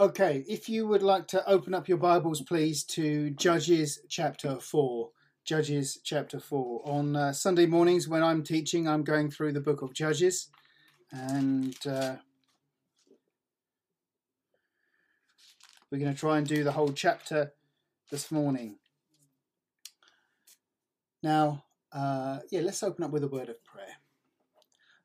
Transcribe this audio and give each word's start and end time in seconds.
Okay, 0.00 0.44
if 0.48 0.68
you 0.68 0.86
would 0.86 1.02
like 1.02 1.26
to 1.26 1.44
open 1.50 1.74
up 1.74 1.88
your 1.88 1.98
Bibles, 1.98 2.40
please, 2.40 2.84
to 2.84 3.30
Judges 3.30 3.98
chapter 4.08 4.60
4. 4.60 5.10
Judges 5.44 5.98
chapter 6.04 6.38
4. 6.38 6.82
On 6.84 7.16
uh, 7.16 7.32
Sunday 7.32 7.66
mornings, 7.66 8.06
when 8.06 8.22
I'm 8.22 8.44
teaching, 8.44 8.86
I'm 8.86 9.02
going 9.02 9.28
through 9.28 9.54
the 9.54 9.60
book 9.60 9.82
of 9.82 9.92
Judges. 9.92 10.50
And 11.10 11.76
uh, 11.84 12.14
we're 15.90 15.98
going 15.98 16.14
to 16.14 16.20
try 16.20 16.38
and 16.38 16.46
do 16.46 16.62
the 16.62 16.70
whole 16.70 16.92
chapter 16.92 17.54
this 18.12 18.30
morning. 18.30 18.76
Now, 21.24 21.64
uh, 21.90 22.38
yeah, 22.52 22.60
let's 22.60 22.84
open 22.84 23.02
up 23.02 23.10
with 23.10 23.24
a 23.24 23.28
word 23.28 23.48
of. 23.48 23.56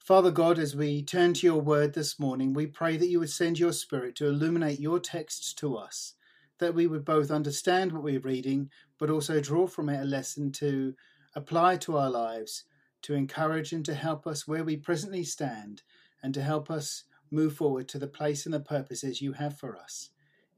Father 0.04 0.32
God, 0.32 0.60
as 0.60 0.76
we 0.76 1.02
turn 1.02 1.34
to 1.36 1.48
your 1.48 1.62
word 1.62 1.94
this 1.94 2.20
morning, 2.20 2.52
we 2.52 2.68
pray 2.68 2.98
that 2.98 3.08
you 3.08 3.22
would 3.22 3.30
send 3.30 3.58
your 3.58 3.72
spirit 3.72 4.18
to 4.18 4.28
illuminate 4.28 4.82
your 4.82 5.00
texts 5.00 5.54
to 5.54 5.78
us, 5.78 6.16
that 6.60 6.76
we 6.76 6.88
would 6.88 7.06
both 7.06 7.32
understand 7.32 7.94
what 7.94 8.04
we're 8.04 8.20
reading, 8.20 8.70
but 9.00 9.10
also 9.10 9.40
draw 9.40 9.66
from 9.66 9.88
it 9.88 10.02
a 10.02 10.04
lesson 10.04 10.52
to 10.52 10.94
apply 11.38 11.78
to 11.78 11.96
our 11.96 12.10
lives, 12.10 12.66
to 13.04 13.14
encourage 13.14 13.72
and 13.72 13.86
to 13.86 13.94
help 13.94 14.28
us 14.28 14.46
where 14.46 14.66
we 14.66 14.76
presently 14.76 15.24
stand, 15.24 15.84
and 16.22 16.34
to 16.34 16.42
help 16.42 16.70
us 16.70 17.06
move 17.32 17.56
forward 17.56 17.88
to 17.88 17.98
the 17.98 18.06
place 18.06 18.46
and 18.46 18.54
the 18.54 18.60
purposes 18.60 19.22
you 19.22 19.32
have 19.32 19.58
for 19.58 19.78
us. 19.78 20.10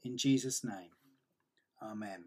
In 0.04 0.18
Jesus' 0.18 0.64
name, 0.64 0.90
Amen. 1.84 2.24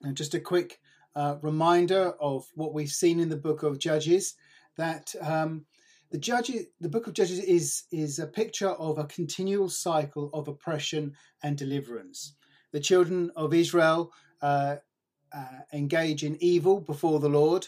And 0.00 0.16
just 0.16 0.32
a 0.32 0.40
quick 0.40 0.80
uh, 1.14 1.36
reminder 1.42 2.14
of 2.18 2.46
what 2.54 2.72
we've 2.72 2.88
seen 2.88 3.20
in 3.20 3.28
the 3.28 3.36
book 3.36 3.62
of 3.62 3.78
Judges 3.78 4.36
that 4.78 5.14
um, 5.20 5.66
the 6.12 6.18
judges, 6.18 6.66
the 6.78 6.90
book 6.90 7.06
of 7.06 7.14
Judges 7.14 7.38
is 7.40 7.84
is 7.90 8.18
a 8.18 8.26
picture 8.26 8.68
of 8.68 8.98
a 8.98 9.06
continual 9.06 9.70
cycle 9.70 10.30
of 10.34 10.46
oppression 10.46 11.14
and 11.42 11.56
deliverance. 11.56 12.34
The 12.72 12.80
children 12.80 13.32
of 13.34 13.54
Israel 13.54 14.12
uh, 14.42 14.76
uh, 15.34 15.58
engage 15.72 16.22
in 16.22 16.36
evil 16.40 16.80
before 16.80 17.18
the 17.18 17.30
Lord, 17.30 17.66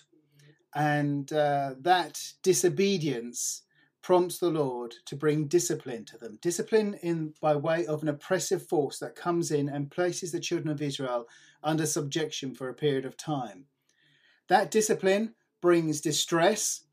and 0.75 1.33
uh, 1.33 1.75
that 1.81 2.20
disobedience 2.42 3.62
prompts 4.03 4.39
the 4.39 4.50
Lord 4.50 4.95
to 5.06 5.17
bring 5.17 5.47
discipline 5.47 6.05
to 6.05 6.19
them. 6.19 6.39
Discipline 6.42 6.98
in 7.03 7.33
by 7.41 7.56
way 7.56 7.87
of 7.87 8.03
an 8.03 8.09
oppressive 8.09 8.67
force 8.67 8.98
that 8.98 9.17
comes 9.17 9.50
in 9.50 9.70
and 9.70 9.91
places 9.91 10.33
the 10.33 10.41
children 10.41 10.69
of 10.69 10.83
Israel 10.83 11.27
under 11.62 11.87
subjection 11.87 12.55
for 12.55 12.69
a 12.69 12.75
period 12.75 13.06
of 13.06 13.17
time. 13.17 13.65
That 14.48 14.70
discipline 14.70 15.34
brings 15.62 16.03
distress 16.03 16.84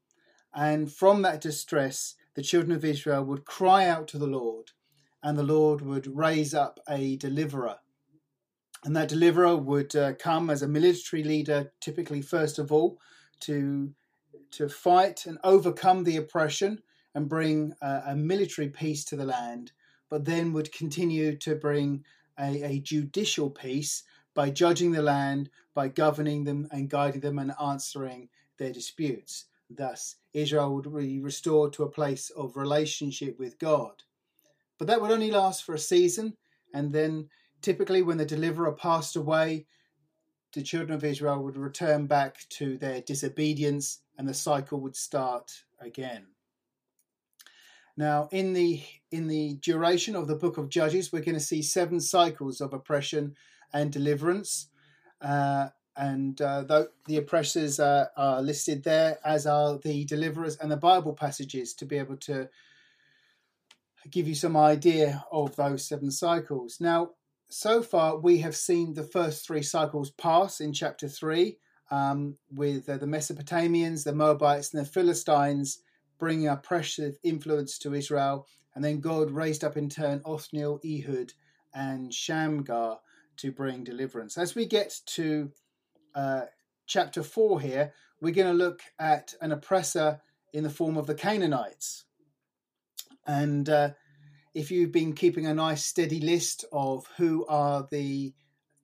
and 0.53 0.91
from 0.91 1.21
that 1.21 1.41
distress, 1.41 2.15
the 2.35 2.41
children 2.41 2.71
of 2.71 2.85
Israel 2.85 3.23
would 3.23 3.45
cry 3.45 3.85
out 3.87 4.07
to 4.09 4.17
the 4.17 4.27
Lord, 4.27 4.71
and 5.23 5.37
the 5.37 5.43
Lord 5.43 5.81
would 5.81 6.07
raise 6.07 6.53
up 6.53 6.79
a 6.89 7.17
deliverer. 7.17 7.77
And 8.83 8.95
that 8.95 9.09
deliverer 9.09 9.55
would 9.55 9.95
uh, 9.95 10.13
come 10.13 10.49
as 10.49 10.61
a 10.61 10.67
military 10.67 11.23
leader, 11.23 11.71
typically 11.79 12.21
first 12.21 12.57
of 12.57 12.71
all, 12.71 12.99
to, 13.41 13.93
to 14.51 14.67
fight 14.69 15.25
and 15.25 15.37
overcome 15.43 16.03
the 16.03 16.17
oppression 16.17 16.81
and 17.13 17.29
bring 17.29 17.73
uh, 17.81 18.01
a 18.07 18.15
military 18.15 18.69
peace 18.69 19.05
to 19.05 19.15
the 19.15 19.25
land, 19.25 19.71
but 20.09 20.25
then 20.25 20.53
would 20.53 20.71
continue 20.71 21.37
to 21.37 21.55
bring 21.55 22.03
a, 22.39 22.63
a 22.63 22.79
judicial 22.79 23.49
peace 23.49 24.03
by 24.33 24.49
judging 24.49 24.91
the 24.91 25.01
land, 25.01 25.49
by 25.73 25.87
governing 25.87 26.45
them 26.45 26.67
and 26.71 26.89
guiding 26.89 27.21
them 27.21 27.37
and 27.37 27.53
answering 27.61 28.29
their 28.57 28.71
disputes. 28.71 29.45
Thus, 29.75 30.15
Israel 30.33 30.75
would 30.75 30.93
be 30.95 31.19
restored 31.19 31.73
to 31.73 31.83
a 31.83 31.89
place 31.89 32.29
of 32.31 32.57
relationship 32.57 33.39
with 33.39 33.59
God. 33.59 34.03
But 34.77 34.87
that 34.87 35.01
would 35.01 35.11
only 35.11 35.31
last 35.31 35.63
for 35.63 35.75
a 35.75 35.79
season, 35.79 36.37
and 36.73 36.91
then 36.93 37.29
typically 37.61 38.01
when 38.01 38.17
the 38.17 38.25
deliverer 38.25 38.71
passed 38.73 39.15
away, 39.15 39.67
the 40.53 40.61
children 40.61 40.91
of 40.91 41.03
Israel 41.03 41.43
would 41.43 41.57
return 41.57 42.07
back 42.07 42.37
to 42.49 42.77
their 42.77 43.01
disobedience 43.01 44.01
and 44.17 44.27
the 44.27 44.33
cycle 44.33 44.79
would 44.81 44.95
start 44.95 45.51
again. 45.79 46.27
Now, 47.97 48.29
in 48.31 48.53
the 48.53 48.81
in 49.11 49.27
the 49.27 49.55
duration 49.61 50.15
of 50.15 50.27
the 50.27 50.35
book 50.35 50.57
of 50.57 50.69
Judges, 50.69 51.11
we're 51.11 51.23
going 51.23 51.35
to 51.35 51.39
see 51.39 51.61
seven 51.61 51.99
cycles 51.99 52.61
of 52.61 52.73
oppression 52.73 53.35
and 53.73 53.91
deliverance. 53.91 54.67
Uh, 55.21 55.69
and 55.95 56.41
uh, 56.41 56.63
the, 56.63 56.89
the 57.05 57.17
oppressors 57.17 57.79
uh, 57.79 58.05
are 58.15 58.41
listed 58.41 58.83
there, 58.83 59.19
as 59.25 59.45
are 59.45 59.77
the 59.77 60.05
deliverers 60.05 60.57
and 60.57 60.71
the 60.71 60.77
Bible 60.77 61.13
passages 61.13 61.73
to 61.75 61.85
be 61.85 61.97
able 61.97 62.17
to 62.17 62.49
give 64.09 64.27
you 64.27 64.35
some 64.35 64.57
idea 64.57 65.23
of 65.31 65.55
those 65.55 65.85
seven 65.87 66.09
cycles. 66.11 66.79
Now, 66.79 67.11
so 67.49 67.83
far 67.83 68.17
we 68.17 68.39
have 68.39 68.55
seen 68.55 68.93
the 68.93 69.03
first 69.03 69.45
three 69.45 69.61
cycles 69.61 70.11
pass 70.11 70.61
in 70.61 70.73
chapter 70.73 71.07
three, 71.07 71.57
um, 71.91 72.37
with 72.49 72.87
uh, 72.87 72.97
the 72.97 73.05
Mesopotamians, 73.05 74.03
the 74.03 74.13
Moabites, 74.13 74.73
and 74.73 74.83
the 74.83 74.89
Philistines 74.89 75.79
bringing 76.17 76.47
oppressive 76.47 77.17
influence 77.23 77.77
to 77.79 77.93
Israel, 77.93 78.47
and 78.73 78.83
then 78.83 79.01
God 79.01 79.31
raised 79.31 79.63
up 79.63 79.75
in 79.75 79.89
turn 79.89 80.21
Othniel, 80.23 80.79
Ehud, 80.85 81.33
and 81.73 82.13
Shamgar 82.13 82.99
to 83.37 83.51
bring 83.51 83.83
deliverance. 83.83 84.37
As 84.37 84.55
we 84.55 84.65
get 84.65 85.01
to 85.07 85.51
uh, 86.15 86.41
chapter 86.85 87.23
4 87.23 87.61
here, 87.61 87.93
we're 88.21 88.33
going 88.33 88.47
to 88.47 88.63
look 88.63 88.81
at 88.99 89.33
an 89.41 89.51
oppressor 89.51 90.21
in 90.53 90.63
the 90.63 90.69
form 90.69 90.97
of 90.97 91.07
the 91.07 91.15
Canaanites. 91.15 92.05
And 93.25 93.67
uh, 93.69 93.91
if 94.53 94.71
you've 94.71 94.91
been 94.91 95.13
keeping 95.13 95.45
a 95.45 95.53
nice 95.53 95.85
steady 95.85 96.19
list 96.19 96.65
of 96.71 97.07
who 97.17 97.45
are 97.47 97.87
the 97.91 98.33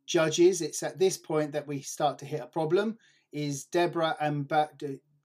judges, 0.06 0.62
it's 0.62 0.84
at 0.84 0.98
this 0.98 1.18
point 1.18 1.52
that 1.52 1.68
we 1.68 1.82
start 1.82 2.20
to 2.20 2.26
hit 2.26 2.42
a 2.42 2.48
problem. 2.48 2.98
Is 3.34 3.66
Deborah 3.66 4.16
and 4.22 4.48
ba- 4.48 4.70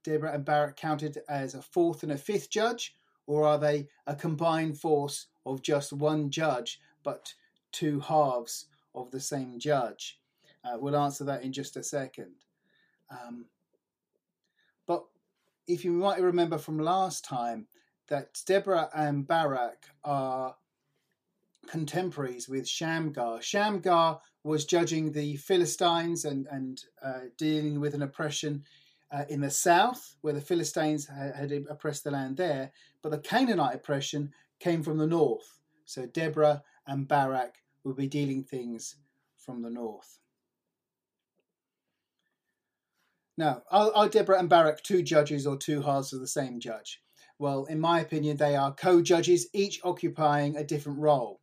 Deborah 0.02 0.34
and 0.34 0.44
Barak 0.44 0.76
counted 0.76 1.18
as 1.28 1.54
a 1.54 1.62
fourth 1.62 2.02
and 2.02 2.12
a 2.12 2.18
fifth 2.18 2.50
judge, 2.50 2.94
or 3.26 3.46
are 3.46 3.58
they 3.58 3.86
a 4.06 4.16
combined 4.16 4.78
force 4.78 5.28
of 5.46 5.62
just 5.62 5.92
one 5.92 6.30
judge 6.30 6.80
but 7.04 7.32
two 7.70 8.00
halves 8.00 8.66
of 8.94 9.10
the 9.12 9.20
same 9.20 9.58
judge? 9.60 10.18
Uh, 10.64 10.76
we'll 10.78 10.96
answer 10.96 11.24
that 11.24 11.42
in 11.42 11.52
just 11.52 11.76
a 11.76 11.82
second. 11.82 12.34
Um, 13.10 13.46
but 14.86 15.04
if 15.66 15.84
you 15.84 15.92
might 15.92 16.20
remember 16.20 16.58
from 16.58 16.78
last 16.78 17.24
time 17.24 17.66
that 18.08 18.40
Deborah 18.46 18.90
and 18.94 19.26
Barak 19.26 19.86
are 20.04 20.56
contemporaries 21.66 22.48
with 22.48 22.68
Shamgar. 22.68 23.40
Shamgar 23.40 24.20
was 24.44 24.64
judging 24.64 25.12
the 25.12 25.36
Philistines 25.36 26.24
and, 26.24 26.46
and 26.50 26.82
uh, 27.02 27.20
dealing 27.38 27.80
with 27.80 27.94
an 27.94 28.02
oppression 28.02 28.64
uh, 29.12 29.24
in 29.28 29.40
the 29.40 29.50
south, 29.50 30.16
where 30.22 30.32
the 30.32 30.40
Philistines 30.40 31.06
had, 31.06 31.34
had, 31.34 31.66
oppressed 31.68 32.04
the 32.04 32.10
land 32.10 32.36
there, 32.36 32.72
but 33.02 33.10
the 33.10 33.18
Canaanite 33.18 33.74
oppression 33.74 34.32
came 34.58 34.82
from 34.82 34.98
the 34.98 35.06
north. 35.06 35.58
So 35.84 36.06
Deborah 36.06 36.62
and 36.86 37.06
Barak 37.06 37.56
will 37.84 37.94
be 37.94 38.08
dealing 38.08 38.42
things 38.42 38.96
from 39.36 39.62
the 39.62 39.70
north. 39.70 40.18
Now, 43.36 43.62
are, 43.70 43.90
are 43.94 44.08
Deborah 44.08 44.38
and 44.38 44.48
Barak 44.48 44.82
two 44.82 45.02
judges 45.02 45.46
or 45.46 45.56
two 45.56 45.82
halves 45.82 46.12
of 46.12 46.20
the 46.20 46.26
same 46.26 46.60
judge? 46.60 47.00
Well, 47.38 47.64
in 47.64 47.80
my 47.80 48.00
opinion, 48.00 48.36
they 48.36 48.56
are 48.56 48.74
co 48.74 49.02
judges, 49.02 49.48
each 49.52 49.80
occupying 49.84 50.56
a 50.56 50.64
different 50.64 50.98
role. 50.98 51.40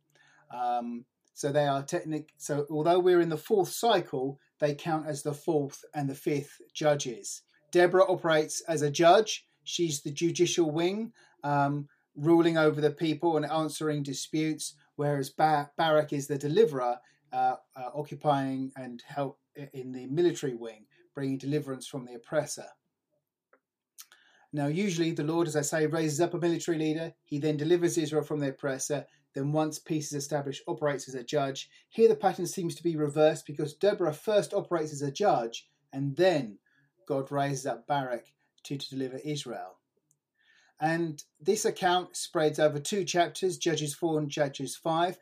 Um, 0.54 1.04
so 1.34 1.50
they 1.50 1.66
are 1.66 1.82
technic. 1.82 2.32
So 2.36 2.66
although 2.70 2.98
we're 2.98 3.20
in 3.20 3.28
the 3.28 3.36
fourth 3.36 3.70
cycle, 3.70 4.38
they 4.60 4.74
count 4.74 5.06
as 5.06 5.22
the 5.22 5.34
fourth 5.34 5.84
and 5.94 6.08
the 6.08 6.14
fifth 6.14 6.60
judges. 6.74 7.42
Deborah 7.72 8.10
operates 8.10 8.60
as 8.62 8.82
a 8.82 8.90
judge. 8.90 9.46
She's 9.64 10.02
the 10.02 10.10
judicial 10.10 10.70
wing, 10.70 11.12
um, 11.44 11.88
ruling 12.16 12.56
over 12.56 12.80
the 12.80 12.90
people 12.90 13.36
and 13.36 13.46
answering 13.46 14.02
disputes, 14.02 14.74
whereas 14.96 15.30
Bar- 15.30 15.70
Barak 15.76 16.12
is 16.12 16.26
the 16.26 16.38
deliverer, 16.38 16.98
uh, 17.32 17.56
uh, 17.76 17.90
occupying 17.94 18.72
and 18.76 19.02
help 19.06 19.38
in 19.72 19.92
the 19.92 20.06
military 20.06 20.54
wing 20.54 20.86
bringing 21.14 21.38
deliverance 21.38 21.86
from 21.86 22.04
the 22.04 22.14
oppressor. 22.14 22.66
Now, 24.52 24.66
usually 24.66 25.12
the 25.12 25.24
Lord, 25.24 25.46
as 25.46 25.54
I 25.54 25.62
say, 25.62 25.86
raises 25.86 26.20
up 26.20 26.34
a 26.34 26.38
military 26.38 26.78
leader. 26.78 27.14
He 27.24 27.38
then 27.38 27.56
delivers 27.56 27.96
Israel 27.96 28.24
from 28.24 28.40
the 28.40 28.48
oppressor. 28.48 29.06
Then, 29.32 29.52
once 29.52 29.78
peace 29.78 30.08
is 30.08 30.24
established, 30.24 30.64
operates 30.66 31.08
as 31.08 31.14
a 31.14 31.22
judge. 31.22 31.70
Here, 31.88 32.08
the 32.08 32.16
pattern 32.16 32.46
seems 32.46 32.74
to 32.74 32.82
be 32.82 32.96
reversed 32.96 33.46
because 33.46 33.74
Deborah 33.74 34.12
first 34.12 34.52
operates 34.52 34.92
as 34.92 35.02
a 35.02 35.12
judge, 35.12 35.68
and 35.92 36.16
then 36.16 36.58
God 37.06 37.30
raises 37.30 37.66
up 37.66 37.86
Barak 37.86 38.32
to, 38.64 38.76
to 38.76 38.90
deliver 38.90 39.18
Israel. 39.18 39.78
And 40.80 41.22
this 41.40 41.64
account 41.64 42.16
spreads 42.16 42.58
over 42.58 42.80
two 42.80 43.04
chapters, 43.04 43.58
Judges 43.58 43.94
4 43.94 44.18
and 44.18 44.30
Judges 44.30 44.74
5. 44.76 45.18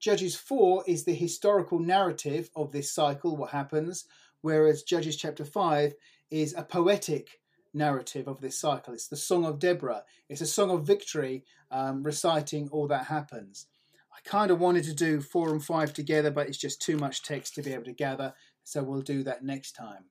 Judges 0.00 0.34
4 0.34 0.84
is 0.88 1.04
the 1.04 1.14
historical 1.14 1.78
narrative 1.78 2.50
of 2.56 2.72
this 2.72 2.90
cycle, 2.90 3.36
what 3.36 3.50
happens, 3.50 4.06
whereas 4.42 4.82
Judges 4.82 5.16
chapter 5.16 5.44
5 5.44 5.94
is 6.30 6.54
a 6.54 6.62
poetic 6.62 7.40
narrative 7.74 8.28
of 8.28 8.40
this 8.40 8.58
cycle. 8.58 8.92
It's 8.92 9.08
the 9.08 9.16
Song 9.16 9.44
of 9.44 9.58
Deborah, 9.58 10.02
it's 10.28 10.40
a 10.40 10.46
song 10.46 10.70
of 10.70 10.86
victory 10.86 11.44
um, 11.70 12.02
reciting 12.02 12.68
all 12.70 12.86
that 12.88 13.06
happens. 13.06 13.66
I 14.12 14.28
kind 14.28 14.50
of 14.50 14.60
wanted 14.60 14.84
to 14.84 14.94
do 14.94 15.20
four 15.20 15.50
and 15.50 15.64
five 15.64 15.92
together, 15.92 16.30
but 16.30 16.46
it's 16.46 16.58
just 16.58 16.82
too 16.82 16.96
much 16.96 17.22
text 17.22 17.54
to 17.54 17.62
be 17.62 17.72
able 17.72 17.84
to 17.84 17.92
gather, 17.92 18.34
so 18.62 18.82
we'll 18.82 19.02
do 19.02 19.22
that 19.24 19.42
next 19.42 19.72
time. 19.72 20.04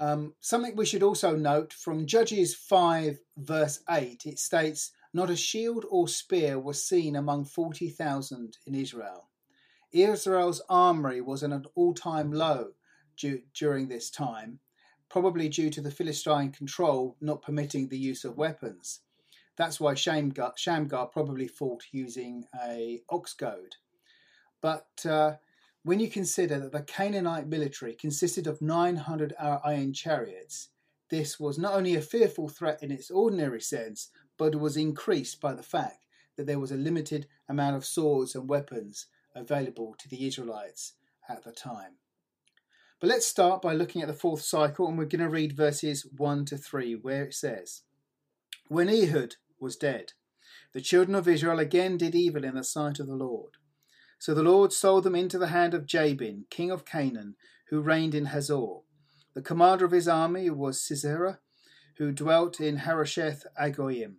Um, 0.00 0.34
something 0.40 0.76
we 0.76 0.86
should 0.86 1.02
also 1.02 1.34
note 1.34 1.72
from 1.72 2.06
Judges 2.06 2.54
5, 2.54 3.18
verse 3.36 3.80
8, 3.90 4.22
it 4.26 4.38
states, 4.38 4.92
Not 5.12 5.30
a 5.30 5.36
shield 5.36 5.84
or 5.90 6.06
spear 6.06 6.58
was 6.58 6.84
seen 6.84 7.16
among 7.16 7.46
40,000 7.46 8.58
in 8.66 8.74
Israel. 8.74 9.27
Israel's 9.92 10.60
armory 10.68 11.20
was 11.20 11.42
at 11.42 11.50
an 11.50 11.64
all 11.74 11.94
time 11.94 12.32
low 12.32 12.72
during 13.54 13.88
this 13.88 14.10
time, 14.10 14.60
probably 15.08 15.48
due 15.48 15.70
to 15.70 15.80
the 15.80 15.90
Philistine 15.90 16.52
control 16.52 17.16
not 17.20 17.42
permitting 17.42 17.88
the 17.88 17.98
use 17.98 18.24
of 18.24 18.36
weapons. 18.36 19.00
That's 19.56 19.80
why 19.80 19.94
Shamgar, 19.94 20.52
Shamgar 20.56 21.06
probably 21.06 21.48
fought 21.48 21.84
using 21.90 22.44
a 22.62 23.02
ox 23.08 23.32
goad. 23.34 23.74
But 24.60 25.04
uh, 25.04 25.36
when 25.82 26.00
you 26.00 26.08
consider 26.08 26.60
that 26.60 26.72
the 26.72 26.82
Canaanite 26.82 27.48
military 27.48 27.94
consisted 27.94 28.46
of 28.46 28.62
900 28.62 29.34
iron 29.40 29.92
chariots, 29.92 30.68
this 31.10 31.40
was 31.40 31.58
not 31.58 31.74
only 31.74 31.96
a 31.96 32.02
fearful 32.02 32.48
threat 32.48 32.82
in 32.82 32.92
its 32.92 33.10
ordinary 33.10 33.60
sense, 33.60 34.10
but 34.36 34.54
was 34.54 34.76
increased 34.76 35.40
by 35.40 35.54
the 35.54 35.62
fact 35.62 36.04
that 36.36 36.46
there 36.46 36.60
was 36.60 36.70
a 36.70 36.76
limited 36.76 37.26
amount 37.48 37.74
of 37.74 37.84
swords 37.84 38.34
and 38.34 38.48
weapons 38.48 39.06
available 39.38 39.94
to 39.98 40.08
the 40.08 40.26
Israelites 40.26 40.94
at 41.28 41.44
the 41.44 41.52
time. 41.52 41.96
But 43.00 43.08
let's 43.08 43.26
start 43.26 43.62
by 43.62 43.74
looking 43.74 44.02
at 44.02 44.08
the 44.08 44.14
fourth 44.14 44.42
cycle, 44.42 44.88
and 44.88 44.98
we're 44.98 45.04
going 45.04 45.20
to 45.20 45.28
read 45.28 45.56
verses 45.56 46.06
1 46.16 46.44
to 46.46 46.56
3, 46.56 46.94
where 46.96 47.24
it 47.24 47.34
says 47.34 47.82
When 48.68 48.88
Ehud 48.88 49.36
was 49.60 49.76
dead, 49.76 50.14
the 50.72 50.80
children 50.80 51.14
of 51.14 51.28
Israel 51.28 51.58
again 51.58 51.96
did 51.96 52.14
evil 52.14 52.44
in 52.44 52.54
the 52.54 52.64
sight 52.64 52.98
of 52.98 53.06
the 53.06 53.14
Lord. 53.14 53.52
So 54.18 54.34
the 54.34 54.42
Lord 54.42 54.72
sold 54.72 55.04
them 55.04 55.14
into 55.14 55.38
the 55.38 55.48
hand 55.48 55.74
of 55.74 55.86
Jabin, 55.86 56.46
king 56.50 56.70
of 56.70 56.84
Canaan, 56.84 57.36
who 57.70 57.80
reigned 57.80 58.14
in 58.14 58.26
Hazor. 58.26 58.80
The 59.34 59.42
commander 59.42 59.84
of 59.84 59.92
his 59.92 60.08
army 60.08 60.50
was 60.50 60.82
Sisera, 60.82 61.38
who 61.98 62.10
dwelt 62.10 62.60
in 62.60 62.78
Harosheth 62.78 63.46
Hagoyim. 63.60 64.16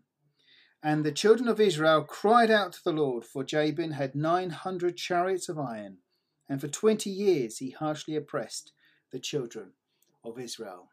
And 0.82 1.04
the 1.04 1.12
children 1.12 1.50
of 1.50 1.60
Israel 1.60 2.04
cried 2.04 2.50
out 2.50 2.74
to 2.74 2.84
the 2.84 2.94
Lord, 2.94 3.26
for 3.26 3.44
Jabin 3.44 3.92
had 3.92 4.16
nine 4.16 4.52
hundred 4.52 4.96
chariots 4.96 5.50
of 5.50 5.60
iron, 5.60 5.98
and 6.48 6.62
for 6.62 6.68
twenty 6.68 7.10
years 7.10 7.58
he 7.58 7.72
harshly 7.72 8.16
oppressed 8.16 8.72
the 9.12 9.20
children 9.20 9.74
of 10.24 10.40
Israel. 10.40 10.90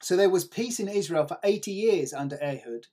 So 0.00 0.16
there 0.16 0.30
was 0.30 0.44
peace 0.44 0.80
in 0.80 0.88
Israel 0.88 1.26
for 1.26 1.38
80 1.42 1.70
years 1.70 2.12
under 2.12 2.38
Ehud, 2.42 2.88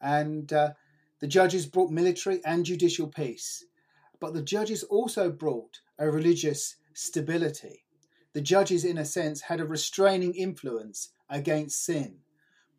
and 0.00 0.52
uh, 0.52 0.72
the 1.20 1.28
judges 1.28 1.66
brought 1.66 1.90
military 1.90 2.44
and 2.44 2.64
judicial 2.64 3.06
peace 3.06 3.64
but 4.22 4.34
the 4.34 4.42
judges 4.42 4.84
also 4.84 5.32
brought 5.32 5.80
a 5.98 6.08
religious 6.08 6.76
stability. 6.94 7.82
The 8.34 8.40
judges, 8.40 8.84
in 8.84 8.96
a 8.96 9.04
sense, 9.04 9.40
had 9.40 9.58
a 9.58 9.64
restraining 9.64 10.32
influence 10.34 11.08
against 11.28 11.84
sin. 11.84 12.18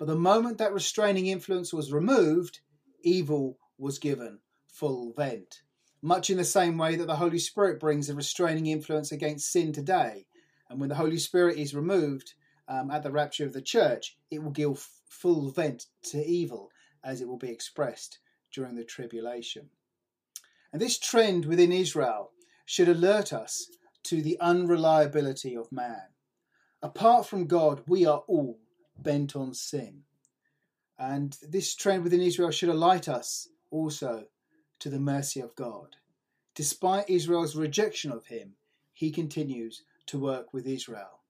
But 0.04 0.12
the 0.12 0.20
moment 0.20 0.58
that 0.58 0.74
restraining 0.74 1.28
influence 1.28 1.72
was 1.72 1.94
removed, 1.94 2.60
evil 3.04 3.58
was 3.78 4.00
given 4.00 4.40
full 4.68 5.14
vent. 5.14 5.62
Much 6.02 6.30
in 6.30 6.36
the 6.36 6.44
same 6.44 6.78
way 6.78 6.98
that 6.98 7.08
the 7.08 7.16
Holy 7.16 7.40
Spirit 7.40 7.80
brings 7.80 8.10
a 8.10 8.14
restraining 8.14 8.66
influence 8.66 9.14
against 9.14 9.50
sin 9.50 9.72
today. 9.72 10.26
And 10.70 10.82
when 10.82 10.90
the 10.90 10.96
Holy 10.96 11.18
Spirit 11.18 11.58
is 11.58 11.74
removed 11.74 12.34
um, 12.68 12.92
at 12.92 13.04
the 13.04 13.14
rapture 13.14 13.46
of 13.46 13.54
the 13.54 13.62
church, 13.62 14.18
it 14.30 14.44
will 14.44 14.52
give 14.52 14.86
full 15.08 15.52
vent 15.52 15.86
to 16.12 16.22
evil 16.22 16.70
as 17.02 17.22
it 17.22 17.28
will 17.30 17.38
be 17.38 17.52
expressed 17.52 18.20
during 18.52 18.76
the 18.76 18.84
tribulation. 18.84 19.70
And 20.74 20.82
this 20.82 21.00
trend 21.00 21.46
within 21.46 21.72
Israel 21.72 22.32
should 22.66 22.90
alert 22.90 23.32
us 23.32 23.70
to 24.04 24.22
the 24.22 24.38
unreliability 24.42 25.56
of 25.56 25.72
man. 25.72 26.10
Apart 26.82 27.26
from 27.26 27.48
God, 27.48 27.84
we 27.88 28.06
are 28.06 28.26
all 28.28 28.60
bent 28.98 29.36
on 29.36 29.54
sin. 29.54 30.04
And 30.98 31.38
this 31.42 31.75
trend 31.75 32.04
within 32.04 32.22
Israel 32.22 32.51
should 32.51 32.69
alight 32.69 33.10
us 33.10 33.48
also 33.72 34.25
to 34.80 34.90
the 34.90 35.00
mercy 35.00 35.40
of 35.40 35.56
God. 35.56 35.95
Despite 36.56 37.10
Israel's 37.10 37.56
rejection 37.56 38.12
of 38.12 38.28
him, 38.28 38.56
he 38.94 39.12
continues 39.12 39.84
to 40.07 40.19
work 40.19 40.54
with 40.54 40.68
Israel. 40.68 41.22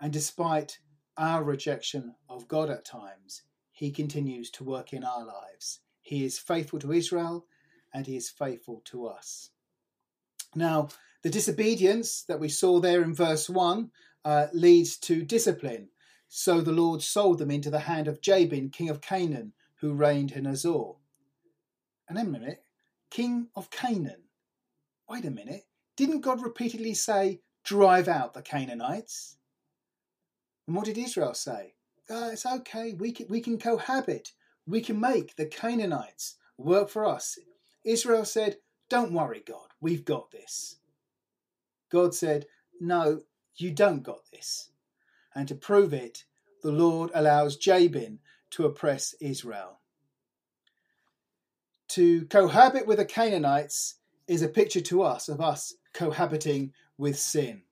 And 0.00 0.12
despite 0.12 0.78
our 1.16 1.42
rejection 1.42 2.14
of 2.28 2.48
God 2.48 2.70
at 2.70 2.84
times, 2.84 3.42
he 3.72 3.90
continues 3.90 4.50
to 4.50 4.64
work 4.64 4.92
in 4.92 5.04
our 5.04 5.24
lives. 5.24 5.80
He 6.02 6.24
is 6.24 6.38
faithful 6.38 6.78
to 6.80 6.92
Israel 6.92 7.46
and 7.92 8.06
he 8.06 8.16
is 8.16 8.28
faithful 8.30 8.82
to 8.86 9.06
us. 9.06 9.50
Now, 10.54 10.88
the 11.22 11.30
disobedience 11.30 12.22
that 12.22 12.40
we 12.40 12.48
saw 12.48 12.80
there 12.80 13.02
in 13.02 13.14
verse 13.14 13.48
1 13.48 13.90
uh, 14.24 14.46
leads 14.52 14.96
to 14.98 15.22
discipline. 15.22 15.88
So 16.32 16.60
the 16.60 16.70
Lord 16.70 17.02
sold 17.02 17.38
them 17.38 17.50
into 17.50 17.70
the 17.70 17.80
hand 17.80 18.06
of 18.06 18.20
Jabin, 18.20 18.70
king 18.70 18.88
of 18.88 19.00
Canaan, 19.00 19.52
who 19.80 19.92
reigned 19.92 20.30
in 20.30 20.44
Hazor. 20.44 20.92
And 22.08 22.16
a 22.16 22.24
minute, 22.24 22.64
king 23.10 23.48
of 23.56 23.68
Canaan. 23.70 24.22
Wait 25.08 25.24
a 25.24 25.30
minute, 25.30 25.66
didn't 25.96 26.20
God 26.20 26.40
repeatedly 26.40 26.94
say, 26.94 27.40
drive 27.64 28.06
out 28.06 28.32
the 28.32 28.42
Canaanites? 28.42 29.38
And 30.68 30.76
what 30.76 30.86
did 30.86 30.96
Israel 30.96 31.34
say? 31.34 31.74
Uh, 32.08 32.30
it's 32.32 32.46
okay, 32.46 32.94
we 32.94 33.10
can, 33.10 33.26
we 33.28 33.40
can 33.40 33.58
cohabit. 33.58 34.32
We 34.66 34.80
can 34.80 35.00
make 35.00 35.34
the 35.34 35.46
Canaanites 35.46 36.36
work 36.56 36.88
for 36.88 37.04
us 37.04 37.38
Israel 37.84 38.24
said, 38.24 38.58
Don't 38.88 39.12
worry, 39.12 39.42
God, 39.44 39.68
we've 39.80 40.04
got 40.04 40.30
this. 40.30 40.76
God 41.90 42.14
said, 42.14 42.46
No, 42.80 43.22
you 43.56 43.72
don't 43.72 44.04
got 44.04 44.30
this. 44.32 44.69
And 45.34 45.46
to 45.48 45.54
prove 45.54 45.92
it, 45.92 46.24
the 46.62 46.72
Lord 46.72 47.10
allows 47.14 47.56
Jabin 47.56 48.18
to 48.50 48.64
oppress 48.64 49.14
Israel. 49.20 49.80
To 51.88 52.26
cohabit 52.26 52.86
with 52.86 52.98
the 52.98 53.04
Canaanites 53.04 53.96
is 54.26 54.42
a 54.42 54.48
picture 54.48 54.80
to 54.80 55.02
us 55.02 55.28
of 55.28 55.40
us 55.40 55.74
cohabiting 55.92 56.72
with 56.96 57.18
sin. 57.18 57.62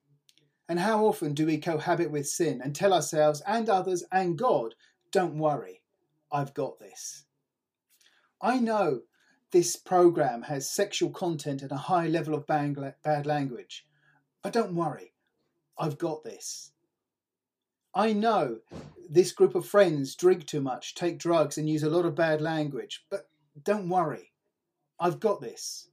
And 0.68 0.78
how 0.78 1.06
often 1.06 1.34
do 1.34 1.46
we 1.46 1.58
cohabit 1.58 2.10
with 2.10 2.28
sin 2.28 2.60
and 2.62 2.74
tell 2.74 2.92
ourselves 2.92 3.42
and 3.46 3.68
others 3.68 4.04
and 4.12 4.36
God, 4.36 4.74
don't 5.12 5.38
worry, 5.38 5.82
I've 6.30 6.52
got 6.52 6.78
this? 6.78 7.24
I 8.40 8.58
know 8.58 9.02
this 9.50 9.76
program 9.76 10.42
has 10.42 10.70
sexual 10.70 11.10
content 11.10 11.62
and 11.62 11.72
a 11.72 11.76
high 11.76 12.06
level 12.06 12.34
of 12.34 12.46
bad 12.46 13.26
language. 13.26 13.86
But 14.42 14.52
don't 14.52 14.74
worry, 14.74 15.14
I've 15.78 15.98
got 15.98 16.22
this. 16.22 16.72
I 17.98 18.12
know 18.12 18.60
this 19.10 19.32
group 19.32 19.56
of 19.56 19.66
friends 19.66 20.14
drink 20.14 20.46
too 20.46 20.60
much, 20.60 20.94
take 20.94 21.18
drugs, 21.18 21.58
and 21.58 21.68
use 21.68 21.82
a 21.82 21.90
lot 21.90 22.04
of 22.04 22.14
bad 22.14 22.40
language, 22.40 23.04
but 23.10 23.28
don't 23.60 23.88
worry, 23.88 24.30
I've 25.00 25.18
got 25.18 25.40
this. 25.40 25.88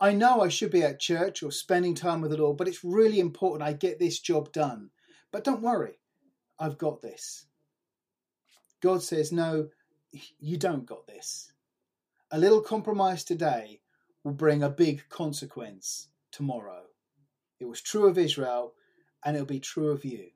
I 0.00 0.14
know 0.14 0.40
I 0.40 0.48
should 0.48 0.72
be 0.72 0.82
at 0.82 0.98
church 0.98 1.44
or 1.44 1.52
spending 1.52 1.94
time 1.94 2.22
with 2.22 2.32
the 2.32 2.38
Lord, 2.38 2.56
but 2.56 2.66
it's 2.66 2.82
really 2.82 3.20
important 3.20 3.62
I 3.62 3.72
get 3.72 4.00
this 4.00 4.18
job 4.18 4.50
done. 4.50 4.90
But 5.30 5.44
don't 5.44 5.62
worry, 5.62 6.00
I've 6.58 6.76
got 6.76 7.02
this. 7.02 7.46
God 8.80 9.00
says, 9.00 9.30
No, 9.30 9.68
you 10.40 10.56
don't 10.56 10.86
got 10.86 11.06
this. 11.06 11.52
A 12.32 12.38
little 12.38 12.60
compromise 12.60 13.22
today 13.22 13.80
will 14.24 14.32
bring 14.32 14.64
a 14.64 14.68
big 14.68 15.08
consequence 15.08 16.08
tomorrow. 16.32 16.82
It 17.60 17.66
was 17.66 17.80
true 17.80 18.08
of 18.08 18.18
Israel 18.18 18.74
and 19.24 19.36
it'll 19.36 19.46
be 19.46 19.60
true 19.60 19.90
of 19.90 20.04
you. 20.04 20.30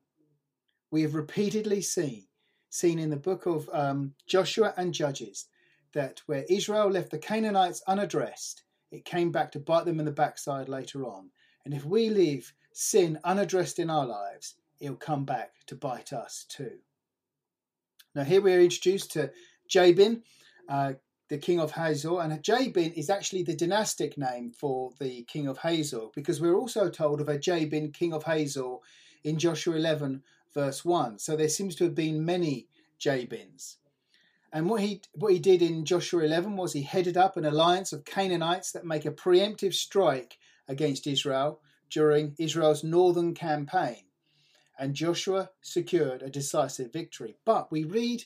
We 0.91 1.03
have 1.03 1.15
repeatedly 1.15 1.83
seen, 1.83 2.25
seen 2.69 2.99
in 2.99 3.11
the 3.11 3.17
book 3.17 3.47
of 3.47 3.69
um, 3.73 4.15
Joshua 4.27 4.75
and 4.77 4.93
Judges, 4.93 5.47
that 5.93 6.21
where 6.27 6.45
Israel 6.49 6.89
left 6.89 7.11
the 7.11 7.19
Canaanites 7.19 7.83
unaddressed, 7.87 8.63
it 8.91 9.05
came 9.05 9.31
back 9.31 9.53
to 9.53 9.61
bite 9.61 9.85
them 9.85 10.01
in 10.01 10.07
the 10.07 10.13
backside 10.13 10.69
later 10.69 11.05
on. 11.07 11.31
And 11.65 11.75
if 11.75 11.85
we 11.85 12.11
leave 12.11 12.53
sin 12.73 13.19
unaddressed 13.25 13.79
in 13.79 13.91
our 13.91 14.07
lives, 14.07 14.55
it'll 14.81 14.97
come 14.97 15.25
back 15.25 15.53
to 15.67 15.77
bite 15.77 16.13
us 16.13 16.45
too. 16.49 16.79
Now, 18.15 18.25
here 18.25 18.41
we 18.41 18.53
are 18.55 18.61
introduced 18.61 19.13
to 19.13 19.31
Jabin. 19.69 20.23
Uh, 20.69 20.95
the 21.29 21.39
king 21.39 21.61
of 21.61 21.71
Hazor, 21.71 22.21
and 22.21 22.43
Jabin 22.43 22.93
is 22.95 23.09
actually 23.09 23.45
the 23.45 23.55
dynastic 23.55 24.19
name 24.19 24.51
for 24.51 24.91
the 24.99 25.23
king 25.25 25.47
of 25.47 25.59
Hazor, 25.59 26.07
because 26.13 26.41
we're 26.41 26.57
also 26.57 26.91
told 26.91 27.21
of 27.21 27.29
a 27.29 27.39
Jabin, 27.39 27.93
king 27.93 28.13
of 28.13 28.25
Hazor, 28.25 28.79
in 29.23 29.39
Joshua 29.39 29.77
11, 29.77 30.23
verse 30.55 30.85
1. 30.85 31.19
So 31.19 31.37
there 31.37 31.49
seems 31.49 31.75
to 31.77 31.85
have 31.85 31.95
been 31.95 32.25
many 32.25 32.69
Jabins. 32.99 33.77
And 34.53 34.69
what 34.69 34.81
he 34.81 35.03
what 35.15 35.33
he 35.33 35.39
did 35.39 35.63
in 35.63 35.85
Joshua 35.85 36.25
11 36.25 36.57
was 36.57 36.73
he 36.73 36.83
headed 36.83 37.17
up 37.17 37.37
an 37.37 37.45
alliance 37.45 37.93
of 37.93 38.05
Canaanites 38.05 38.73
that 38.73 38.85
make 38.85 39.07
a 39.07 39.13
preemptive 39.13 39.75
strike 39.75 40.39
against 40.67 41.07
Israel 41.07 41.61
during 41.89 42.35
Israel's 42.39 42.83
northern 42.83 43.35
campaign. 43.35 44.05
And 44.79 44.95
Joshua 44.95 45.51
secured 45.61 46.23
a 46.23 46.31
decisive 46.31 46.93
victory. 46.93 47.37
But 47.45 47.71
we 47.71 47.85
read 47.85 48.25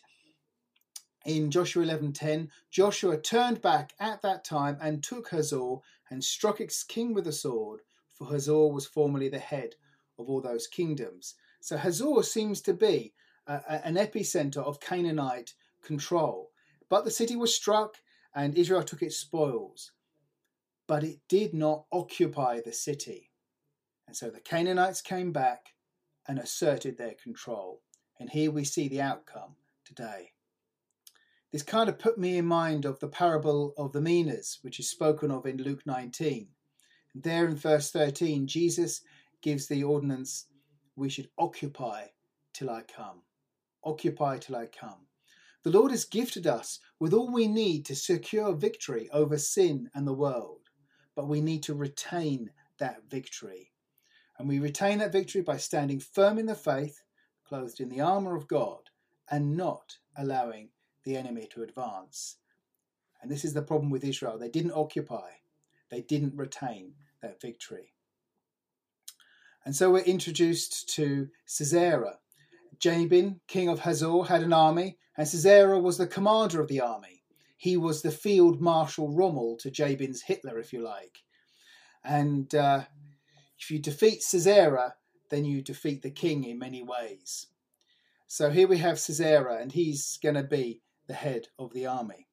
in 1.27 1.51
Joshua 1.51 1.85
11:10, 1.85 2.51
Joshua 2.71 3.19
turned 3.19 3.61
back 3.61 3.95
at 3.99 4.23
that 4.23 4.45
time 4.45 4.79
and 4.81 5.03
took 5.03 5.31
Hazor 5.31 5.77
and 6.11 6.23
struck 6.23 6.61
its 6.61 6.85
king 6.85 7.15
with 7.15 7.27
a 7.27 7.33
sword, 7.33 7.81
for 8.13 8.31
Hazor 8.31 8.69
was 8.69 8.87
formerly 8.87 9.29
the 9.29 9.39
head 9.39 9.75
of 10.19 10.29
all 10.29 10.41
those 10.41 10.67
kingdoms. 10.67 11.35
So 11.65 11.79
Hazor 11.79 12.23
seems 12.23 12.61
to 12.61 12.75
be 12.75 13.15
a, 13.47 13.87
an 13.87 13.95
epicenter 13.95 14.59
of 14.59 14.81
Canaanite 14.81 15.55
control. 15.83 16.51
But 16.91 17.07
the 17.07 17.11
city 17.11 17.37
was 17.37 17.55
struck 17.55 17.95
and 18.35 18.55
Israel 18.55 18.83
took 18.83 19.01
its 19.01 19.17
spoils. 19.17 19.93
But 20.87 21.05
it 21.05 21.21
did 21.27 21.55
not 21.55 21.87
occupy 21.91 22.61
the 22.61 22.75
city. 22.75 23.31
And 24.07 24.15
so 24.15 24.29
the 24.29 24.43
Canaanites 24.43 25.01
came 25.01 25.33
back 25.33 25.69
and 26.29 26.39
asserted 26.39 26.99
their 26.99 27.15
control. 27.15 27.81
And 28.21 28.29
here 28.29 28.51
we 28.51 28.65
see 28.65 28.89
the 28.89 29.01
outcome 29.01 29.57
today. 29.87 30.33
This 31.51 31.63
kind 31.63 31.89
of 31.89 31.99
put 31.99 32.19
me 32.19 32.37
in 32.37 32.45
mind 32.45 32.85
of 32.85 33.01
the 33.01 33.09
parable 33.09 33.73
of 33.79 33.93
the 33.93 34.03
minas, 34.03 34.59
which 34.61 34.79
is 34.79 34.91
spoken 34.91 35.31
of 35.31 35.47
in 35.47 35.57
Luke 35.57 35.87
19. 35.87 36.47
There 37.15 37.49
in 37.49 37.57
verse 37.57 37.91
13, 37.91 38.47
Jesus 38.47 39.01
gives 39.41 39.67
the 39.67 39.83
ordinance 39.83 40.45
we 40.97 41.09
should 41.09 41.29
occupy 41.39 42.07
till 42.53 42.71
I 42.71 42.83
come. 42.83 43.23
Occupy 43.83 44.39
till 44.39 44.57
I 44.57 44.67
come. 44.67 45.07
The 45.63 45.71
Lord 45.71 45.91
has 45.93 46.05
gifted 46.05 46.47
us 46.47 46.79
with 47.01 47.15
all 47.15 47.33
we 47.33 47.47
need 47.47 47.87
to 47.87 47.97
secure 47.97 48.53
victory 48.53 49.09
over 49.13 49.39
sin 49.39 49.91
and 49.95 50.07
the 50.07 50.13
world, 50.13 50.69
but 51.15 51.27
we 51.27 51.41
need 51.41 51.63
to 51.65 51.75
retain 51.75 52.51
that 52.79 53.09
victory. 53.09 53.73
And 54.39 54.49
we 54.49 54.59
retain 54.59 54.99
that 54.99 55.13
victory 55.13 55.41
by 55.41 55.57
standing 55.57 56.01
firm 56.01 56.39
in 56.39 56.47
the 56.47 56.55
faith, 56.55 57.03
clothed 57.45 57.81
in 57.81 57.89
the 57.89 58.01
armour 58.01 58.37
of 58.37 58.49
God, 58.49 58.91
and 59.31 59.57
not 59.57 59.97
allowing 60.17 60.69
the 61.05 61.17
enemy 61.17 61.49
to 61.55 61.63
advance. 61.63 62.37
And 63.23 63.31
this 63.31 63.45
is 63.45 63.55
the 63.55 63.63
problem 63.63 63.91
with 63.91 64.05
Israel. 64.05 64.39
They 64.39 64.51
didn't 64.51 64.73
occupy, 64.73 65.31
they 65.91 66.03
didn't 66.03 66.37
retain 66.37 66.95
that 67.23 67.41
victory. 67.41 67.94
And 69.65 69.75
so 69.75 69.91
we're 69.91 70.01
introduced 70.01 70.89
to 70.97 71.29
Sisera. 71.47 72.19
Jabin, 72.79 73.41
king 73.49 73.69
of 73.69 73.81
Hazor, 73.81 74.25
had 74.25 74.43
an 74.43 74.53
army, 74.53 74.99
and 75.17 75.27
Sisera 75.27 75.79
was 75.79 75.97
the 75.97 76.07
commander 76.07 76.61
of 76.61 76.69
the 76.69 76.81
army. 76.81 77.23
He 77.57 77.77
was 77.77 78.03
the 78.03 78.11
field 78.11 78.61
marshal 78.61 79.15
Rommel 79.15 79.57
to 79.59 79.71
Jabin's 79.71 80.23
Hitler, 80.23 80.59
if 80.59 80.73
you 80.73 80.83
like. 80.83 81.23
And 82.05 82.55
uh, 82.55 82.85
if 83.59 83.71
you 83.71 83.79
defeat 83.79 84.23
Sisera, 84.23 84.97
then 85.31 85.47
you 85.47 85.63
defeat 85.63 86.03
the 86.03 86.11
king 86.11 86.45
in 86.45 86.59
many 86.59 86.83
ways. 86.83 87.47
So 88.27 88.51
here 88.51 88.69
we 88.69 88.79
have 88.79 88.99
Sisera, 88.99 89.57
and 89.57 89.73
he's 89.73 90.19
going 90.23 90.35
to 90.35 90.43
be 90.43 90.83
the 91.07 91.15
head 91.15 91.49
of 91.59 91.73
the 91.73 91.87
army. 91.87 92.29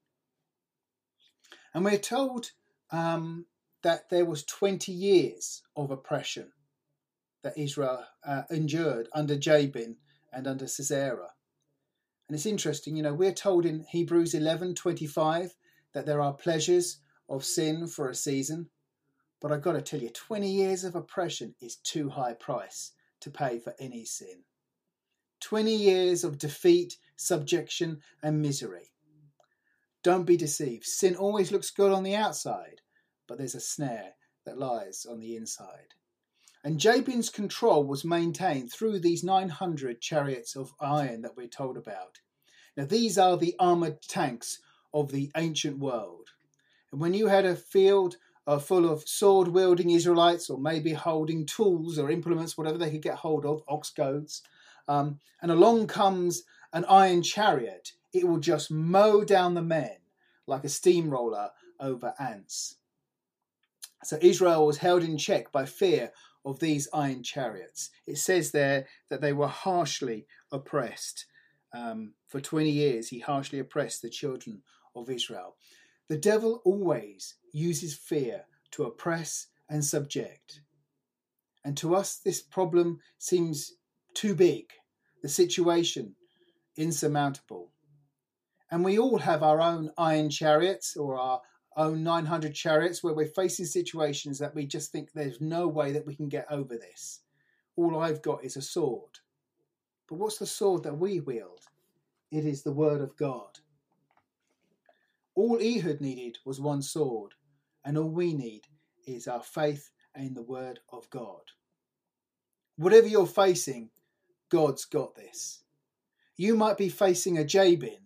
And 1.73 1.85
we're 1.85 1.97
told 1.97 2.51
um, 2.91 3.45
that 3.83 4.09
there 4.09 4.25
was 4.25 4.43
20 4.43 4.91
years 4.91 5.61
of 5.77 5.91
oppression 5.91 6.51
that 7.43 7.57
Israel 7.57 8.05
uh, 8.23 8.43
endured 8.49 9.07
under 9.13 9.35
Jabin 9.35 9.97
and 10.31 10.47
under 10.47 10.67
Sisera. 10.67 11.29
And 12.27 12.35
it's 12.35 12.45
interesting, 12.45 12.95
you 12.95 13.03
know, 13.03 13.13
we're 13.13 13.33
told 13.33 13.65
in 13.65 13.85
Hebrews 13.89 14.33
11:25 14.33 15.55
that 15.93 16.05
there 16.05 16.21
are 16.21 16.33
pleasures 16.33 16.99
of 17.27 17.43
sin 17.43 17.87
for 17.87 18.09
a 18.09 18.15
season, 18.15 18.69
but 19.39 19.51
I've 19.51 19.61
got 19.61 19.73
to 19.73 19.81
tell 19.81 20.01
you 20.01 20.09
20 20.09 20.49
years 20.49 20.83
of 20.83 20.95
oppression 20.95 21.55
is 21.59 21.75
too 21.75 22.09
high 22.09 22.33
price 22.33 22.91
to 23.21 23.31
pay 23.31 23.59
for 23.59 23.75
any 23.79 24.05
sin. 24.05 24.43
20 25.41 25.75
years 25.75 26.23
of 26.23 26.37
defeat, 26.37 26.97
subjection, 27.15 28.01
and 28.21 28.41
misery. 28.41 28.91
Don't 30.03 30.25
be 30.25 30.37
deceived. 30.37 30.85
Sin 30.85 31.15
always 31.15 31.51
looks 31.51 31.69
good 31.69 31.91
on 31.91 32.03
the 32.03 32.15
outside, 32.15 32.81
but 33.27 33.37
there's 33.37 33.55
a 33.55 33.59
snare 33.59 34.13
that 34.45 34.57
lies 34.57 35.05
on 35.09 35.19
the 35.19 35.35
inside. 35.35 35.95
And 36.63 36.79
Jabin's 36.79 37.29
control 37.29 37.83
was 37.83 38.05
maintained 38.05 38.71
through 38.71 38.99
these 38.99 39.23
900 39.23 39.99
chariots 39.99 40.55
of 40.55 40.73
iron 40.79 41.21
that 41.23 41.35
we're 41.35 41.47
told 41.47 41.75
about. 41.75 42.19
Now, 42.77 42.85
these 42.85 43.17
are 43.17 43.37
the 43.37 43.55
armored 43.59 44.01
tanks 44.03 44.59
of 44.93 45.11
the 45.11 45.31
ancient 45.35 45.79
world. 45.79 46.29
And 46.91 47.01
when 47.01 47.13
you 47.13 47.27
had 47.27 47.45
a 47.45 47.55
field 47.55 48.17
uh, 48.45 48.59
full 48.59 48.89
of 48.89 49.07
sword 49.07 49.47
wielding 49.47 49.89
Israelites, 49.89 50.49
or 50.49 50.59
maybe 50.59 50.93
holding 50.93 51.45
tools 51.45 51.97
or 51.97 52.11
implements, 52.11 52.57
whatever 52.57 52.77
they 52.77 52.91
could 52.91 53.01
get 53.01 53.15
hold 53.15 53.45
of, 53.45 53.63
ox 53.67 53.89
goads, 53.89 54.41
um, 54.87 55.19
and 55.41 55.51
along 55.51 55.87
comes 55.87 56.43
an 56.73 56.85
iron 56.85 57.23
chariot, 57.23 57.93
it 58.13 58.27
will 58.27 58.39
just 58.39 58.71
mow 58.71 59.23
down 59.23 59.53
the 59.53 59.61
men 59.61 59.97
like 60.47 60.63
a 60.63 60.69
steamroller 60.69 61.49
over 61.79 62.13
ants. 62.19 62.75
So 64.03 64.17
Israel 64.21 64.65
was 64.65 64.77
held 64.77 65.03
in 65.03 65.17
check 65.17 65.51
by 65.51 65.65
fear 65.65 66.11
of 66.45 66.59
these 66.59 66.87
iron 66.93 67.23
chariots. 67.23 67.89
It 68.07 68.17
says 68.17 68.51
there 68.51 68.87
that 69.09 69.21
they 69.21 69.33
were 69.33 69.47
harshly 69.47 70.25
oppressed. 70.51 71.25
Um, 71.73 72.13
for 72.27 72.41
20 72.41 72.69
years, 72.69 73.09
he 73.09 73.19
harshly 73.19 73.59
oppressed 73.59 74.01
the 74.01 74.09
children 74.09 74.63
of 74.95 75.09
Israel. 75.09 75.55
The 76.09 76.17
devil 76.17 76.61
always 76.65 77.35
uses 77.53 77.95
fear 77.95 78.45
to 78.71 78.83
oppress 78.83 79.47
and 79.69 79.85
subject. 79.85 80.61
And 81.63 81.77
to 81.77 81.95
us, 81.95 82.17
this 82.17 82.41
problem 82.41 82.99
seems 83.17 83.73
too 84.13 84.35
big, 84.35 84.65
the 85.21 85.29
situation 85.29 86.15
insurmountable. 86.75 87.71
And 88.69 88.83
we 88.83 88.97
all 88.97 89.19
have 89.19 89.43
our 89.43 89.61
own 89.61 89.91
iron 89.97 90.29
chariots 90.29 90.95
or 90.95 91.17
our 91.17 91.41
own 91.77 92.03
900 92.03 92.53
chariots 92.53 93.03
where 93.03 93.13
we're 93.13 93.27
facing 93.27 93.65
situations 93.65 94.39
that 94.39 94.53
we 94.53 94.65
just 94.65 94.91
think 94.91 95.11
there's 95.11 95.39
no 95.39 95.67
way 95.67 95.91
that 95.93 96.05
we 96.05 96.15
can 96.15 96.27
get 96.27 96.45
over 96.49 96.75
this. 96.77 97.21
All 97.75 97.99
I've 97.99 98.21
got 98.21 98.43
is 98.43 98.57
a 98.57 98.61
sword. 98.61 99.19
But 100.07 100.15
what's 100.15 100.37
the 100.37 100.45
sword 100.45 100.83
that 100.83 100.97
we 100.97 101.19
wield? 101.19 101.61
It 102.31 102.45
is 102.45 102.63
the 102.63 102.73
word 102.73 103.01
of 103.01 103.15
God. 103.15 103.59
All 105.35 105.59
Ehud 105.61 106.01
needed 106.01 106.37
was 106.45 106.59
one 106.59 106.81
sword, 106.81 107.33
and 107.85 107.97
all 107.97 108.09
we 108.09 108.33
need 108.33 108.63
is 109.07 109.27
our 109.27 109.41
faith 109.41 109.89
in 110.15 110.33
the 110.33 110.41
word 110.41 110.79
of 110.91 111.09
God. 111.09 111.41
Whatever 112.75 113.07
you're 113.07 113.25
facing, 113.25 113.89
God's 114.49 114.85
got 114.85 115.15
this. 115.15 115.63
You 116.35 116.55
might 116.55 116.77
be 116.77 116.89
facing 116.89 117.37
a 117.37 117.45
Jabin, 117.45 117.99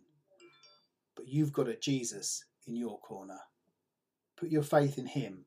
but 1.15 1.27
you've 1.27 1.53
got 1.53 1.67
a 1.67 1.75
Jesus 1.75 2.45
in 2.67 2.75
your 2.75 3.00
corner. 3.00 3.39
Put 4.38 4.50
your 4.50 4.63
faith 4.63 4.98
in 4.98 5.08
Him. 5.08 5.46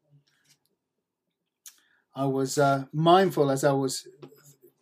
I 2.15 2.27
was 2.27 2.59
uh, 2.59 2.85
mindful 2.93 3.51
as 3.51 3.63
I 3.65 3.73
was 3.73 4.09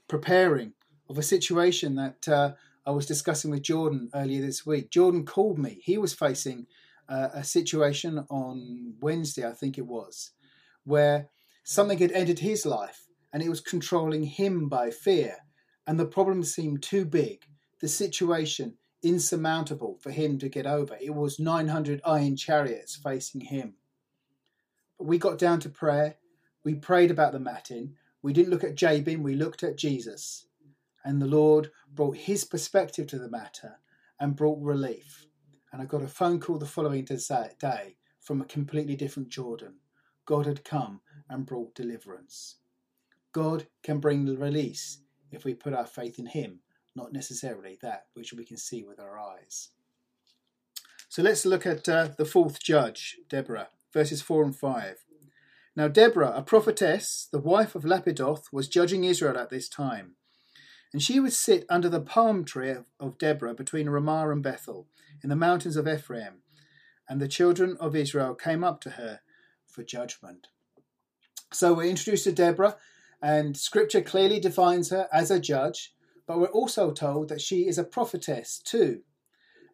preparing 0.09 0.73
of 1.09 1.19
a 1.19 1.23
situation 1.23 1.95
that 1.97 2.29
uh, 2.29 2.53
I 2.87 2.91
was 2.91 3.07
discussing 3.07 3.51
with 3.51 3.63
Jordan 3.63 4.09
earlier 4.15 4.41
this 4.41 4.65
week. 4.65 4.91
Jordan 4.91 5.25
called 5.25 5.59
me. 5.59 5.81
He 5.83 5.99
was 5.99 6.15
facing 6.15 6.67
uh, 7.09 7.29
a 7.35 7.45
situation 7.45 8.25
on 8.31 8.95
Wednesday, 9.01 9.47
I 9.47 9.53
think 9.53 9.79
it 9.79 9.87
was, 9.87 10.33
where 10.85 11.29
something 11.65 11.99
had 11.99 12.13
entered 12.13 12.41
his 12.41 12.65
life 12.65 13.07
and 13.33 13.43
it 13.43 13.49
was 13.49 13.61
controlling 13.61 14.25
him 14.25 14.69
by 14.69 14.91
fear. 14.91 15.37
And 15.87 16.01
the 16.01 16.07
problem 16.07 16.43
seemed 16.43 16.83
too 16.83 17.05
big, 17.05 17.45
the 17.81 17.89
situation 17.89 18.79
insurmountable 19.03 19.99
for 20.01 20.11
him 20.11 20.39
to 20.39 20.49
get 20.49 20.67
over. 20.67 20.97
It 21.01 21.15
was 21.15 21.39
900 21.39 22.01
iron 22.05 22.37
chariots 22.37 22.97
facing 22.97 23.43
him. 23.43 23.75
We 24.99 25.19
got 25.19 25.39
down 25.39 25.61
to 25.61 25.69
prayer. 25.69 26.17
We 26.65 26.75
prayed 26.75 27.11
about 27.11 27.33
the 27.33 27.39
Matin. 27.39 27.95
We 28.23 28.33
didn't 28.33 28.51
look 28.51 28.65
at 28.65 28.75
Jabin, 28.75 29.23
we 29.23 29.37
looked 29.37 29.63
at 29.63 29.79
Jesus. 29.79 30.47
And 31.05 31.23
the 31.23 31.27
Lord 31.27 31.71
brought 31.95 32.17
his 32.17 32.45
perspective 32.45 33.07
to 33.09 33.19
the 33.21 33.31
matter 33.31 33.77
and 34.19 34.35
brought 34.35 34.61
relief. 34.61 35.27
And 35.73 35.81
I 35.81 35.85
got 35.85 36.03
a 36.03 36.09
phone 36.09 36.41
call 36.41 36.59
the 36.59 36.67
following 36.67 37.05
day 37.05 37.97
from 38.21 38.41
a 38.41 38.47
completely 38.47 38.97
different 38.97 39.29
Jordan. 39.29 39.75
God 40.25 40.47
had 40.47 40.65
come 40.65 41.03
and 41.29 41.47
brought 41.47 41.77
deliverance. 41.77 42.57
God 43.31 43.69
can 43.85 44.01
bring 44.01 44.25
release 44.37 44.99
if 45.31 45.45
we 45.45 45.55
put 45.55 45.73
our 45.73 45.87
faith 45.87 46.19
in 46.19 46.27
Him, 46.27 46.59
not 46.97 47.13
necessarily 47.13 47.79
that 47.83 48.07
which 48.15 48.33
we 48.33 48.45
can 48.45 48.57
see 48.57 48.83
with 48.83 48.99
our 48.99 49.21
eyes. 49.21 49.69
So 51.09 51.23
let's 51.23 51.47
look 51.47 51.65
at 51.65 51.89
uh, 51.89 52.09
the 52.19 52.25
fourth 52.25 52.61
judge, 52.61 53.19
Deborah 53.29 53.69
verses 53.97 54.21
4 54.21 54.45
and 54.45 54.55
5. 54.55 55.07
Now 55.75 55.89
Deborah, 55.89 56.35
a 56.37 56.43
prophetess, 56.43 57.29
the 57.33 57.39
wife 57.39 57.75
of 57.75 57.83
Lapidoth, 57.83 58.53
was 58.53 58.69
judging 58.69 59.05
Israel 59.05 59.39
at 59.39 59.49
this 59.49 59.71
time. 59.71 60.17
And 60.93 61.03
she 61.03 61.19
would 61.19 61.33
sit 61.33 61.65
under 61.71 61.89
the 61.89 62.03
palm 62.03 62.45
tree 62.45 62.75
of 63.01 63.17
Deborah 63.17 63.55
between 63.55 63.89
Ramah 63.89 64.29
and 64.29 64.43
Bethel, 64.43 64.87
in 65.23 65.31
the 65.31 65.35
mountains 65.35 65.79
of 65.79 65.89
Ephraim. 65.89 66.43
And 67.09 67.23
the 67.23 67.27
children 67.27 67.79
of 67.81 67.97
Israel 67.97 68.35
came 68.35 68.63
up 68.63 68.83
to 68.83 68.91
her 68.91 69.21
for 69.67 69.83
judgment. 69.83 70.49
So 71.55 71.73
we're 71.73 71.89
introduced 71.89 72.25
to 72.25 72.33
Deborah, 72.33 72.77
and 73.23 73.57
scripture 73.57 74.03
clearly 74.03 74.41
defines 74.41 74.91
her 74.91 75.09
as 75.11 75.31
a 75.31 75.41
judge, 75.41 75.95
but 76.27 76.39
we're 76.39 76.49
also 76.49 76.91
told 76.91 77.31
that 77.31 77.41
she 77.41 77.67
is 77.67 77.79
a 77.79 77.85
prophetess 77.85 78.61
too. 78.63 79.05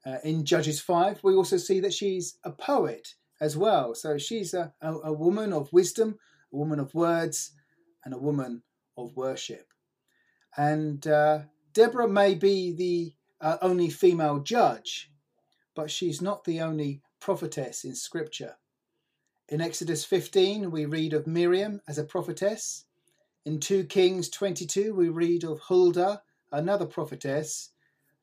Uh, 0.06 0.18
in 0.22 0.44
Judges 0.44 0.80
5, 0.80 1.24
we 1.24 1.34
also 1.34 1.56
see 1.56 1.80
that 1.80 1.92
she's 1.92 2.38
a 2.44 2.52
poet 2.52 3.14
as 3.42 3.56
well. 3.56 3.92
So 3.94 4.16
she's 4.18 4.54
a, 4.54 4.72
a, 4.80 4.92
a 4.92 5.12
woman 5.12 5.52
of 5.52 5.72
wisdom, 5.72 6.16
a 6.52 6.56
woman 6.56 6.78
of 6.78 6.94
words, 6.94 7.50
and 8.04 8.14
a 8.14 8.18
woman 8.18 8.62
of 8.96 9.16
worship. 9.16 9.66
And 10.56 11.04
uh, 11.06 11.40
Deborah 11.74 12.08
may 12.08 12.34
be 12.34 12.72
the 12.72 13.14
uh, 13.44 13.58
only 13.60 13.90
female 13.90 14.38
judge, 14.38 15.10
but 15.74 15.90
she's 15.90 16.22
not 16.22 16.44
the 16.44 16.60
only 16.60 17.02
prophetess 17.20 17.82
in 17.82 17.96
Scripture. 17.96 18.54
In 19.48 19.60
Exodus 19.60 20.04
15, 20.04 20.70
we 20.70 20.84
read 20.84 21.12
of 21.12 21.26
Miriam 21.26 21.80
as 21.88 21.98
a 21.98 22.04
prophetess. 22.04 22.84
In 23.44 23.58
2 23.58 23.84
Kings 23.84 24.28
22, 24.28 24.94
we 24.94 25.08
read 25.08 25.42
of 25.42 25.58
Huldah, 25.58 26.22
another 26.52 26.86
prophetess. 26.86 27.70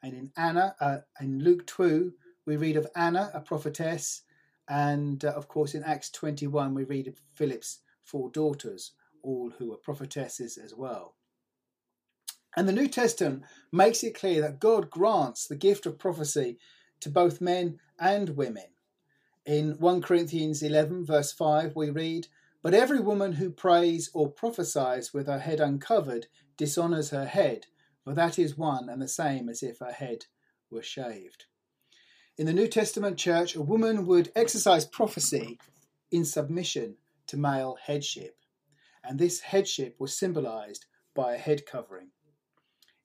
And 0.02 0.14
in 0.14 0.32
Anna, 0.38 0.76
uh, 0.80 1.00
in 1.20 1.44
Luke 1.44 1.68
2, 1.68 2.14
we 2.46 2.56
read 2.56 2.78
of 2.78 2.88
Anna, 2.96 3.32
a 3.34 3.42
prophetess. 3.42 4.22
And 4.70 5.26
uh, 5.26 5.30
of 5.30 5.48
course, 5.48 5.74
in 5.74 5.84
Acts 5.84 6.12
21, 6.12 6.76
we 6.76 6.84
read 6.84 7.08
of 7.08 7.20
Philip's 7.34 7.80
four 8.04 8.30
daughters, 8.30 8.92
all 9.24 9.52
who 9.58 9.72
were 9.72 9.78
prophetesses 9.78 10.58
as 10.58 10.76
well. 10.76 11.16
And 12.56 12.68
the 12.68 12.74
New 12.74 12.88
Testament 12.88 13.44
makes 13.72 14.04
it 14.04 14.16
clear 14.16 14.42
that 14.42 14.60
God 14.60 14.90
grants 14.90 15.48
the 15.48 15.56
gift 15.56 15.86
of 15.86 15.98
prophecy 15.98 16.60
to 17.00 17.10
both 17.10 17.42
men 17.42 17.80
and 18.00 18.36
women. 18.36 18.68
In 19.46 19.80
1 19.80 20.02
Corinthians 20.02 20.62
11, 20.62 21.06
verse 21.06 21.32
5, 21.32 21.76
we 21.76 21.90
read, 21.90 22.28
But 22.62 22.74
every 22.74 23.00
woman 23.00 23.34
who 23.34 23.50
prays 23.50 24.10
or 24.14 24.30
prophesies 24.30 25.14
with 25.14 25.28
her 25.28 25.40
head 25.40 25.60
uncovered 25.60 26.28
dishonours 26.58 27.10
her 27.10 27.26
head, 27.26 27.66
for 28.04 28.14
that 28.14 28.38
is 28.38 28.58
one 28.58 28.90
and 28.90 29.02
the 29.02 29.08
same 29.08 29.50
as 29.50 29.64
if 29.64 29.80
her 29.80 29.92
head 29.92 30.26
were 30.70 30.84
shaved. 30.84 31.46
In 32.40 32.46
the 32.46 32.54
New 32.54 32.70
Testament 32.70 33.18
church, 33.18 33.54
a 33.54 33.62
woman 33.62 34.06
would 34.06 34.32
exercise 34.34 34.86
prophecy 34.86 35.60
in 36.10 36.24
submission 36.24 36.96
to 37.28 37.36
male 37.36 37.78
headship, 37.84 38.38
and 39.04 39.20
this 39.20 39.42
headship 39.42 39.98
was 40.00 40.18
symbolized 40.18 40.86
by 41.14 41.34
a 41.34 41.38
head 41.38 41.66
covering. 41.66 42.12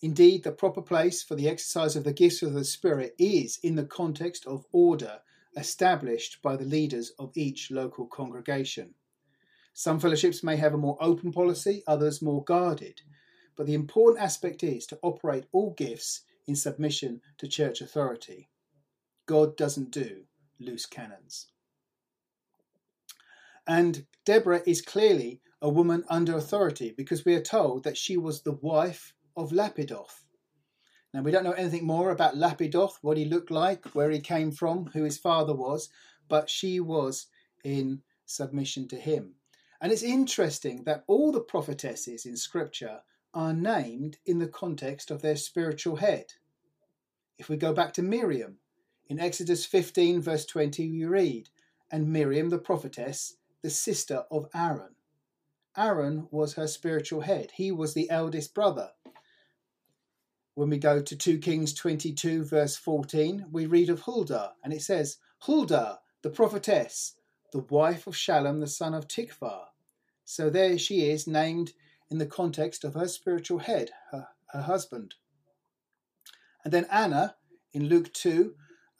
Indeed, 0.01 0.45
the 0.45 0.53
proper 0.53 0.81
place 0.81 1.25
for 1.25 1.35
the 1.35 1.49
exercise 1.49 1.97
of 1.97 2.05
the 2.05 2.13
gifts 2.13 2.43
of 2.43 2.53
the 2.53 2.65
Spirit 2.65 3.17
is 3.19 3.59
in 3.61 3.75
the 3.75 3.85
context 3.85 4.47
of 4.47 4.67
order 4.71 5.19
established 5.57 6.41
by 6.41 6.55
the 6.55 6.65
leaders 6.65 7.11
of 7.19 7.33
each 7.35 7.73
local 7.73 8.07
congregation. 8.07 8.95
Some 9.73 9.99
fellowships 9.99 10.45
may 10.45 10.59
have 10.59 10.75
a 10.75 10.79
more 10.79 10.97
open 11.01 11.33
policy, 11.33 11.83
others 11.89 12.23
more 12.23 12.45
guarded, 12.45 13.01
but 13.57 13.67
the 13.67 13.75
important 13.75 14.23
aspect 14.23 14.63
is 14.63 14.87
to 14.87 14.99
operate 15.03 15.47
all 15.51 15.73
gifts 15.73 16.21
in 16.47 16.55
submission 16.55 17.21
to 17.39 17.49
church 17.49 17.81
authority. 17.81 18.49
God 19.27 19.57
doesn't 19.57 19.91
do 19.91 20.25
loose 20.61 20.87
cannons. 20.87 21.49
And 23.67 24.07
Deborah 24.25 24.63
is 24.67 24.83
clearly 24.83 25.41
a 25.63 25.69
woman 25.69 26.05
under 26.09 26.37
authority 26.37 26.93
because 26.97 27.25
we 27.25 27.35
are 27.35 27.41
told 27.41 27.85
that 27.85 27.97
she 27.97 28.17
was 28.17 28.43
the 28.43 28.53
wife 28.53 29.15
of 29.37 29.51
Lapidoth. 29.53 30.25
Now, 31.15 31.23
we 31.23 31.31
don't 31.31 31.45
know 31.45 31.53
anything 31.53 31.87
more 31.87 32.11
about 32.11 32.37
Lapidoth, 32.37 32.99
what 33.01 33.17
he 33.17 33.25
looked 33.25 33.51
like, 33.51 33.95
where 33.95 34.11
he 34.11 34.21
came 34.21 34.51
from, 34.51 34.87
who 34.87 35.05
his 35.05 35.17
father 35.17 35.55
was, 35.55 35.89
but 36.29 36.51
she 36.51 36.81
was 36.81 37.27
in 37.63 38.03
submission 38.27 38.89
to 38.89 38.97
him. 38.97 39.35
And 39.81 39.93
it's 39.93 40.03
interesting 40.03 40.85
that 40.85 41.05
all 41.07 41.31
the 41.31 41.41
prophetesses 41.41 42.27
in 42.27 42.37
Scripture 42.37 43.03
are 43.33 43.53
named 43.53 44.19
in 44.27 44.39
the 44.39 44.49
context 44.49 45.11
of 45.11 45.23
their 45.23 45.37
spiritual 45.37 45.97
head. 45.97 46.35
If 47.39 47.49
we 47.49 47.57
go 47.57 47.73
back 47.73 47.93
to 47.95 48.03
Miriam, 48.03 48.59
in 49.09 49.21
Exodus 49.21 49.67
15, 49.67 50.21
verse 50.21 50.47
20, 50.47 50.91
we 50.91 51.05
read, 51.05 51.49
And 51.91 52.13
Miriam 52.13 52.51
the 52.51 52.59
prophetess, 52.59 53.37
the 53.63 53.71
sister 53.71 54.25
of 54.31 54.49
Aaron. 54.55 54.95
Aaron 55.77 56.29
was 56.31 56.55
her 56.55 56.69
spiritual 56.69 57.23
head, 57.23 57.53
he 57.57 57.73
was 57.73 57.95
the 57.95 58.09
eldest 58.11 58.55
brother 58.55 58.91
when 60.55 60.71
we 60.71 60.79
go 60.79 61.03
to 61.03 61.17
2 61.17 61.39
Kings 61.39 61.75
22, 61.75 62.45
verse 62.45 62.77
14, 62.77 63.47
we 63.51 63.67
read 63.67 63.91
of 63.91 64.01
Huldah, 64.03 64.53
and 64.63 64.73
it 64.73 64.83
says, 64.83 65.19
Huldah, 65.41 65.99
the 66.23 66.31
prophetess, 66.31 67.17
the 67.53 67.61
wife 67.71 68.07
of 68.07 68.15
Shallum, 68.15 68.61
the 68.61 68.69
son 68.69 68.95
of 68.95 69.09
Tikvah. 69.09 69.67
So 70.25 70.51
there 70.51 70.79
she 70.79 71.09
is, 71.11 71.27
named 71.27 71.73
in 72.09 72.19
the 72.19 72.27
context 72.27 72.85
of 72.85 72.95
her 72.95 73.09
spiritual 73.09 73.59
head, 73.59 73.91
her, 74.13 74.29
her 74.49 74.63
husband. 74.63 75.15
And 76.65 76.73
then 76.73 76.87
Anna, 76.91 77.35
in 77.73 77.89
Luke 77.89 78.13
2, 78.13 78.55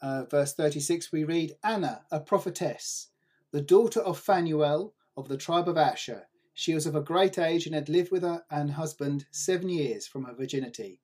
uh, 0.05 0.23
verse 0.25 0.53
36, 0.53 1.11
we 1.11 1.23
read, 1.23 1.55
Anna, 1.63 2.03
a 2.11 2.19
prophetess, 2.19 3.07
the 3.51 3.61
daughter 3.61 4.01
of 4.01 4.19
Phanuel 4.19 4.93
of 5.17 5.27
the 5.27 5.37
tribe 5.37 5.67
of 5.67 5.77
Asher. 5.77 6.27
She 6.53 6.75
was 6.75 6.85
of 6.85 6.95
a 6.95 7.01
great 7.01 7.39
age 7.39 7.65
and 7.65 7.73
had 7.73 7.89
lived 7.89 8.11
with 8.11 8.21
her 8.21 8.43
and 8.51 8.69
husband 8.69 9.25
seven 9.31 9.67
years 9.67 10.05
from 10.05 10.25
her 10.25 10.35
virginity. 10.35 11.01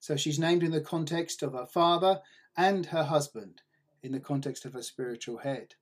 So 0.00 0.16
she's 0.16 0.40
named 0.40 0.64
in 0.64 0.72
the 0.72 0.80
context 0.80 1.44
of 1.44 1.52
her 1.52 1.66
father 1.66 2.20
and 2.56 2.86
her 2.86 3.04
husband, 3.04 3.62
in 4.02 4.10
the 4.10 4.18
context 4.18 4.64
of 4.64 4.72
her 4.72 4.82
spiritual 4.82 5.38
head. 5.38 5.76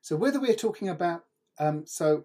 So 0.00 0.16
whether 0.16 0.40
we're 0.40 0.54
talking 0.54 0.88
about, 0.88 1.26
um, 1.58 1.84
so 1.86 2.24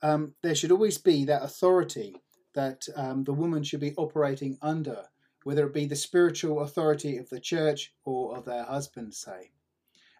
um, 0.00 0.32
there 0.42 0.54
should 0.54 0.72
always 0.72 0.96
be 0.96 1.26
that 1.26 1.42
authority 1.42 2.16
that 2.54 2.86
um, 2.96 3.24
the 3.24 3.34
woman 3.34 3.62
should 3.62 3.80
be 3.80 3.94
operating 3.96 4.56
under, 4.62 5.04
whether 5.48 5.66
it 5.66 5.72
be 5.72 5.86
the 5.86 5.96
spiritual 5.96 6.60
authority 6.60 7.16
of 7.16 7.26
the 7.30 7.40
church 7.40 7.94
or 8.04 8.36
of 8.36 8.44
their 8.44 8.64
husband, 8.64 9.14
say. 9.14 9.50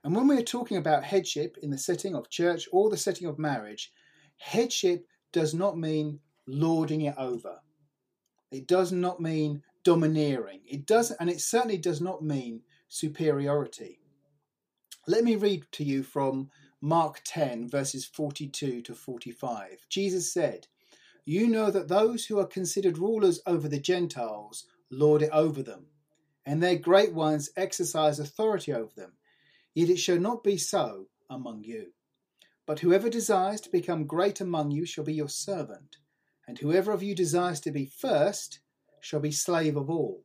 And 0.02 0.16
when 0.16 0.26
we're 0.26 0.40
talking 0.40 0.78
about 0.78 1.04
headship 1.04 1.58
in 1.62 1.68
the 1.68 1.76
setting 1.76 2.14
of 2.14 2.30
church 2.30 2.66
or 2.72 2.88
the 2.88 2.96
setting 2.96 3.28
of 3.28 3.38
marriage, 3.38 3.92
headship 4.38 5.06
does 5.30 5.52
not 5.52 5.76
mean 5.76 6.18
lording 6.46 7.02
it 7.02 7.14
over. 7.18 7.58
It 8.50 8.66
does 8.66 8.90
not 8.90 9.20
mean 9.20 9.62
domineering. 9.84 10.62
It 10.66 10.86
does, 10.86 11.10
and 11.10 11.28
it 11.28 11.42
certainly 11.42 11.76
does 11.76 12.00
not 12.00 12.24
mean 12.24 12.62
superiority. 12.88 14.00
Let 15.06 15.24
me 15.24 15.36
read 15.36 15.64
to 15.72 15.84
you 15.84 16.04
from 16.04 16.48
Mark 16.80 17.20
10, 17.26 17.68
verses 17.68 18.06
42 18.06 18.80
to 18.80 18.94
45. 18.94 19.84
Jesus 19.90 20.32
said, 20.32 20.68
You 21.26 21.48
know 21.48 21.70
that 21.70 21.88
those 21.88 22.24
who 22.24 22.38
are 22.38 22.46
considered 22.46 22.96
rulers 22.96 23.42
over 23.46 23.68
the 23.68 23.78
Gentiles 23.78 24.64
lord 24.90 25.22
it 25.22 25.30
over 25.32 25.62
them, 25.62 25.86
and 26.46 26.62
their 26.62 26.76
great 26.76 27.12
ones 27.12 27.50
exercise 27.56 28.18
authority 28.18 28.72
over 28.72 28.92
them. 28.96 29.12
Yet 29.74 29.90
it 29.90 29.98
shall 29.98 30.18
not 30.18 30.42
be 30.42 30.56
so 30.56 31.08
among 31.30 31.64
you. 31.64 31.92
But 32.66 32.80
whoever 32.80 33.08
desires 33.08 33.60
to 33.62 33.70
become 33.70 34.06
great 34.06 34.40
among 34.40 34.70
you 34.70 34.84
shall 34.84 35.04
be 35.04 35.14
your 35.14 35.28
servant, 35.28 35.96
and 36.46 36.58
whoever 36.58 36.92
of 36.92 37.02
you 37.02 37.14
desires 37.14 37.60
to 37.60 37.70
be 37.70 37.86
first 37.86 38.60
shall 39.00 39.20
be 39.20 39.32
slave 39.32 39.76
of 39.76 39.88
all. 39.88 40.24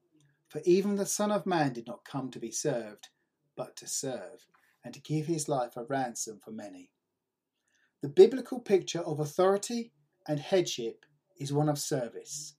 For 0.49 0.61
even 0.65 0.95
the 0.95 1.05
Son 1.05 1.31
of 1.31 1.45
Man 1.45 1.73
did 1.73 1.87
not 1.87 2.05
come 2.05 2.29
to 2.31 2.39
be 2.39 2.51
served, 2.51 3.09
but 3.55 3.75
to 3.77 3.87
serve, 3.87 4.47
and 4.83 4.93
to 4.93 5.01
give 5.01 5.25
his 5.25 5.47
life 5.47 5.75
a 5.77 5.83
ransom 5.83 6.39
for 6.43 6.51
many. 6.51 6.91
The 8.01 8.09
biblical 8.09 8.59
picture 8.59 9.01
of 9.01 9.19
authority 9.19 9.93
and 10.27 10.39
headship 10.39 11.05
is 11.37 11.53
one 11.53 11.69
of 11.69 11.79
service. 11.79 12.55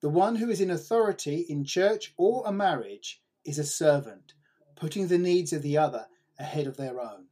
The 0.00 0.08
one 0.08 0.36
who 0.36 0.48
is 0.48 0.60
in 0.60 0.70
authority 0.70 1.44
in 1.48 1.64
church 1.64 2.14
or 2.16 2.42
a 2.46 2.52
marriage 2.52 3.20
is 3.44 3.58
a 3.58 3.64
servant, 3.64 4.32
putting 4.74 5.08
the 5.08 5.18
needs 5.18 5.52
of 5.52 5.62
the 5.62 5.76
other 5.76 6.06
ahead 6.38 6.66
of 6.66 6.76
their 6.76 7.00
own. 7.00 7.26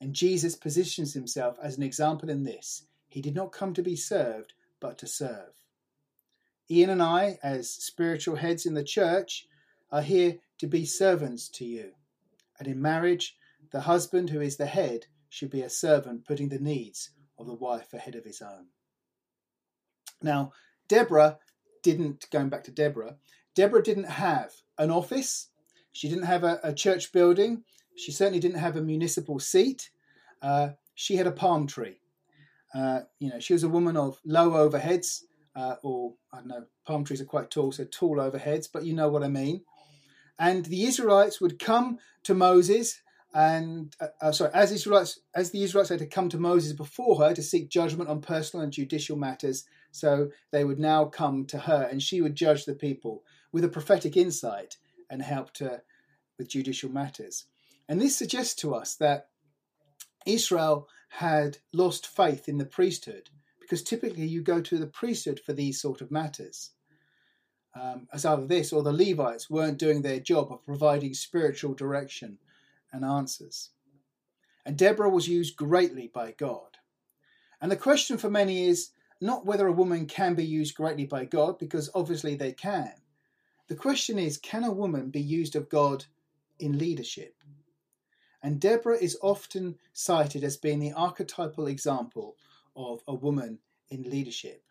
And 0.00 0.14
Jesus 0.14 0.54
positions 0.54 1.12
himself 1.12 1.58
as 1.62 1.76
an 1.76 1.82
example 1.82 2.30
in 2.30 2.44
this. 2.44 2.86
He 3.08 3.20
did 3.20 3.34
not 3.34 3.52
come 3.52 3.74
to 3.74 3.82
be 3.82 3.96
served, 3.96 4.54
but 4.80 4.98
to 4.98 5.06
serve. 5.06 5.52
Ian 6.70 6.90
and 6.90 7.02
I, 7.02 7.38
as 7.42 7.70
spiritual 7.70 8.36
heads 8.36 8.66
in 8.66 8.74
the 8.74 8.84
church, 8.84 9.46
are 9.92 10.02
here 10.02 10.38
to 10.58 10.66
be 10.66 10.84
servants 10.84 11.48
to 11.50 11.64
you. 11.64 11.92
And 12.58 12.66
in 12.66 12.80
marriage, 12.80 13.36
the 13.70 13.82
husband 13.82 14.30
who 14.30 14.40
is 14.40 14.56
the 14.56 14.66
head 14.66 15.06
should 15.28 15.50
be 15.50 15.62
a 15.62 15.70
servant, 15.70 16.24
putting 16.24 16.48
the 16.48 16.58
needs 16.58 17.10
of 17.38 17.46
the 17.46 17.54
wife 17.54 17.92
ahead 17.92 18.14
of 18.14 18.24
his 18.24 18.40
own. 18.40 18.66
Now, 20.22 20.52
Deborah 20.88 21.38
didn't, 21.90 22.30
going 22.30 22.48
back 22.48 22.64
to 22.64 22.70
Deborah, 22.70 23.16
Deborah 23.54 23.82
didn't 23.82 24.10
have 24.10 24.52
an 24.78 24.90
office, 24.90 25.48
she 25.92 26.08
didn't 26.08 26.24
have 26.24 26.44
a, 26.44 26.60
a 26.62 26.74
church 26.74 27.12
building, 27.12 27.62
she 27.96 28.12
certainly 28.12 28.40
didn't 28.40 28.58
have 28.58 28.76
a 28.76 28.82
municipal 28.82 29.38
seat. 29.38 29.90
Uh, 30.42 30.70
she 30.94 31.16
had 31.16 31.26
a 31.26 31.32
palm 31.32 31.66
tree. 31.66 32.00
Uh, 32.74 33.00
you 33.18 33.30
know, 33.30 33.38
she 33.38 33.54
was 33.54 33.62
a 33.62 33.68
woman 33.68 33.96
of 33.96 34.20
low 34.24 34.50
overheads 34.50 35.22
uh, 35.56 35.76
or 35.82 36.12
I 36.32 36.38
don't 36.38 36.48
know, 36.48 36.64
palm 36.86 37.04
trees 37.04 37.20
are 37.20 37.24
quite 37.24 37.50
tall, 37.50 37.72
so 37.72 37.84
tall 37.84 38.16
overheads, 38.16 38.68
but 38.70 38.84
you 38.84 38.92
know 38.92 39.08
what 39.08 39.24
I 39.24 39.28
mean. 39.28 39.62
And 40.38 40.66
the 40.66 40.84
Israelites 40.84 41.40
would 41.40 41.58
come 41.58 41.98
to 42.24 42.34
Moses, 42.34 43.00
and 43.34 43.94
uh, 44.00 44.06
uh, 44.20 44.32
sorry, 44.32 44.50
as 44.54 44.72
Israelites, 44.72 45.20
as 45.34 45.50
the 45.50 45.62
Israelites 45.62 45.90
had 45.90 45.98
to 45.98 46.06
come 46.06 46.28
to 46.30 46.38
Moses 46.38 46.72
before 46.72 47.18
her 47.20 47.34
to 47.34 47.42
seek 47.42 47.68
judgment 47.68 48.08
on 48.08 48.20
personal 48.20 48.64
and 48.64 48.72
judicial 48.72 49.16
matters, 49.16 49.64
so 49.92 50.30
they 50.52 50.64
would 50.64 50.78
now 50.78 51.04
come 51.04 51.44
to 51.46 51.58
her, 51.58 51.88
and 51.90 52.02
she 52.02 52.20
would 52.20 52.34
judge 52.34 52.64
the 52.64 52.74
people 52.74 53.22
with 53.52 53.64
a 53.64 53.68
prophetic 53.68 54.16
insight 54.16 54.76
and 55.10 55.22
help 55.22 55.52
to 55.54 55.82
with 56.38 56.48
judicial 56.48 56.90
matters. 56.90 57.46
And 57.88 58.00
this 58.00 58.16
suggests 58.16 58.54
to 58.56 58.74
us 58.74 58.94
that 58.96 59.28
Israel 60.26 60.88
had 61.08 61.58
lost 61.72 62.06
faith 62.06 62.48
in 62.48 62.58
the 62.58 62.66
priesthood 62.66 63.30
because 63.60 63.82
typically 63.82 64.26
you 64.26 64.42
go 64.42 64.60
to 64.60 64.78
the 64.78 64.86
priesthood 64.86 65.40
for 65.44 65.52
these 65.52 65.80
sort 65.80 66.00
of 66.00 66.10
matters. 66.10 66.70
Um, 67.74 68.06
as 68.12 68.24
either 68.24 68.46
this 68.46 68.72
or 68.72 68.82
the 68.82 68.92
Levites 68.92 69.50
weren't 69.50 69.78
doing 69.78 70.02
their 70.02 70.20
job 70.20 70.50
of 70.50 70.64
providing 70.64 71.14
spiritual 71.14 71.74
direction 71.74 72.38
and 72.92 73.04
answers. 73.04 73.70
And 74.64 74.76
Deborah 74.76 75.10
was 75.10 75.28
used 75.28 75.56
greatly 75.56 76.10
by 76.12 76.32
God. 76.32 76.78
And 77.60 77.70
the 77.70 77.76
question 77.76 78.18
for 78.18 78.30
many 78.30 78.66
is 78.66 78.90
not 79.20 79.46
whether 79.46 79.66
a 79.66 79.72
woman 79.72 80.06
can 80.06 80.34
be 80.34 80.44
used 80.44 80.74
greatly 80.74 81.06
by 81.06 81.24
God, 81.24 81.58
because 81.58 81.88
obviously 81.94 82.34
they 82.34 82.52
can. 82.52 82.92
The 83.68 83.76
question 83.76 84.18
is 84.18 84.38
can 84.38 84.64
a 84.64 84.72
woman 84.72 85.10
be 85.10 85.20
used 85.20 85.56
of 85.56 85.68
God 85.68 86.04
in 86.58 86.78
leadership? 86.78 87.34
And 88.42 88.60
Deborah 88.60 88.98
is 88.98 89.18
often 89.22 89.78
cited 89.92 90.44
as 90.44 90.56
being 90.56 90.78
the 90.78 90.92
archetypal 90.92 91.66
example 91.66 92.36
of 92.76 93.02
a 93.08 93.14
woman 93.14 93.58
in 93.90 94.02
leadership. 94.02 94.62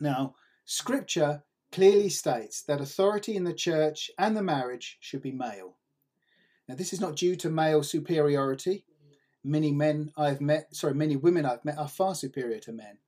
Now, 0.00 0.34
scripture 0.64 1.42
clearly 1.72 2.08
states 2.08 2.62
that 2.62 2.80
authority 2.80 3.34
in 3.34 3.44
the 3.44 3.54
church 3.54 4.10
and 4.18 4.36
the 4.36 4.42
marriage 4.42 4.98
should 5.00 5.22
be 5.22 5.32
male. 5.32 5.76
Now, 6.68 6.74
this 6.74 6.92
is 6.92 7.00
not 7.00 7.16
due 7.16 7.36
to 7.36 7.48
male 7.48 7.82
superiority. 7.82 8.84
Many 9.44 9.70
men 9.70 10.12
I've 10.16 10.40
met, 10.40 10.74
sorry, 10.74 10.94
many 10.94 11.16
women 11.16 11.46
I've 11.46 11.64
met 11.64 11.78
are 11.78 11.88
far 11.88 12.14
superior 12.14 12.58
to 12.60 12.72
men, 12.72 12.98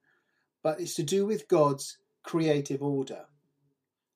but 0.63 0.81
it's 0.81 0.95
to 0.95 1.03
do 1.03 1.27
with 1.27 1.49
God's 1.49 1.99
creative 2.23 2.83
order. 2.83 3.27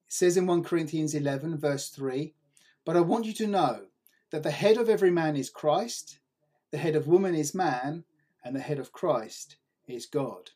It 0.06 0.12
says 0.12 0.36
in 0.36 0.46
1 0.46 0.62
Corinthians 0.62 1.14
11, 1.14 1.58
verse 1.58 1.88
3 1.88 2.34
But 2.84 2.96
I 2.96 3.00
want 3.00 3.24
you 3.24 3.32
to 3.34 3.46
know 3.48 3.86
that 4.30 4.44
the 4.44 4.50
head 4.52 4.76
of 4.76 4.88
every 4.88 5.10
man 5.10 5.36
is 5.36 5.50
Christ, 5.50 6.20
the 6.70 6.78
head 6.78 6.94
of 6.94 7.08
woman 7.08 7.34
is 7.34 7.54
man, 7.54 8.04
and 8.44 8.54
the 8.54 8.60
head 8.60 8.78
of 8.78 8.92
Christ 8.92 9.56
is 9.88 10.06
God. 10.06 10.50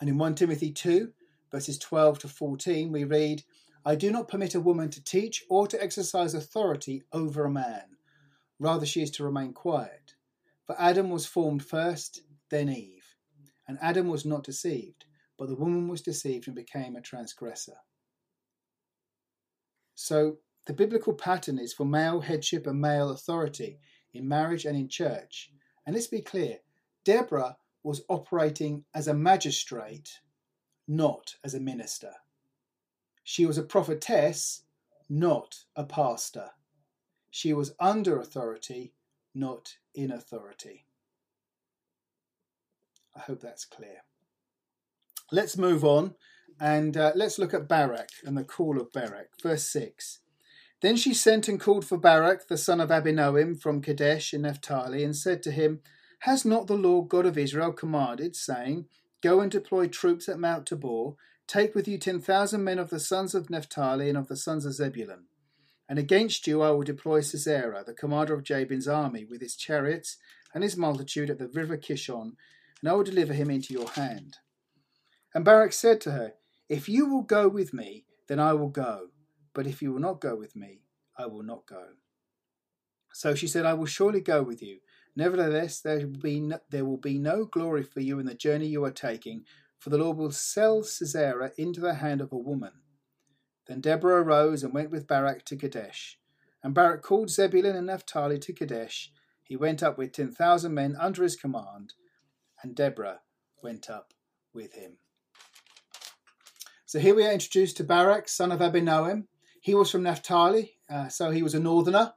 And 0.00 0.08
in 0.08 0.18
1 0.18 0.34
Timothy 0.34 0.72
2, 0.72 1.12
verses 1.50 1.78
12 1.78 2.20
to 2.20 2.28
14, 2.28 2.90
we 2.90 3.04
read, 3.04 3.44
I 3.84 3.96
do 3.96 4.10
not 4.10 4.28
permit 4.28 4.54
a 4.54 4.60
woman 4.60 4.90
to 4.90 5.02
teach 5.02 5.44
or 5.48 5.66
to 5.66 5.82
exercise 5.82 6.34
authority 6.34 7.02
over 7.12 7.44
a 7.44 7.50
man. 7.50 7.96
Rather, 8.58 8.86
she 8.86 9.02
is 9.02 9.10
to 9.12 9.24
remain 9.24 9.52
quiet. 9.52 10.14
For 10.66 10.80
Adam 10.80 11.10
was 11.10 11.26
formed 11.26 11.64
first, 11.64 12.22
then 12.48 12.68
Eve. 12.68 13.16
And 13.66 13.78
Adam 13.82 14.08
was 14.08 14.24
not 14.24 14.44
deceived, 14.44 15.06
but 15.36 15.48
the 15.48 15.56
woman 15.56 15.88
was 15.88 16.00
deceived 16.00 16.46
and 16.46 16.54
became 16.54 16.94
a 16.94 17.00
transgressor. 17.00 17.78
So, 19.94 20.38
the 20.66 20.72
biblical 20.72 21.14
pattern 21.14 21.58
is 21.58 21.72
for 21.72 21.84
male 21.84 22.20
headship 22.20 22.68
and 22.68 22.80
male 22.80 23.10
authority 23.10 23.80
in 24.14 24.28
marriage 24.28 24.64
and 24.64 24.76
in 24.76 24.88
church. 24.88 25.50
And 25.84 25.94
let's 25.94 26.06
be 26.06 26.20
clear 26.20 26.58
Deborah 27.04 27.56
was 27.82 28.02
operating 28.08 28.84
as 28.94 29.08
a 29.08 29.14
magistrate, 29.14 30.20
not 30.86 31.34
as 31.42 31.54
a 31.54 31.60
minister. 31.60 32.12
She 33.24 33.46
was 33.46 33.58
a 33.58 33.62
prophetess, 33.62 34.62
not 35.08 35.64
a 35.76 35.84
pastor. 35.84 36.50
She 37.30 37.52
was 37.52 37.74
under 37.78 38.18
authority, 38.18 38.92
not 39.34 39.76
in 39.94 40.10
authority. 40.10 40.86
I 43.16 43.20
hope 43.20 43.40
that's 43.40 43.64
clear. 43.64 44.02
Let's 45.30 45.56
move 45.56 45.84
on 45.84 46.14
and 46.60 46.96
uh, 46.96 47.12
let's 47.14 47.38
look 47.38 47.54
at 47.54 47.68
Barak 47.68 48.10
and 48.24 48.36
the 48.36 48.44
call 48.44 48.80
of 48.80 48.92
Barak. 48.92 49.30
Verse 49.42 49.66
6. 49.68 50.20
Then 50.80 50.96
she 50.96 51.14
sent 51.14 51.48
and 51.48 51.60
called 51.60 51.84
for 51.84 51.96
Barak, 51.96 52.48
the 52.48 52.58
son 52.58 52.80
of 52.80 52.90
Abinoam, 52.90 53.60
from 53.60 53.80
Kadesh 53.80 54.34
in 54.34 54.42
Naphtali, 54.42 55.04
and 55.04 55.16
said 55.16 55.42
to 55.44 55.52
him, 55.52 55.80
Has 56.20 56.44
not 56.44 56.66
the 56.66 56.74
Lord 56.74 57.08
God 57.08 57.24
of 57.24 57.38
Israel 57.38 57.72
commanded, 57.72 58.34
saying, 58.34 58.86
Go 59.22 59.40
and 59.40 59.50
deploy 59.50 59.86
troops 59.86 60.28
at 60.28 60.40
Mount 60.40 60.66
Tabor, 60.66 61.12
Take 61.46 61.74
with 61.74 61.86
you 61.86 61.98
ten 61.98 62.20
thousand 62.20 62.64
men 62.64 62.78
of 62.78 62.90
the 62.90 63.00
sons 63.00 63.34
of 63.34 63.50
Naphtali 63.50 64.08
and 64.08 64.16
of 64.16 64.28
the 64.28 64.36
sons 64.36 64.64
of 64.64 64.74
Zebulun. 64.74 65.26
And 65.88 65.98
against 65.98 66.46
you 66.46 66.62
I 66.62 66.70
will 66.70 66.82
deploy 66.82 67.20
Sisera, 67.20 67.84
the 67.84 67.92
commander 67.92 68.34
of 68.34 68.44
Jabin's 68.44 68.88
army, 68.88 69.24
with 69.24 69.40
his 69.40 69.56
chariots 69.56 70.16
and 70.54 70.62
his 70.62 70.76
multitude 70.76 71.30
at 71.30 71.38
the 71.38 71.48
river 71.48 71.76
Kishon, 71.76 72.32
and 72.80 72.90
I 72.90 72.92
will 72.94 73.04
deliver 73.04 73.34
him 73.34 73.50
into 73.50 73.74
your 73.74 73.90
hand. 73.90 74.38
And 75.34 75.44
Barak 75.44 75.72
said 75.72 76.00
to 76.02 76.12
her, 76.12 76.34
If 76.68 76.88
you 76.88 77.06
will 77.06 77.22
go 77.22 77.48
with 77.48 77.72
me, 77.72 78.04
then 78.28 78.38
I 78.38 78.52
will 78.54 78.68
go, 78.68 79.08
but 79.54 79.66
if 79.66 79.82
you 79.82 79.92
will 79.92 80.00
not 80.00 80.20
go 80.20 80.36
with 80.36 80.56
me, 80.56 80.80
I 81.16 81.26
will 81.26 81.42
not 81.42 81.66
go. 81.66 81.84
So 83.12 83.34
she 83.34 83.46
said, 83.46 83.66
I 83.66 83.74
will 83.74 83.86
surely 83.86 84.20
go 84.20 84.42
with 84.42 84.62
you. 84.62 84.78
Nevertheless, 85.14 85.80
there 85.80 85.98
will 85.98 86.18
be 86.18 86.40
no, 86.40 86.58
there 86.70 86.84
will 86.84 86.96
be 86.96 87.18
no 87.18 87.44
glory 87.44 87.82
for 87.82 88.00
you 88.00 88.18
in 88.18 88.26
the 88.26 88.34
journey 88.34 88.66
you 88.66 88.84
are 88.84 88.90
taking, 88.90 89.44
for 89.82 89.90
the 89.90 89.98
Lord 89.98 90.16
will 90.16 90.30
sell 90.30 90.84
Sisera 90.84 91.50
into 91.58 91.80
the 91.80 91.94
hand 91.94 92.20
of 92.20 92.30
a 92.30 92.36
woman. 92.36 92.70
Then 93.66 93.80
Deborah 93.80 94.22
arose 94.22 94.62
and 94.62 94.72
went 94.72 94.92
with 94.92 95.08
Barak 95.08 95.44
to 95.46 95.56
Kadesh. 95.56 96.20
And 96.62 96.72
Barak 96.72 97.02
called 97.02 97.30
Zebulun 97.30 97.74
and 97.74 97.88
Naphtali 97.88 98.38
to 98.38 98.52
Kadesh. 98.52 99.10
He 99.42 99.56
went 99.56 99.82
up 99.82 99.98
with 99.98 100.12
ten 100.12 100.30
thousand 100.30 100.72
men 100.72 100.94
under 101.00 101.24
his 101.24 101.34
command, 101.34 101.94
and 102.62 102.76
Deborah 102.76 103.22
went 103.60 103.90
up 103.90 104.14
with 104.54 104.74
him. 104.74 104.98
So 106.86 107.00
here 107.00 107.16
we 107.16 107.26
are 107.26 107.32
introduced 107.32 107.76
to 107.78 107.84
Barak, 107.84 108.28
son 108.28 108.52
of 108.52 108.60
Abinoam. 108.60 109.24
He 109.60 109.74
was 109.74 109.90
from 109.90 110.04
Naphtali, 110.04 110.74
uh, 110.88 111.08
so 111.08 111.32
he 111.32 111.42
was 111.42 111.54
a 111.54 111.60
northerner. 111.60 112.12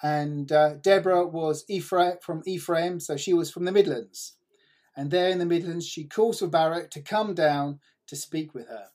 And 0.00 0.52
uh, 0.52 0.74
Deborah 0.74 1.26
was 1.26 1.64
Ephraim, 1.68 2.18
from 2.22 2.44
Ephraim, 2.46 3.00
so 3.00 3.16
she 3.16 3.34
was 3.34 3.50
from 3.50 3.64
the 3.64 3.72
Midlands 3.72 4.36
and 4.96 5.10
there 5.10 5.30
in 5.30 5.38
the 5.38 5.46
Midlands 5.46 5.86
she 5.86 6.04
calls 6.04 6.40
for 6.40 6.46
Barak 6.46 6.90
to 6.90 7.00
come 7.00 7.34
down 7.34 7.80
to 8.06 8.16
speak 8.16 8.54
with 8.54 8.68
her. 8.68 8.88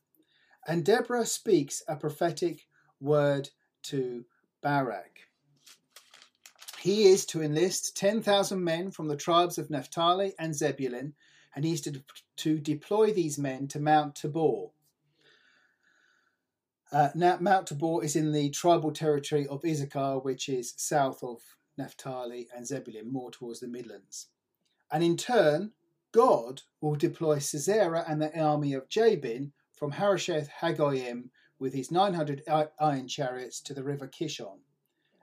And 0.68 0.86
Deborah 0.86 1.26
speaks 1.26 1.82
a 1.88 1.96
prophetic 1.96 2.68
word 3.00 3.50
to 3.84 4.26
Barak. 4.62 5.22
He 6.80 7.08
is 7.08 7.26
to 7.28 7.42
enlist 7.42 7.98
10,000 7.98 8.64
men 8.64 8.92
from 8.92 9.08
the 9.08 9.16
tribes 9.16 9.58
of 9.58 9.70
Naphtali 9.70 10.34
and 10.38 10.56
Zebulun, 10.56 11.14
and 11.56 11.66
he 11.66 11.74
is 11.74 11.82
to, 11.82 12.04
to 12.38 12.60
deploy 12.60 13.12
these 13.12 13.38
men 13.38 13.68
to 13.70 13.80
Mount 13.80 14.16
Tabor. 14.16 14.68
Uh, 16.92 17.10
now, 17.16 17.38
Mount 17.42 17.68
Tabor 17.68 18.04
is 18.04 18.16
in 18.16 18.32
the 18.32 18.50
tribal 18.52 18.92
territory 18.92 19.48
of 19.48 19.66
Issachar, 19.66 20.20
which 20.20 20.48
is 20.48 20.74
south 20.78 21.24
of 21.24 21.42
Naphtali 21.78 22.48
and 22.56 22.66
Zebulun, 22.66 23.12
more 23.12 23.32
towards 23.32 23.60
the 23.60 23.68
Midlands. 23.68 24.28
And 24.92 25.04
in 25.04 25.18
turn, 25.18 25.74
God 26.18 26.64
will 26.82 26.96
deploy 26.96 27.38
Sisera 27.38 28.04
and 28.08 28.20
the 28.20 28.36
army 28.36 28.74
of 28.74 28.90
Jabin 28.90 29.52
from 29.72 29.92
Harosheth 29.92 30.50
Hagoyim 30.62 31.30
with 31.60 31.76
his 31.76 31.92
900 31.92 32.42
iron 32.82 33.08
chariots 33.08 33.62
to 33.62 33.76
the 33.76 33.84
river 33.84 34.08
Kishon. 34.08 34.58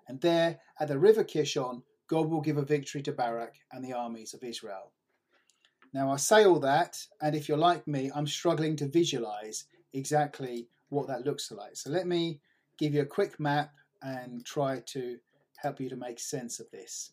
And 0.07 0.21
there, 0.21 0.61
at 0.79 0.87
the 0.87 0.97
river 1.01 1.25
Kishon, 1.25 1.83
God 2.07 2.31
will 2.31 2.41
give 2.41 2.59
a 2.59 2.65
victory 2.65 3.03
to 3.03 3.13
Barak 3.13 3.57
and 3.73 3.85
the 3.85 3.93
armies 3.93 4.35
of 4.35 4.45
Israel. 4.45 4.93
Now, 5.93 6.13
I 6.13 6.17
say 6.17 6.45
all 6.45 6.61
that, 6.61 7.05
and 7.21 7.35
if 7.35 7.49
you're 7.49 7.59
like 7.59 7.89
me, 7.89 8.13
I'm 8.15 8.29
struggling 8.29 8.77
to 8.77 8.87
visualize 8.87 9.65
exactly 9.95 10.69
what 10.91 11.09
that 11.09 11.25
looks 11.25 11.51
like. 11.51 11.75
So 11.75 11.91
let 11.91 12.07
me 12.07 12.41
give 12.79 12.95
you 12.95 13.01
a 13.01 13.17
quick 13.17 13.41
map 13.41 13.73
and 14.01 14.47
try 14.47 14.81
to 14.93 15.19
help 15.57 15.81
you 15.81 15.89
to 15.89 15.97
make 15.97 16.21
sense 16.21 16.61
of 16.61 16.71
this. 16.71 17.11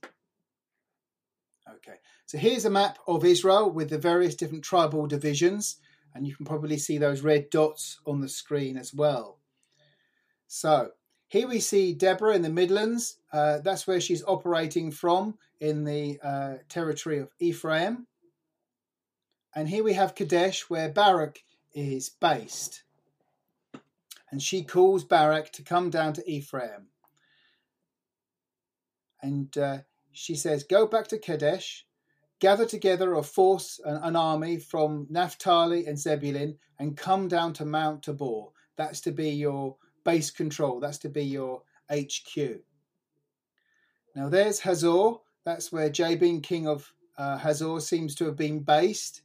Okay, 1.76 1.98
so 2.26 2.38
here's 2.38 2.66
a 2.66 2.70
map 2.70 2.98
of 3.08 3.24
Israel 3.24 3.72
with 3.72 3.90
the 3.90 3.98
various 3.98 4.36
different 4.36 4.64
tribal 4.64 5.08
divisions, 5.08 5.78
and 6.14 6.28
you 6.28 6.36
can 6.36 6.46
probably 6.46 6.78
see 6.78 6.98
those 6.98 7.22
red 7.22 7.50
dots 7.50 8.00
on 8.06 8.20
the 8.20 8.30
screen 8.30 8.78
as 8.78 8.94
well. 8.94 9.40
So 10.48 10.92
here 11.28 11.48
we 11.48 11.62
see 11.62 11.94
Deborah 11.94 12.36
in 12.36 12.42
the 12.42 12.50
Midlands. 12.50 13.18
Uh, 13.32 13.60
that's 13.60 13.88
where 13.88 14.02
she's 14.02 14.24
operating 14.26 14.92
from 14.92 15.38
in 15.62 15.86
the 15.86 16.20
uh, 16.22 16.56
territory 16.68 17.20
of 17.20 17.30
Ephraim. 17.40 18.08
And 19.56 19.70
here 19.70 19.84
we 19.84 19.94
have 19.94 20.16
Kadesh, 20.16 20.70
where 20.70 20.90
Barak 20.90 21.44
is 21.74 22.10
based. 22.10 22.84
And 24.30 24.42
she 24.42 24.64
calls 24.64 25.04
Barak 25.04 25.52
to 25.54 25.64
come 25.64 25.90
down 25.90 26.14
to 26.14 26.30
Ephraim. 26.30 26.88
And 29.22 29.58
uh, 29.58 29.80
she 30.12 30.36
says, 30.36 30.64
Go 30.64 30.86
back 30.88 31.08
to 31.10 31.18
Kadesh, 31.18 31.86
gather 32.40 32.66
together 32.66 33.14
a 33.14 33.24
force, 33.24 33.80
an, 33.84 33.98
an 34.04 34.16
army 34.16 34.58
from 34.58 35.08
Naphtali 35.10 35.86
and 35.86 35.98
Zebulun, 35.98 36.58
and 36.80 36.98
come 36.98 37.28
down 37.28 37.54
to 37.54 37.66
Mount 37.66 38.04
Tabor. 38.04 38.48
That's 38.76 39.02
to 39.02 39.12
be 39.12 39.30
your 39.30 39.78
base 40.04 40.32
control, 40.32 40.80
that's 40.80 40.98
to 41.00 41.10
be 41.10 41.24
your 41.24 41.64
HQ. 41.92 42.62
Now 44.16 44.30
there's 44.30 44.60
Hazor, 44.60 45.14
that's 45.46 45.72
where 45.72 45.90
Jabin, 45.90 46.42
king 46.42 46.68
of 46.68 46.92
uh, 47.18 47.38
Hazor, 47.38 47.80
seems 47.80 48.16
to 48.16 48.26
have 48.26 48.36
been 48.36 48.60
based. 48.60 49.22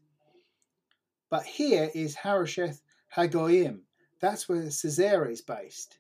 But 1.30 1.44
here 1.44 1.90
is 1.94 2.14
Harosheth 2.14 2.82
Hagoyim, 3.16 3.80
that's 4.20 4.48
where 4.48 4.70
Sisera 4.70 5.30
is 5.30 5.40
based. 5.40 5.98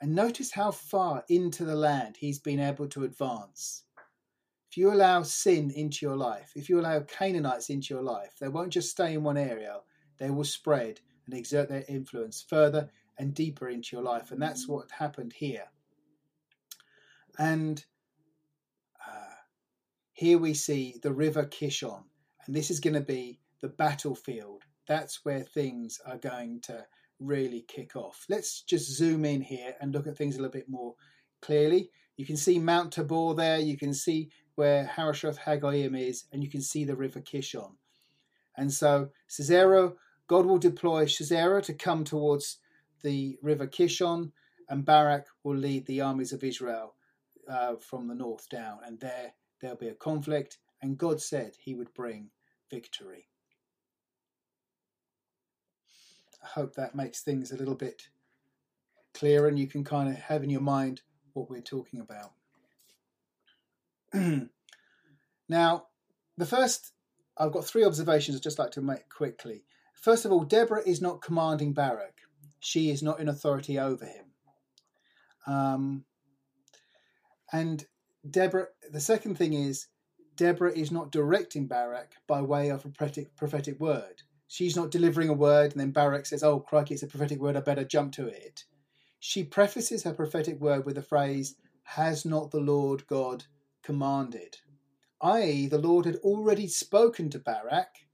And 0.00 0.14
notice 0.14 0.52
how 0.52 0.70
far 0.70 1.24
into 1.28 1.64
the 1.64 1.76
land 1.76 2.16
he's 2.18 2.38
been 2.38 2.60
able 2.60 2.88
to 2.88 3.04
advance. 3.04 3.84
If 4.74 4.78
you 4.78 4.92
allow 4.92 5.22
sin 5.22 5.70
into 5.70 6.04
your 6.04 6.16
life, 6.16 6.50
if 6.56 6.68
you 6.68 6.80
allow 6.80 6.98
Canaanites 6.98 7.70
into 7.70 7.94
your 7.94 8.02
life, 8.02 8.34
they 8.40 8.48
won't 8.48 8.72
just 8.72 8.90
stay 8.90 9.14
in 9.14 9.22
one 9.22 9.36
area, 9.36 9.76
they 10.18 10.30
will 10.30 10.42
spread 10.42 10.98
and 11.26 11.34
exert 11.36 11.68
their 11.68 11.84
influence 11.88 12.44
further 12.50 12.90
and 13.16 13.32
deeper 13.32 13.68
into 13.68 13.94
your 13.94 14.02
life. 14.02 14.32
And 14.32 14.42
that's 14.42 14.66
what 14.66 14.90
happened 14.90 15.32
here. 15.32 15.66
And 17.38 17.84
uh, 19.06 19.36
here 20.12 20.38
we 20.38 20.54
see 20.54 20.96
the 21.00 21.12
river 21.12 21.44
Kishon, 21.44 22.02
and 22.44 22.56
this 22.56 22.68
is 22.68 22.80
going 22.80 22.94
to 22.94 23.00
be 23.00 23.38
the 23.60 23.68
battlefield. 23.68 24.64
That's 24.88 25.24
where 25.24 25.42
things 25.42 26.00
are 26.04 26.18
going 26.18 26.62
to 26.62 26.84
really 27.20 27.64
kick 27.68 27.94
off. 27.94 28.26
Let's 28.28 28.62
just 28.62 28.90
zoom 28.90 29.24
in 29.24 29.40
here 29.40 29.76
and 29.80 29.94
look 29.94 30.08
at 30.08 30.18
things 30.18 30.34
a 30.34 30.38
little 30.38 30.50
bit 30.50 30.68
more 30.68 30.96
clearly. 31.40 31.90
You 32.16 32.26
can 32.26 32.36
see 32.36 32.58
Mount 32.58 32.92
Tabor 32.92 33.34
there, 33.34 33.60
you 33.60 33.76
can 33.76 33.94
see 33.94 34.30
where 34.54 34.84
Harosheth 34.84 35.38
Hagoyim 35.38 35.98
is, 35.98 36.24
and 36.32 36.42
you 36.42 36.50
can 36.50 36.62
see 36.62 36.84
the 36.84 36.96
river 36.96 37.20
Kishon. 37.20 37.72
And 38.56 38.72
so 38.72 39.10
Sisera, 39.26 39.92
God 40.26 40.46
will 40.46 40.58
deploy 40.58 41.06
Sisera 41.06 41.60
to 41.62 41.74
come 41.74 42.04
towards 42.04 42.58
the 43.02 43.38
river 43.42 43.66
Kishon, 43.66 44.32
and 44.68 44.84
Barak 44.84 45.26
will 45.42 45.56
lead 45.56 45.86
the 45.86 46.00
armies 46.00 46.32
of 46.32 46.44
Israel 46.44 46.94
uh, 47.48 47.76
from 47.76 48.08
the 48.08 48.14
north 48.14 48.48
down, 48.48 48.78
and 48.86 48.98
there 49.00 49.32
there'll 49.60 49.76
be 49.76 49.88
a 49.88 49.94
conflict. 49.94 50.58
And 50.82 50.98
God 50.98 51.20
said 51.20 51.52
He 51.58 51.74
would 51.74 51.92
bring 51.94 52.30
victory. 52.70 53.28
I 56.42 56.46
hope 56.46 56.74
that 56.74 56.94
makes 56.94 57.22
things 57.22 57.52
a 57.52 57.56
little 57.56 57.74
bit 57.74 58.08
clearer, 59.14 59.48
and 59.48 59.58
you 59.58 59.66
can 59.66 59.84
kind 59.84 60.08
of 60.08 60.16
have 60.16 60.42
in 60.42 60.50
your 60.50 60.60
mind 60.60 61.00
what 61.32 61.48
we're 61.48 61.62
talking 61.62 62.00
about. 62.00 62.32
now, 65.48 65.86
the 66.36 66.46
first, 66.46 66.92
I've 67.36 67.52
got 67.52 67.64
three 67.64 67.84
observations 67.84 68.36
I'd 68.36 68.42
just 68.42 68.58
like 68.58 68.70
to 68.72 68.80
make 68.80 69.08
quickly. 69.08 69.64
First 69.94 70.24
of 70.24 70.32
all, 70.32 70.44
Deborah 70.44 70.82
is 70.86 71.00
not 71.00 71.22
commanding 71.22 71.72
Barak. 71.72 72.18
She 72.60 72.90
is 72.90 73.02
not 73.02 73.20
in 73.20 73.28
authority 73.28 73.78
over 73.78 74.04
him. 74.04 74.26
Um, 75.46 76.04
and 77.52 77.84
Deborah, 78.28 78.68
the 78.90 79.00
second 79.00 79.36
thing 79.36 79.52
is, 79.52 79.88
Deborah 80.36 80.72
is 80.72 80.90
not 80.90 81.12
directing 81.12 81.66
Barak 81.66 82.14
by 82.26 82.40
way 82.40 82.70
of 82.70 82.84
a 82.84 82.88
prophetic, 82.88 83.36
prophetic 83.36 83.78
word. 83.78 84.22
She's 84.48 84.76
not 84.76 84.90
delivering 84.90 85.28
a 85.28 85.34
word 85.34 85.72
and 85.72 85.80
then 85.80 85.90
Barak 85.90 86.26
says, 86.26 86.42
Oh, 86.42 86.60
crikey, 86.60 86.94
it's 86.94 87.02
a 87.02 87.06
prophetic 87.06 87.40
word, 87.40 87.56
I 87.56 87.60
better 87.60 87.84
jump 87.84 88.12
to 88.14 88.26
it. 88.26 88.64
She 89.20 89.44
prefaces 89.44 90.02
her 90.02 90.12
prophetic 90.12 90.60
word 90.60 90.84
with 90.84 90.96
the 90.96 91.02
phrase, 91.02 91.56
Has 91.84 92.24
not 92.24 92.50
the 92.50 92.60
Lord 92.60 93.06
God 93.06 93.44
commanded? 93.84 94.56
i.e., 95.20 95.66
the 95.66 95.78
Lord 95.78 96.04
had 96.04 96.16
already 96.16 96.66
spoken 96.66 97.30
to 97.30 97.38
Barak, 97.38 98.06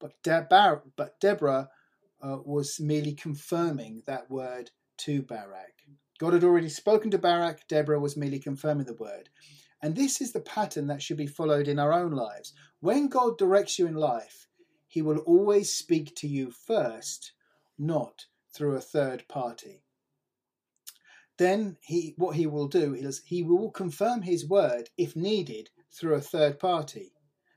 but, 0.00 0.20
De- 0.22 0.46
Bar- 0.48 0.82
but 0.96 1.20
Deborah 1.20 1.68
uh, 2.22 2.38
was 2.44 2.80
merely 2.80 3.12
confirming 3.12 4.02
that 4.06 4.30
word 4.30 4.70
to 4.98 5.22
Barak. 5.22 5.82
God 6.18 6.32
had 6.32 6.44
already 6.44 6.68
spoken 6.68 7.10
to 7.10 7.18
Barak, 7.18 7.68
Deborah 7.68 8.00
was 8.00 8.16
merely 8.16 8.38
confirming 8.38 8.86
the 8.86 8.94
word. 8.94 9.28
And 9.80 9.94
this 9.94 10.20
is 10.20 10.32
the 10.32 10.40
pattern 10.40 10.86
that 10.86 11.02
should 11.02 11.18
be 11.18 11.26
followed 11.26 11.68
in 11.68 11.78
our 11.78 11.92
own 11.92 12.12
lives. 12.12 12.52
When 12.80 13.08
God 13.08 13.38
directs 13.38 13.78
you 13.78 13.86
in 13.86 13.94
life, 13.94 14.48
He 14.88 15.02
will 15.02 15.18
always 15.18 15.72
speak 15.72 16.16
to 16.16 16.26
you 16.26 16.50
first, 16.50 17.32
not 17.78 18.26
through 18.52 18.76
a 18.76 18.80
third 18.80 19.28
party. 19.28 19.83
Then 21.36 21.76
he, 21.80 22.14
what 22.16 22.36
he 22.36 22.46
will 22.46 22.68
do 22.68 22.94
is 22.94 23.22
he 23.24 23.42
will 23.42 23.70
confirm 23.70 24.22
his 24.22 24.48
word, 24.48 24.90
if 24.96 25.16
needed, 25.16 25.70
through 25.90 26.14
a 26.14 26.20
third 26.20 26.58
party. 26.58 27.12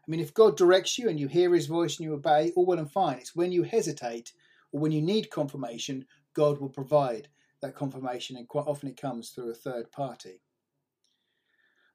I 0.08 0.12
mean, 0.12 0.20
if 0.20 0.34
God 0.34 0.58
directs 0.58 0.98
you 0.98 1.10
and 1.10 1.20
you 1.20 1.28
hear 1.28 1.54
his 1.54 1.68
voice 1.68 1.98
and 1.98 2.06
you 2.06 2.13
obey, 2.13 2.54
all 2.56 2.66
well 2.66 2.80
and 2.80 2.92
fine. 2.92 3.18
It's 3.18 3.36
when 3.36 3.52
you 3.52 3.63
hesitate 3.63 4.34
or 4.72 4.80
when 4.80 4.92
you 4.92 5.02
need 5.02 5.30
confirmation, 5.30 6.06
God 6.34 6.60
will 6.60 6.70
provide 6.70 7.28
that 7.62 7.76
confirmation, 7.76 8.38
and 8.38 8.48
quite 8.48 8.68
often 8.68 8.90
it 8.90 9.02
comes 9.02 9.30
through 9.30 9.52
a 9.52 9.56
third 9.56 9.92
party. 9.92 10.42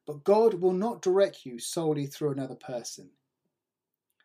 But 0.05 0.23
God 0.23 0.55
will 0.55 0.73
not 0.73 1.01
direct 1.01 1.45
you 1.45 1.59
solely 1.59 2.05
through 2.05 2.31
another 2.31 2.55
person. 2.55 3.11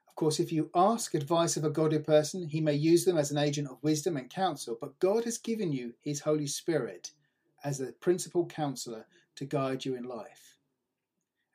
Of 0.09 0.17
course, 0.17 0.41
if 0.41 0.53
you 0.53 0.71
ask 0.75 1.15
advice 1.15 1.57
of 1.57 1.65
a 1.65 1.71
godly 1.71 2.01
person, 2.01 2.49
he 2.49 2.61
may 2.61 2.75
use 2.75 3.05
them 3.05 3.17
as 3.17 3.31
an 3.31 3.39
agent 3.39 3.69
of 3.69 3.83
wisdom 3.83 4.17
and 4.17 4.29
counsel, 4.29 4.77
but 4.81 4.99
God 4.99 5.25
has 5.25 5.39
given 5.39 5.73
you 5.73 5.95
his 6.01 6.21
Holy 6.21 6.49
Spirit 6.49 7.13
as 7.65 7.79
the 7.79 7.93
principal 7.93 8.47
counselor 8.47 9.07
to 9.37 9.45
guide 9.45 9.85
you 9.85 9.95
in 9.95 10.05
life. 10.05 10.59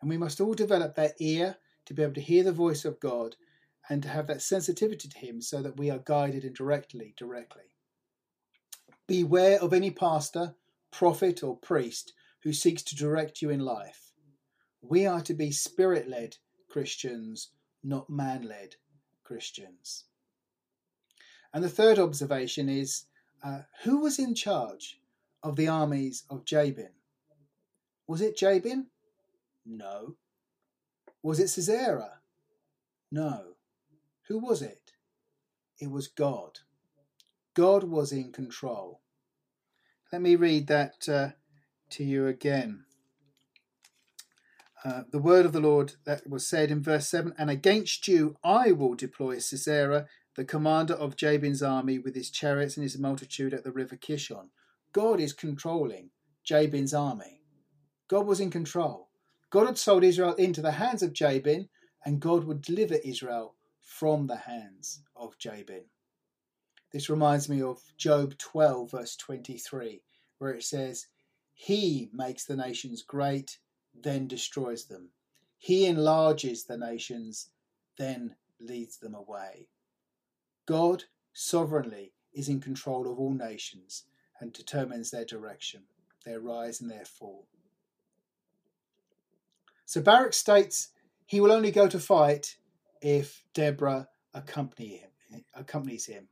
And 0.01 0.09
we 0.09 0.17
must 0.17 0.41
all 0.41 0.53
develop 0.53 0.95
that 0.95 1.15
ear 1.19 1.57
to 1.85 1.93
be 1.93 2.03
able 2.03 2.13
to 2.13 2.21
hear 2.21 2.43
the 2.43 2.51
voice 2.51 2.85
of 2.85 2.99
God 2.99 3.35
and 3.89 4.01
to 4.03 4.09
have 4.09 4.27
that 4.27 4.41
sensitivity 4.41 5.07
to 5.09 5.17
him 5.17 5.41
so 5.41 5.61
that 5.61 5.77
we 5.77 5.89
are 5.89 5.99
guided 5.99 6.43
indirectly 6.43 7.13
directly. 7.17 7.75
Beware 9.07 9.61
of 9.61 9.73
any 9.73 9.91
pastor, 9.91 10.55
prophet, 10.91 11.43
or 11.43 11.57
priest 11.57 12.13
who 12.43 12.53
seeks 12.53 12.81
to 12.83 12.95
direct 12.95 13.41
you 13.41 13.49
in 13.49 13.59
life. 13.59 14.11
We 14.81 15.05
are 15.05 15.21
to 15.21 15.33
be 15.33 15.51
spirit 15.51 16.07
led 16.07 16.37
Christians, 16.69 17.49
not 17.83 18.09
man 18.09 18.43
led 18.43 18.75
Christians. 19.23 20.05
And 21.53 21.63
the 21.63 21.69
third 21.69 21.99
observation 21.99 22.69
is 22.69 23.05
uh, 23.43 23.61
who 23.83 23.99
was 23.99 24.19
in 24.19 24.35
charge 24.35 24.99
of 25.43 25.55
the 25.55 25.67
armies 25.67 26.23
of 26.29 26.45
Jabin? 26.45 26.91
Was 28.07 28.21
it 28.21 28.37
Jabin? 28.37 28.87
No. 29.65 30.15
Was 31.21 31.39
it 31.39 31.49
Sisera? 31.49 32.19
No. 33.11 33.55
Who 34.27 34.39
was 34.39 34.61
it? 34.61 34.93
It 35.79 35.91
was 35.91 36.07
God. 36.07 36.59
God 37.53 37.83
was 37.83 38.11
in 38.11 38.31
control. 38.31 39.01
Let 40.11 40.21
me 40.21 40.35
read 40.35 40.67
that 40.67 41.07
uh, 41.07 41.29
to 41.91 42.03
you 42.03 42.27
again. 42.27 42.85
Uh, 44.83 45.03
the 45.11 45.19
word 45.19 45.45
of 45.45 45.53
the 45.53 45.61
Lord 45.61 45.93
that 46.05 46.29
was 46.29 46.45
said 46.45 46.69
in 46.69 46.83
verse 46.83 47.07
7 47.07 47.33
And 47.37 47.49
against 47.49 48.07
you 48.07 48.35
I 48.43 48.71
will 48.71 48.95
deploy 48.95 49.39
Sisera, 49.39 50.07
the 50.35 50.43
commander 50.43 50.93
of 50.93 51.15
Jabin's 51.15 51.63
army, 51.63 51.99
with 51.99 52.15
his 52.15 52.29
chariots 52.29 52.75
and 52.75 52.83
his 52.83 52.97
multitude 52.97 53.53
at 53.53 53.63
the 53.63 53.71
river 53.71 53.95
Kishon. 53.95 54.49
God 54.93 55.19
is 55.19 55.33
controlling 55.33 56.11
Jabin's 56.43 56.93
army. 56.93 57.41
God 58.07 58.27
was 58.27 58.39
in 58.39 58.51
control. 58.51 59.09
God 59.49 59.65
had 59.65 59.77
sold 59.79 60.03
Israel 60.03 60.35
into 60.35 60.61
the 60.61 60.73
hands 60.73 61.01
of 61.01 61.13
Jabin, 61.13 61.67
and 62.05 62.19
God 62.19 62.43
would 62.43 62.61
deliver 62.61 62.95
Israel 63.03 63.55
from 63.81 64.27
the 64.27 64.35
hands 64.35 65.01
of 65.15 65.39
Jabin. 65.39 65.85
This 66.91 67.09
reminds 67.09 67.49
me 67.49 67.59
of 67.63 67.81
Job 67.97 68.37
12, 68.37 68.91
verse 68.91 69.15
23, 69.15 70.03
where 70.37 70.51
it 70.51 70.63
says, 70.63 71.07
He 71.55 72.09
makes 72.13 72.45
the 72.45 72.55
nations 72.55 73.01
great, 73.01 73.57
then 73.95 74.27
destroys 74.27 74.85
them. 74.85 75.09
He 75.57 75.87
enlarges 75.87 76.65
the 76.65 76.77
nations, 76.77 77.49
then 77.97 78.35
leads 78.59 78.99
them 78.99 79.15
away. 79.15 79.69
God 80.67 81.05
sovereignly 81.33 82.13
is 82.31 82.47
in 82.47 82.61
control 82.61 83.11
of 83.11 83.17
all 83.17 83.33
nations 83.33 84.03
and 84.43 84.51
determines 84.51 85.09
their 85.09 85.23
direction, 85.23 85.81
their 86.25 86.41
rise 86.41 86.81
and 86.81 86.91
their 86.91 87.05
fall. 87.05 87.47
So 89.85 90.01
Barak 90.01 90.33
states 90.33 90.89
he 91.25 91.39
will 91.39 91.51
only 91.51 91.71
go 91.71 91.87
to 91.87 91.97
fight 91.97 92.57
if 93.01 93.41
Deborah 93.53 94.09
accompany 94.33 94.97
him, 94.97 95.43
accompanies 95.55 96.05
him. 96.05 96.27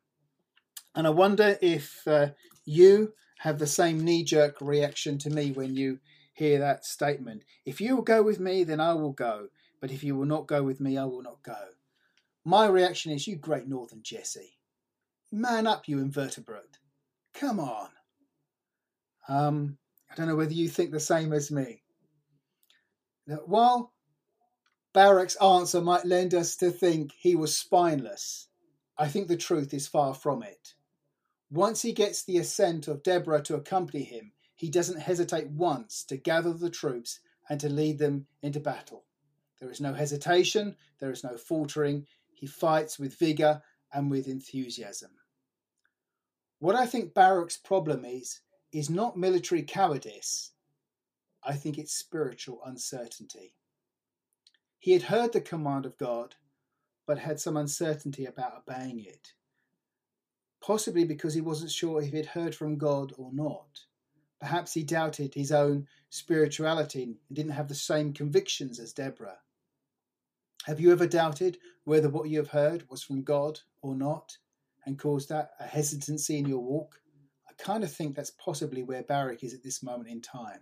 And 0.94 1.08
I 1.08 1.10
wonder 1.10 1.58
if 1.62 2.06
uh, 2.06 2.32
you 2.66 3.14
have 3.40 3.60
the 3.60 3.68
same 3.68 4.04
knee 4.04 4.24
jerk 4.24 4.58
reaction 4.60 5.18
to 5.20 5.30
me 5.30 5.52
when 5.52 5.76
you 5.76 6.00
hear 6.34 6.60
that 6.60 6.86
statement. 6.86 7.44
If 7.66 7.80
you 7.80 7.96
will 7.96 8.04
go 8.04 8.22
with 8.22 8.42
me, 8.42 8.66
then 8.66 8.82
I 8.82 8.94
will 8.94 9.14
go. 9.14 9.48
But 9.80 9.92
if 9.92 10.04
you 10.04 10.18
will 10.18 10.26
not 10.26 10.48
go 10.48 10.64
with 10.64 10.82
me, 10.82 10.98
I 10.98 11.06
will 11.06 11.24
not 11.24 11.42
go. 11.44 11.58
My 12.44 12.68
reaction 12.68 13.14
is, 13.14 13.26
you 13.26 13.38
great 13.38 13.68
northern 13.68 14.04
Jesse. 14.04 14.58
Man 15.32 15.66
up, 15.66 15.88
you 15.88 16.00
invertebrate. 16.00 16.78
Come 17.34 17.60
on. 17.60 17.90
Um, 19.32 19.78
I 20.12 20.16
don't 20.16 20.28
know 20.28 20.36
whether 20.36 20.54
you 20.54 20.68
think 20.68 20.92
the 20.92 21.00
same 21.00 21.32
as 21.32 21.52
me. 21.52 21.84
Now, 23.26 23.38
while 23.46 23.94
Barak's 24.94 25.38
answer 25.38 25.80
might 25.80 26.04
lend 26.06 26.34
us 26.34 26.58
to 26.58 26.70
think 26.70 27.14
he 27.18 27.38
was 27.38 27.56
spineless, 27.56 28.50
I 28.98 29.08
think 29.08 29.30
the 29.30 29.38
truth 29.38 29.74
is 29.74 29.88
far 29.88 30.14
from 30.14 30.44
it. 30.44 30.74
Once 31.50 31.82
he 31.82 31.94
gets 31.94 32.26
the 32.26 32.38
assent 32.40 32.90
of 32.90 33.04
Deborah 33.04 33.42
to 33.44 33.56
accompany 33.56 34.04
him, 34.04 34.34
he 34.54 34.70
doesn't 34.70 35.00
hesitate 35.00 35.50
once 35.50 36.04
to 36.04 36.18
gather 36.18 36.52
the 36.52 36.70
troops 36.70 37.22
and 37.48 37.58
to 37.62 37.70
lead 37.70 38.00
them 38.00 38.28
into 38.42 38.60
battle. 38.60 39.06
There 39.62 39.72
is 39.72 39.80
no 39.80 39.94
hesitation, 39.94 40.76
there 41.00 41.12
is 41.12 41.24
no 41.24 41.38
faltering. 41.38 42.06
He 42.34 42.48
fights 42.48 43.00
with 43.00 43.18
vigour 43.18 43.62
and 43.94 44.12
with 44.12 44.28
enthusiasm. 44.28 45.12
What 46.60 46.76
I 46.76 46.86
think 46.86 47.14
Barak's 47.14 47.58
problem 47.58 48.04
is, 48.04 48.42
is 48.72 48.90
not 48.90 49.18
military 49.18 49.64
cowardice, 49.64 50.52
I 51.44 51.54
think 51.54 51.78
it's 51.78 51.94
spiritual 51.94 52.62
uncertainty. 52.66 53.56
He 54.80 54.94
had 54.94 55.04
heard 55.04 55.34
the 55.34 55.42
command 55.42 55.86
of 55.86 55.98
God, 55.98 56.36
but 57.06 57.20
had 57.20 57.40
some 57.40 57.58
uncertainty 57.58 58.26
about 58.26 58.54
obeying 58.58 59.00
it. 59.00 59.34
Possibly 60.64 61.04
because 61.04 61.34
he 61.34 61.42
wasn't 61.42 61.72
sure 61.72 62.02
if 62.02 62.12
he'd 62.12 62.28
heard 62.28 62.56
from 62.56 62.78
God 62.78 63.14
or 63.18 63.32
not. 63.34 63.82
Perhaps 64.40 64.74
he 64.74 64.84
doubted 64.84 65.34
his 65.34 65.52
own 65.52 65.88
spirituality 66.10 67.04
and 67.04 67.18
didn't 67.32 67.52
have 67.52 67.68
the 67.68 67.76
same 67.76 68.14
convictions 68.14 68.80
as 68.80 68.94
Deborah. 68.94 69.40
Have 70.66 70.80
you 70.80 70.92
ever 70.92 71.08
doubted 71.08 71.58
whether 71.84 72.10
what 72.10 72.30
you 72.30 72.38
have 72.38 72.50
heard 72.50 72.90
was 72.90 73.04
from 73.04 73.24
God 73.24 73.60
or 73.82 73.96
not 73.96 74.38
and 74.86 74.98
caused 74.98 75.30
that 75.30 75.52
a 75.60 75.66
hesitancy 75.66 76.38
in 76.38 76.48
your 76.48 76.60
walk? 76.60 77.01
Kind 77.62 77.84
of 77.84 77.94
think 77.94 78.16
that's 78.16 78.32
possibly 78.32 78.82
where 78.82 79.04
Barak 79.04 79.44
is 79.44 79.54
at 79.54 79.62
this 79.62 79.84
moment 79.84 80.10
in 80.10 80.20
time. 80.20 80.62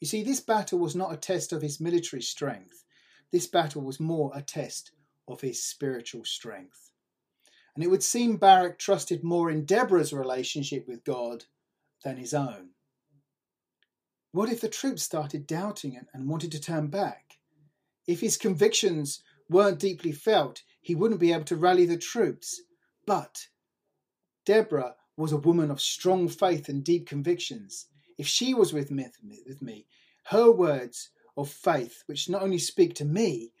You 0.00 0.06
see, 0.06 0.22
this 0.22 0.40
battle 0.40 0.78
was 0.78 0.96
not 0.96 1.12
a 1.12 1.16
test 1.16 1.52
of 1.52 1.60
his 1.60 1.78
military 1.78 2.22
strength. 2.22 2.84
This 3.30 3.46
battle 3.46 3.82
was 3.82 4.00
more 4.00 4.32
a 4.34 4.40
test 4.40 4.92
of 5.28 5.42
his 5.42 5.62
spiritual 5.62 6.24
strength. 6.24 6.90
And 7.74 7.84
it 7.84 7.88
would 7.88 8.02
seem 8.02 8.38
Barak 8.38 8.78
trusted 8.78 9.22
more 9.22 9.50
in 9.50 9.66
Deborah's 9.66 10.12
relationship 10.12 10.88
with 10.88 11.04
God 11.04 11.44
than 12.02 12.16
his 12.16 12.32
own. 12.32 12.70
What 14.32 14.50
if 14.50 14.62
the 14.62 14.68
troops 14.68 15.02
started 15.02 15.46
doubting 15.46 16.00
and 16.14 16.28
wanted 16.28 16.50
to 16.52 16.60
turn 16.60 16.86
back? 16.86 17.38
If 18.06 18.20
his 18.20 18.38
convictions 18.38 19.22
weren't 19.50 19.80
deeply 19.80 20.12
felt, 20.12 20.62
he 20.80 20.94
wouldn't 20.94 21.20
be 21.20 21.32
able 21.32 21.44
to 21.44 21.56
rally 21.56 21.84
the 21.84 21.98
troops. 21.98 22.62
But 23.06 23.48
Deborah 24.46 24.96
was 25.16 25.32
a 25.32 25.36
woman 25.36 25.70
of 25.70 25.80
strong 25.80 26.28
faith 26.28 26.68
and 26.68 26.84
deep 26.84 27.06
convictions. 27.06 27.86
If 28.18 28.26
she 28.26 28.54
was 28.54 28.72
with 28.72 28.90
me, 28.90 29.06
with 29.46 29.62
me, 29.62 29.86
her 30.24 30.50
words 30.50 31.10
of 31.36 31.48
faith, 31.48 32.02
which 32.06 32.28
not 32.28 32.42
only 32.42 32.58
speak 32.58 32.94
to 32.96 33.04
me, 33.04 33.52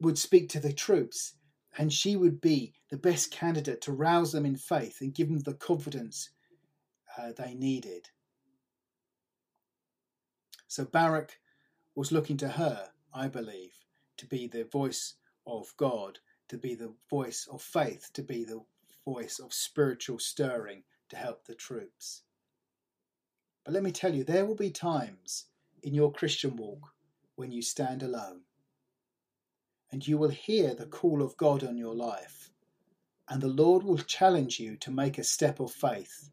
would 0.00 0.18
speak 0.18 0.48
to 0.50 0.60
the 0.60 0.72
troops, 0.72 1.34
and 1.76 1.92
she 1.92 2.16
would 2.16 2.40
be 2.40 2.74
the 2.90 2.96
best 2.96 3.30
candidate 3.30 3.80
to 3.82 3.92
rouse 3.92 4.32
them 4.32 4.44
in 4.44 4.56
faith 4.56 5.00
and 5.00 5.14
give 5.14 5.28
them 5.28 5.40
the 5.40 5.54
confidence 5.54 6.30
uh, 7.16 7.32
they 7.36 7.54
needed. 7.54 8.08
So 10.66 10.84
Barak 10.84 11.38
was 11.94 12.12
looking 12.12 12.36
to 12.38 12.48
her, 12.48 12.90
I 13.14 13.28
believe, 13.28 13.72
to 14.18 14.26
be 14.26 14.46
the 14.46 14.64
voice 14.64 15.14
of 15.46 15.72
God, 15.76 16.18
to 16.48 16.58
be 16.58 16.74
the 16.74 16.94
voice 17.08 17.48
of 17.50 17.62
faith, 17.62 18.10
to 18.14 18.22
be 18.22 18.44
the 18.44 18.60
voice 19.04 19.38
of 19.38 19.54
spiritual 19.54 20.18
stirring 20.18 20.82
to 21.08 21.16
help 21.16 21.44
the 21.44 21.54
troops. 21.54 22.22
But 23.64 23.74
let 23.74 23.82
me 23.82 23.92
tell 23.92 24.14
you, 24.14 24.24
there 24.24 24.46
will 24.46 24.56
be 24.56 24.70
times 24.70 25.46
in 25.82 25.94
your 25.94 26.12
Christian 26.12 26.56
walk 26.56 26.92
when 27.36 27.52
you 27.52 27.62
stand 27.62 28.02
alone 28.02 28.40
and 29.90 30.06
you 30.06 30.18
will 30.18 30.28
hear 30.28 30.74
the 30.74 30.86
call 30.86 31.22
of 31.22 31.36
God 31.36 31.64
on 31.64 31.76
your 31.76 31.94
life, 31.94 32.50
and 33.28 33.40
the 33.40 33.48
Lord 33.48 33.82
will 33.82 33.98
challenge 33.98 34.60
you 34.60 34.76
to 34.76 34.90
make 34.90 35.18
a 35.18 35.24
step 35.24 35.60
of 35.60 35.72
faith. 35.72 36.30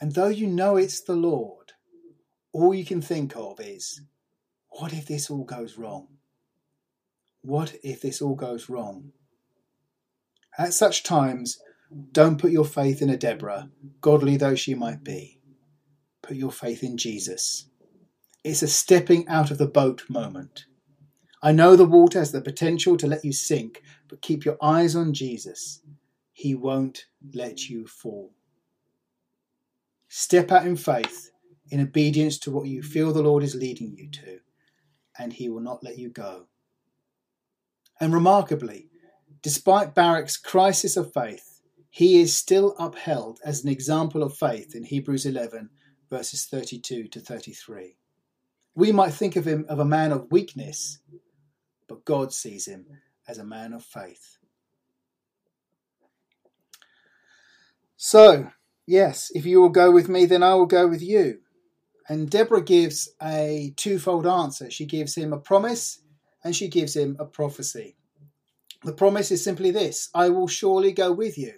And 0.00 0.12
though 0.12 0.28
you 0.28 0.46
know 0.46 0.76
it's 0.76 1.00
the 1.00 1.16
Lord, 1.16 1.72
all 2.52 2.74
you 2.74 2.84
can 2.84 3.02
think 3.02 3.36
of 3.36 3.60
is, 3.60 4.00
what 4.68 4.92
if 4.92 5.06
this 5.06 5.30
all 5.30 5.44
goes 5.44 5.78
wrong? 5.78 6.08
What 7.42 7.76
if 7.82 8.00
this 8.00 8.20
all 8.20 8.34
goes 8.34 8.68
wrong? 8.68 9.12
At 10.58 10.74
such 10.74 11.02
times, 11.02 11.58
don't 12.12 12.40
put 12.40 12.50
your 12.50 12.64
faith 12.64 13.00
in 13.00 13.10
a 13.10 13.16
Deborah, 13.16 13.70
godly 14.00 14.36
though 14.36 14.54
she 14.54 14.74
might 14.74 15.04
be. 15.04 15.40
Put 16.22 16.36
your 16.36 16.50
faith 16.50 16.82
in 16.82 16.96
Jesus. 16.96 17.68
It's 18.42 18.62
a 18.62 18.68
stepping 18.68 19.26
out 19.28 19.50
of 19.50 19.58
the 19.58 19.66
boat 19.66 20.04
moment. 20.08 20.66
I 21.42 21.52
know 21.52 21.76
the 21.76 21.84
water 21.84 22.18
has 22.18 22.32
the 22.32 22.40
potential 22.40 22.96
to 22.96 23.06
let 23.06 23.24
you 23.24 23.32
sink, 23.32 23.82
but 24.08 24.22
keep 24.22 24.44
your 24.44 24.56
eyes 24.62 24.96
on 24.96 25.14
Jesus. 25.14 25.80
He 26.32 26.54
won't 26.54 27.06
let 27.34 27.68
you 27.68 27.86
fall. 27.86 28.32
Step 30.08 30.50
out 30.50 30.66
in 30.66 30.76
faith, 30.76 31.30
in 31.70 31.80
obedience 31.80 32.38
to 32.38 32.50
what 32.50 32.66
you 32.66 32.82
feel 32.82 33.12
the 33.12 33.22
Lord 33.22 33.42
is 33.42 33.54
leading 33.54 33.94
you 33.96 34.10
to, 34.10 34.38
and 35.18 35.32
He 35.32 35.48
will 35.48 35.60
not 35.60 35.84
let 35.84 35.98
you 35.98 36.10
go. 36.10 36.46
And 38.00 38.12
remarkably, 38.12 38.88
despite 39.42 39.94
Barak's 39.94 40.36
crisis 40.36 40.96
of 40.96 41.12
faith, 41.12 41.55
he 41.96 42.20
is 42.20 42.36
still 42.36 42.74
upheld 42.78 43.40
as 43.42 43.64
an 43.64 43.70
example 43.70 44.22
of 44.22 44.36
faith 44.36 44.74
in 44.74 44.84
Hebrews 44.84 45.24
11, 45.24 45.70
verses 46.10 46.44
32 46.44 47.08
to 47.08 47.20
33. 47.20 47.96
We 48.74 48.92
might 48.92 49.14
think 49.14 49.34
of 49.34 49.46
him 49.46 49.64
of 49.70 49.78
a 49.78 49.84
man 49.86 50.12
of 50.12 50.30
weakness, 50.30 50.98
but 51.88 52.04
God 52.04 52.34
sees 52.34 52.68
him 52.68 52.84
as 53.26 53.38
a 53.38 53.46
man 53.46 53.72
of 53.72 53.82
faith. 53.82 54.36
So, 57.96 58.50
yes, 58.86 59.32
if 59.34 59.46
you 59.46 59.62
will 59.62 59.70
go 59.70 59.90
with 59.90 60.10
me, 60.10 60.26
then 60.26 60.42
I 60.42 60.52
will 60.52 60.66
go 60.66 60.86
with 60.86 61.00
you. 61.00 61.38
And 62.10 62.28
Deborah 62.28 62.62
gives 62.62 63.08
a 63.22 63.72
twofold 63.78 64.26
answer. 64.26 64.70
She 64.70 64.84
gives 64.84 65.14
him 65.14 65.32
a 65.32 65.40
promise 65.40 66.02
and 66.44 66.54
she 66.54 66.68
gives 66.68 66.94
him 66.94 67.16
a 67.18 67.24
prophecy. 67.24 67.96
The 68.84 68.92
promise 68.92 69.30
is 69.30 69.42
simply 69.42 69.70
this 69.70 70.10
I 70.14 70.28
will 70.28 70.46
surely 70.46 70.92
go 70.92 71.10
with 71.10 71.38
you. 71.38 71.54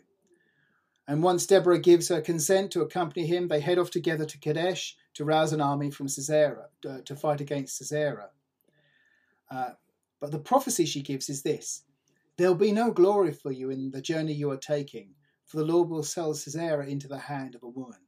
And 1.09 1.23
once 1.23 1.47
Deborah 1.47 1.81
gives 1.81 2.11
her 2.11 2.21
consent 2.21 2.71
to 2.73 2.83
accompany 2.83 3.27
him, 3.27 3.49
they 3.49 3.61
head 3.61 3.79
off 3.79 3.91
together 3.91 4.27
to 4.27 4.39
Kadesh 4.39 4.95
to 5.15 5.25
rouse 5.25 5.55
an 5.55 5.61
army 5.61 5.91
from 5.91 6.07
Sisera, 6.07 6.67
to 6.83 7.17
fight 7.17 7.41
against 7.41 7.79
Sisera. 7.79 8.29
Uh, 9.51 9.71
but 10.21 10.31
the 10.33 10.39
prophecy 10.39 10.85
she 10.85 11.01
gives 11.01 11.31
is 11.31 11.43
this 11.43 11.83
There'll 12.37 12.55
be 12.55 12.73
no 12.73 12.91
glory 12.91 13.33
for 13.33 13.51
you 13.51 13.71
in 13.71 13.91
the 13.91 14.03
journey 14.03 14.35
you 14.35 14.51
are 14.51 14.59
taking, 14.59 15.15
for 15.47 15.57
the 15.57 15.65
Lord 15.65 15.89
will 15.89 16.03
sell 16.03 16.35
Sisera 16.35 16.87
into 16.87 17.09
the 17.09 17.19
hand 17.19 17.55
of 17.55 17.63
a 17.63 17.69
woman. 17.69 18.01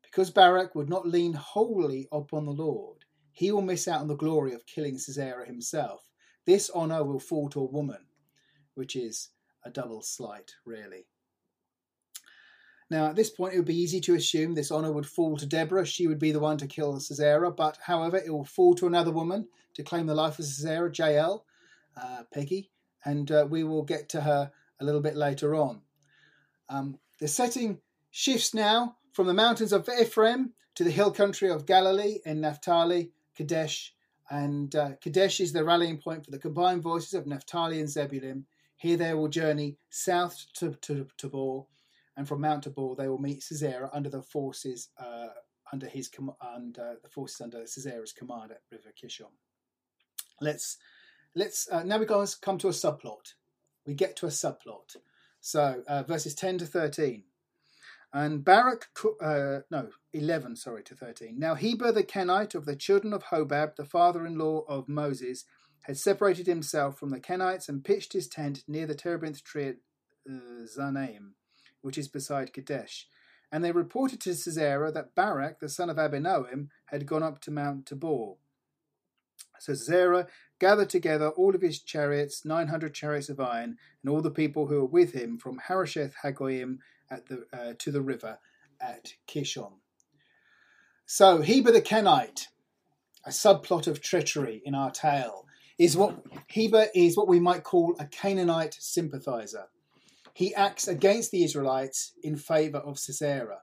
Because 0.00 0.30
Barak 0.30 0.76
would 0.76 0.88
not 0.88 1.08
lean 1.08 1.32
wholly 1.32 2.06
upon 2.12 2.46
the 2.46 2.52
Lord, 2.52 3.04
he 3.32 3.50
will 3.50 3.60
miss 3.60 3.88
out 3.88 4.00
on 4.00 4.06
the 4.06 4.14
glory 4.14 4.54
of 4.54 4.66
killing 4.66 4.98
Sisera 4.98 5.44
himself. 5.44 6.08
This 6.46 6.70
honour 6.70 7.02
will 7.02 7.18
fall 7.18 7.48
to 7.48 7.60
a 7.60 7.64
woman, 7.64 8.06
which 8.74 8.94
is 8.94 9.30
a 9.64 9.70
double 9.70 10.00
slight, 10.00 10.52
really. 10.64 11.08
Now, 12.94 13.06
at 13.06 13.16
this 13.16 13.30
point, 13.30 13.54
it 13.54 13.56
would 13.56 13.66
be 13.66 13.82
easy 13.82 14.00
to 14.02 14.14
assume 14.14 14.54
this 14.54 14.70
honour 14.70 14.92
would 14.92 15.04
fall 15.04 15.36
to 15.38 15.46
Deborah. 15.46 15.84
She 15.84 16.06
would 16.06 16.20
be 16.20 16.30
the 16.30 16.38
one 16.38 16.58
to 16.58 16.68
kill 16.68 17.00
Sisera, 17.00 17.50
but 17.50 17.76
however, 17.82 18.18
it 18.18 18.30
will 18.30 18.44
fall 18.44 18.76
to 18.76 18.86
another 18.86 19.10
woman 19.10 19.48
to 19.74 19.82
claim 19.82 20.06
the 20.06 20.14
life 20.14 20.38
of 20.38 20.44
Sisera, 20.44 20.92
Jael, 20.94 21.44
uh, 22.00 22.22
Peggy, 22.32 22.70
and 23.04 23.32
uh, 23.32 23.48
we 23.50 23.64
will 23.64 23.82
get 23.82 24.10
to 24.10 24.20
her 24.20 24.52
a 24.78 24.84
little 24.84 25.00
bit 25.00 25.16
later 25.16 25.56
on. 25.56 25.80
Um, 26.68 27.00
the 27.18 27.26
setting 27.26 27.80
shifts 28.12 28.54
now 28.54 28.96
from 29.12 29.26
the 29.26 29.34
mountains 29.34 29.72
of 29.72 29.88
Ephraim 29.88 30.52
to 30.76 30.84
the 30.84 30.92
hill 30.92 31.10
country 31.10 31.50
of 31.50 31.66
Galilee 31.66 32.18
in 32.24 32.42
Naphtali, 32.42 33.10
Kadesh, 33.36 33.92
and 34.30 34.72
uh, 34.76 34.92
Kadesh 35.02 35.40
is 35.40 35.52
the 35.52 35.64
rallying 35.64 35.98
point 35.98 36.24
for 36.24 36.30
the 36.30 36.38
combined 36.38 36.84
voices 36.84 37.14
of 37.14 37.26
Naphtali 37.26 37.80
and 37.80 37.88
Zebulun. 37.88 38.46
Here 38.76 38.96
they 38.96 39.14
will 39.14 39.26
journey 39.26 39.78
south 39.90 40.46
to, 40.58 40.76
to 40.82 41.08
Tabor 41.18 41.64
and 42.16 42.28
from 42.28 42.40
Mount 42.40 42.64
Tabor 42.64 42.94
they 42.96 43.08
will 43.08 43.18
meet 43.18 43.42
Sisera 43.42 43.90
under 43.92 44.08
the 44.08 44.22
forces 44.22 44.88
uh, 44.98 45.28
under 45.72 45.86
his 45.88 46.08
com- 46.08 46.36
under 46.40 46.96
the 47.02 47.08
forces 47.08 47.40
under 47.40 47.66
Sisera's 47.66 48.12
command 48.12 48.52
at 48.52 48.62
River 48.70 48.92
Kishon. 49.00 49.32
Let's 50.40 50.78
let's 51.34 51.68
uh, 51.70 51.82
now 51.82 51.98
we 51.98 52.06
go 52.06 52.24
come 52.40 52.58
to 52.58 52.68
a 52.68 52.72
subplot. 52.72 53.34
We 53.86 53.94
get 53.94 54.16
to 54.16 54.26
a 54.26 54.30
subplot. 54.30 54.96
So 55.40 55.82
uh, 55.86 56.02
verses 56.04 56.34
ten 56.34 56.58
to 56.58 56.66
thirteen. 56.66 57.24
And 58.12 58.44
Barak, 58.44 58.86
uh, 59.20 59.62
no, 59.72 59.88
11, 60.12 60.54
sorry, 60.54 60.84
to 60.84 60.94
13. 60.94 61.36
Now 61.36 61.56
Heber 61.56 61.90
the 61.90 62.04
Kenite 62.04 62.54
of 62.54 62.64
the 62.64 62.76
children 62.76 63.12
of 63.12 63.24
Hobab, 63.24 63.74
the 63.74 63.84
father 63.84 64.24
in 64.24 64.38
law 64.38 64.60
of 64.68 64.88
Moses, 64.88 65.44
had 65.82 65.98
separated 65.98 66.46
himself 66.46 66.96
from 66.96 67.10
the 67.10 67.18
Kenites 67.18 67.68
and 67.68 67.84
pitched 67.84 68.12
his 68.12 68.28
tent 68.28 68.62
near 68.68 68.86
the 68.86 68.94
terebinth 68.94 69.42
tree 69.42 69.66
at 69.66 69.76
uh, 70.30 70.64
Zaanaim 70.64 71.32
which 71.84 71.98
is 71.98 72.08
beside 72.08 72.52
Kadesh. 72.52 73.06
And 73.52 73.62
they 73.62 73.70
reported 73.70 74.20
to 74.22 74.34
Sisera 74.34 74.90
that 74.92 75.14
Barak, 75.14 75.60
the 75.60 75.68
son 75.68 75.90
of 75.90 75.98
Abinoam, 75.98 76.68
had 76.86 77.06
gone 77.06 77.22
up 77.22 77.40
to 77.42 77.50
Mount 77.50 77.86
Tabor. 77.86 78.36
So 79.60 79.74
Sisera 79.74 80.26
gathered 80.58 80.88
together 80.88 81.28
all 81.28 81.54
of 81.54 81.60
his 81.60 81.80
chariots, 81.80 82.44
900 82.44 82.94
chariots 82.94 83.28
of 83.28 83.38
iron, 83.38 83.76
and 84.02 84.10
all 84.10 84.22
the 84.22 84.30
people 84.30 84.66
who 84.66 84.80
were 84.80 84.86
with 84.86 85.12
him 85.12 85.38
from 85.38 85.58
Harosheth 85.58 86.14
Hagoyim 86.24 86.78
the, 87.10 87.46
uh, 87.52 87.74
to 87.78 87.92
the 87.92 88.02
river 88.02 88.38
at 88.80 89.12
Kishon. 89.28 89.74
So 91.04 91.42
Heber 91.42 91.70
the 91.70 91.82
Kenite, 91.82 92.46
a 93.26 93.30
subplot 93.30 93.86
of 93.86 94.00
treachery 94.00 94.62
in 94.64 94.74
our 94.74 94.90
tale, 94.90 95.46
is 95.78 95.96
what 95.96 96.16
Heber 96.48 96.86
is 96.94 97.16
what 97.16 97.28
we 97.28 97.40
might 97.40 97.62
call 97.62 97.94
a 97.98 98.06
Canaanite 98.06 98.76
sympathizer 98.80 99.66
he 100.34 100.54
acts 100.54 100.88
against 100.88 101.30
the 101.30 101.44
Israelites 101.44 102.12
in 102.22 102.36
favor 102.36 102.78
of 102.78 102.98
Sisera. 102.98 103.62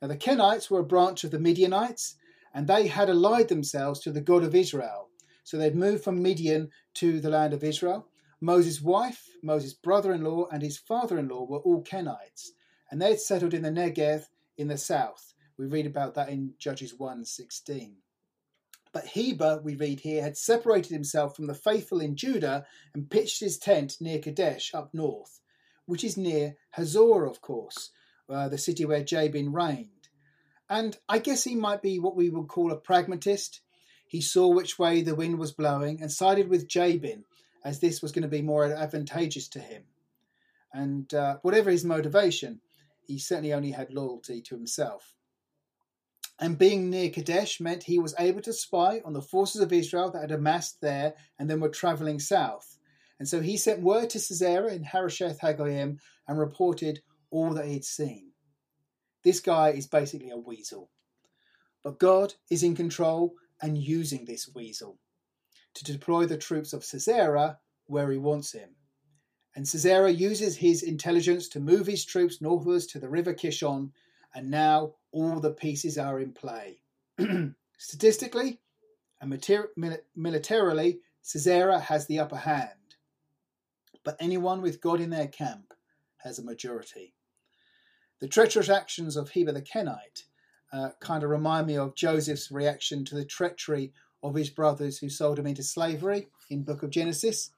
Now, 0.00 0.08
the 0.08 0.16
Kenites 0.16 0.70
were 0.70 0.80
a 0.80 0.84
branch 0.84 1.24
of 1.24 1.30
the 1.30 1.38
Midianites, 1.38 2.16
and 2.52 2.66
they 2.66 2.86
had 2.88 3.08
allied 3.08 3.48
themselves 3.48 4.00
to 4.00 4.10
the 4.10 4.20
God 4.20 4.42
of 4.42 4.54
Israel. 4.54 5.10
So 5.44 5.56
they'd 5.56 5.76
moved 5.76 6.02
from 6.02 6.22
Midian 6.22 6.70
to 6.94 7.20
the 7.20 7.30
land 7.30 7.52
of 7.52 7.62
Israel. 7.62 8.08
Moses' 8.40 8.80
wife, 8.80 9.28
Moses' 9.42 9.74
brother 9.74 10.12
in 10.12 10.24
law, 10.24 10.46
and 10.50 10.62
his 10.62 10.78
father 10.78 11.18
in 11.18 11.28
law 11.28 11.44
were 11.44 11.58
all 11.58 11.82
Kenites, 11.82 12.50
and 12.90 13.00
they'd 13.00 13.20
settled 13.20 13.54
in 13.54 13.62
the 13.62 13.70
Negev 13.70 14.26
in 14.56 14.68
the 14.68 14.78
south. 14.78 15.34
We 15.58 15.66
read 15.66 15.86
about 15.86 16.14
that 16.14 16.28
in 16.28 16.54
Judges 16.58 16.94
1 16.94 17.24
16. 17.24 17.96
But 18.92 19.08
Heber, 19.08 19.60
we 19.62 19.74
read 19.74 20.00
here, 20.00 20.22
had 20.22 20.36
separated 20.36 20.92
himself 20.92 21.36
from 21.36 21.46
the 21.46 21.54
faithful 21.54 22.00
in 22.00 22.16
Judah 22.16 22.66
and 22.94 23.10
pitched 23.10 23.40
his 23.40 23.58
tent 23.58 23.98
near 24.00 24.18
Kadesh 24.18 24.74
up 24.74 24.94
north, 24.94 25.40
which 25.86 26.04
is 26.04 26.16
near 26.16 26.56
Hazor, 26.72 27.24
of 27.24 27.40
course, 27.40 27.90
uh, 28.28 28.48
the 28.48 28.58
city 28.58 28.84
where 28.84 29.04
Jabin 29.04 29.52
reigned. 29.52 30.08
And 30.68 30.96
I 31.08 31.18
guess 31.18 31.44
he 31.44 31.54
might 31.54 31.82
be 31.82 31.98
what 31.98 32.16
we 32.16 32.28
would 32.28 32.48
call 32.48 32.72
a 32.72 32.76
pragmatist. 32.76 33.60
He 34.06 34.20
saw 34.20 34.48
which 34.48 34.78
way 34.78 35.02
the 35.02 35.14
wind 35.14 35.38
was 35.38 35.52
blowing 35.52 36.00
and 36.00 36.10
sided 36.10 36.48
with 36.48 36.68
Jabin, 36.68 37.24
as 37.64 37.80
this 37.80 38.02
was 38.02 38.12
going 38.12 38.22
to 38.22 38.28
be 38.28 38.42
more 38.42 38.64
advantageous 38.64 39.48
to 39.48 39.60
him. 39.60 39.84
And 40.72 41.12
uh, 41.14 41.38
whatever 41.42 41.70
his 41.70 41.84
motivation, 41.84 42.60
he 43.06 43.18
certainly 43.18 43.52
only 43.52 43.70
had 43.70 43.92
loyalty 43.92 44.42
to 44.42 44.56
himself 44.56 45.16
and 46.38 46.58
being 46.58 46.90
near 46.90 47.10
Kadesh 47.10 47.60
meant 47.60 47.84
he 47.84 47.98
was 47.98 48.14
able 48.18 48.42
to 48.42 48.52
spy 48.52 49.00
on 49.04 49.14
the 49.14 49.22
forces 49.22 49.60
of 49.62 49.72
Israel 49.72 50.10
that 50.10 50.20
had 50.20 50.30
amassed 50.30 50.80
there 50.80 51.14
and 51.38 51.48
then 51.48 51.60
were 51.60 51.68
travelling 51.68 52.20
south. 52.20 52.75
And 53.18 53.28
so 53.28 53.40
he 53.40 53.56
sent 53.56 53.82
word 53.82 54.10
to 54.10 54.20
Sisera 54.20 54.72
in 54.72 54.84
Harosheth 54.84 55.40
Hagoyim 55.40 55.98
and 56.28 56.38
reported 56.38 57.00
all 57.30 57.54
that 57.54 57.66
he'd 57.66 57.84
seen. 57.84 58.32
This 59.24 59.40
guy 59.40 59.70
is 59.70 59.86
basically 59.86 60.30
a 60.30 60.36
weasel. 60.36 60.90
But 61.82 61.98
God 61.98 62.34
is 62.50 62.62
in 62.62 62.76
control 62.76 63.34
and 63.62 63.78
using 63.78 64.24
this 64.24 64.48
weasel 64.54 64.98
to 65.74 65.84
deploy 65.84 66.26
the 66.26 66.36
troops 66.36 66.72
of 66.72 66.84
Sisera 66.84 67.58
where 67.86 68.10
he 68.10 68.18
wants 68.18 68.52
him. 68.52 68.70
And 69.54 69.66
Sisera 69.66 70.10
uses 70.10 70.56
his 70.56 70.82
intelligence 70.82 71.48
to 71.50 71.60
move 71.60 71.86
his 71.86 72.04
troops 72.04 72.42
northwards 72.42 72.86
to 72.88 72.98
the 72.98 73.08
river 73.08 73.32
Kishon, 73.32 73.92
and 74.34 74.50
now 74.50 74.94
all 75.12 75.40
the 75.40 75.52
pieces 75.52 75.96
are 75.96 76.20
in 76.20 76.32
play. 76.32 76.82
Statistically 77.78 78.60
and 79.20 79.30
mater- 79.30 79.72
militarily, 80.14 81.00
Sisera 81.22 81.80
has 81.80 82.06
the 82.06 82.18
upper 82.18 82.36
hand. 82.36 82.85
But 84.06 84.16
anyone 84.20 84.62
with 84.62 84.80
God 84.80 85.00
in 85.00 85.10
their 85.10 85.26
camp 85.26 85.74
has 86.18 86.38
a 86.38 86.44
majority. 86.44 87.12
The 88.20 88.28
treacherous 88.28 88.70
actions 88.70 89.16
of 89.16 89.28
Heber 89.28 89.52
the 89.52 89.60
Kenite 89.60 90.24
uh, 90.72 90.92
kind 91.00 91.22
of 91.22 91.28
remind 91.28 91.66
me 91.66 91.76
of 91.76 91.94
Joseph's 91.94 92.50
reaction 92.50 93.04
to 93.04 93.14
the 93.14 93.26
treachery 93.26 93.92
of 94.22 94.34
his 94.34 94.48
brothers 94.48 94.98
who 94.98 95.10
sold 95.10 95.38
him 95.38 95.46
into 95.46 95.62
slavery 95.62 96.28
in 96.48 96.62
Book 96.62 96.82
of 96.82 96.90
Genesis. 96.90 97.50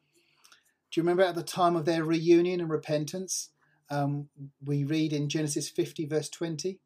Do 0.91 0.99
you 0.99 1.03
remember 1.03 1.23
at 1.23 1.37
the 1.37 1.45
time 1.45 1.77
of 1.77 1.85
their 1.85 2.03
reunion 2.03 2.61
and 2.61 2.71
repentance? 2.71 3.51
Um, 3.91 4.31
we 4.65 4.83
read 4.83 5.13
in 5.13 5.29
Genesis 5.29 5.69
50, 5.69 6.07
verse 6.07 6.29
20 6.29 6.81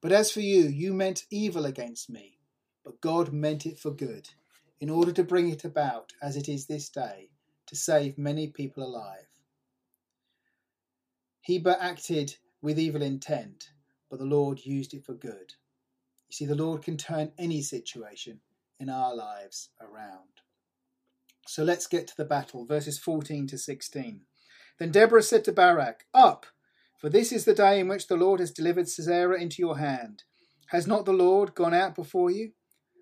but 0.00 0.12
as 0.12 0.30
for 0.30 0.40
you, 0.40 0.62
you 0.62 0.94
meant 0.94 1.26
evil 1.30 1.66
against 1.66 2.08
me, 2.08 2.38
but 2.84 3.02
God 3.02 3.32
meant 3.32 3.66
it 3.66 3.78
for 3.78 3.90
good, 3.90 4.30
in 4.80 4.88
order 4.88 5.12
to 5.12 5.22
bring 5.22 5.50
it 5.50 5.62
about 5.62 6.14
as 6.22 6.36
it 6.36 6.48
is 6.48 6.66
this 6.66 6.88
day, 6.88 7.28
to 7.70 7.76
save 7.76 8.18
many 8.18 8.48
people 8.48 8.82
alive. 8.82 9.28
Heber 11.42 11.76
acted 11.80 12.34
with 12.60 12.80
evil 12.80 13.00
intent, 13.00 13.70
but 14.10 14.18
the 14.18 14.24
Lord 14.24 14.58
used 14.64 14.92
it 14.92 15.06
for 15.06 15.14
good. 15.14 15.54
You 16.28 16.32
see, 16.32 16.46
the 16.46 16.56
Lord 16.56 16.82
can 16.82 16.96
turn 16.96 17.30
any 17.38 17.62
situation 17.62 18.40
in 18.80 18.90
our 18.90 19.14
lives 19.14 19.68
around. 19.80 20.42
So 21.46 21.62
let's 21.62 21.86
get 21.86 22.08
to 22.08 22.16
the 22.16 22.24
battle, 22.24 22.66
verses 22.66 22.98
14 22.98 23.46
to 23.46 23.56
16. 23.56 24.22
Then 24.80 24.90
Deborah 24.90 25.22
said 25.22 25.44
to 25.44 25.52
Barak, 25.52 26.06
Up! 26.12 26.46
For 26.98 27.08
this 27.08 27.30
is 27.30 27.44
the 27.44 27.54
day 27.54 27.78
in 27.78 27.86
which 27.86 28.08
the 28.08 28.16
Lord 28.16 28.40
has 28.40 28.50
delivered 28.50 28.88
Sisera 28.88 29.40
into 29.40 29.62
your 29.62 29.78
hand. 29.78 30.24
Has 30.70 30.88
not 30.88 31.04
the 31.04 31.12
Lord 31.12 31.54
gone 31.54 31.72
out 31.72 31.94
before 31.94 32.32
you? 32.32 32.50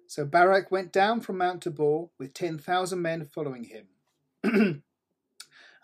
So 0.08 0.26
Barak 0.26 0.70
went 0.70 0.92
down 0.92 1.22
from 1.22 1.38
Mount 1.38 1.62
Tabor 1.62 2.08
with 2.18 2.34
ten 2.34 2.58
thousand 2.58 3.00
men 3.00 3.24
following 3.24 3.64
him. 3.64 3.86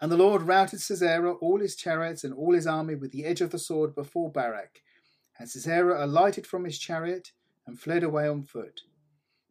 and 0.01 0.13
the 0.13 0.17
Lord 0.17 0.43
routed 0.43 0.81
Sisera, 0.81 1.33
all 1.35 1.61
his 1.61 1.77
chariots, 1.77 2.25
and 2.25 2.33
all 2.35 2.55
his 2.55 2.67
army 2.67 2.95
with 2.95 3.13
the 3.13 3.25
edge 3.25 3.41
of 3.41 3.51
the 3.51 3.59
sword 3.59 3.95
before 3.95 4.31
Barak. 4.31 4.83
And 5.39 5.49
Sisera 5.49 6.05
alighted 6.05 6.47
from 6.47 6.65
his 6.65 6.79
chariot 6.79 7.33
and 7.67 7.79
fled 7.79 8.03
away 8.03 8.29
on 8.29 8.43
foot. 8.43 8.83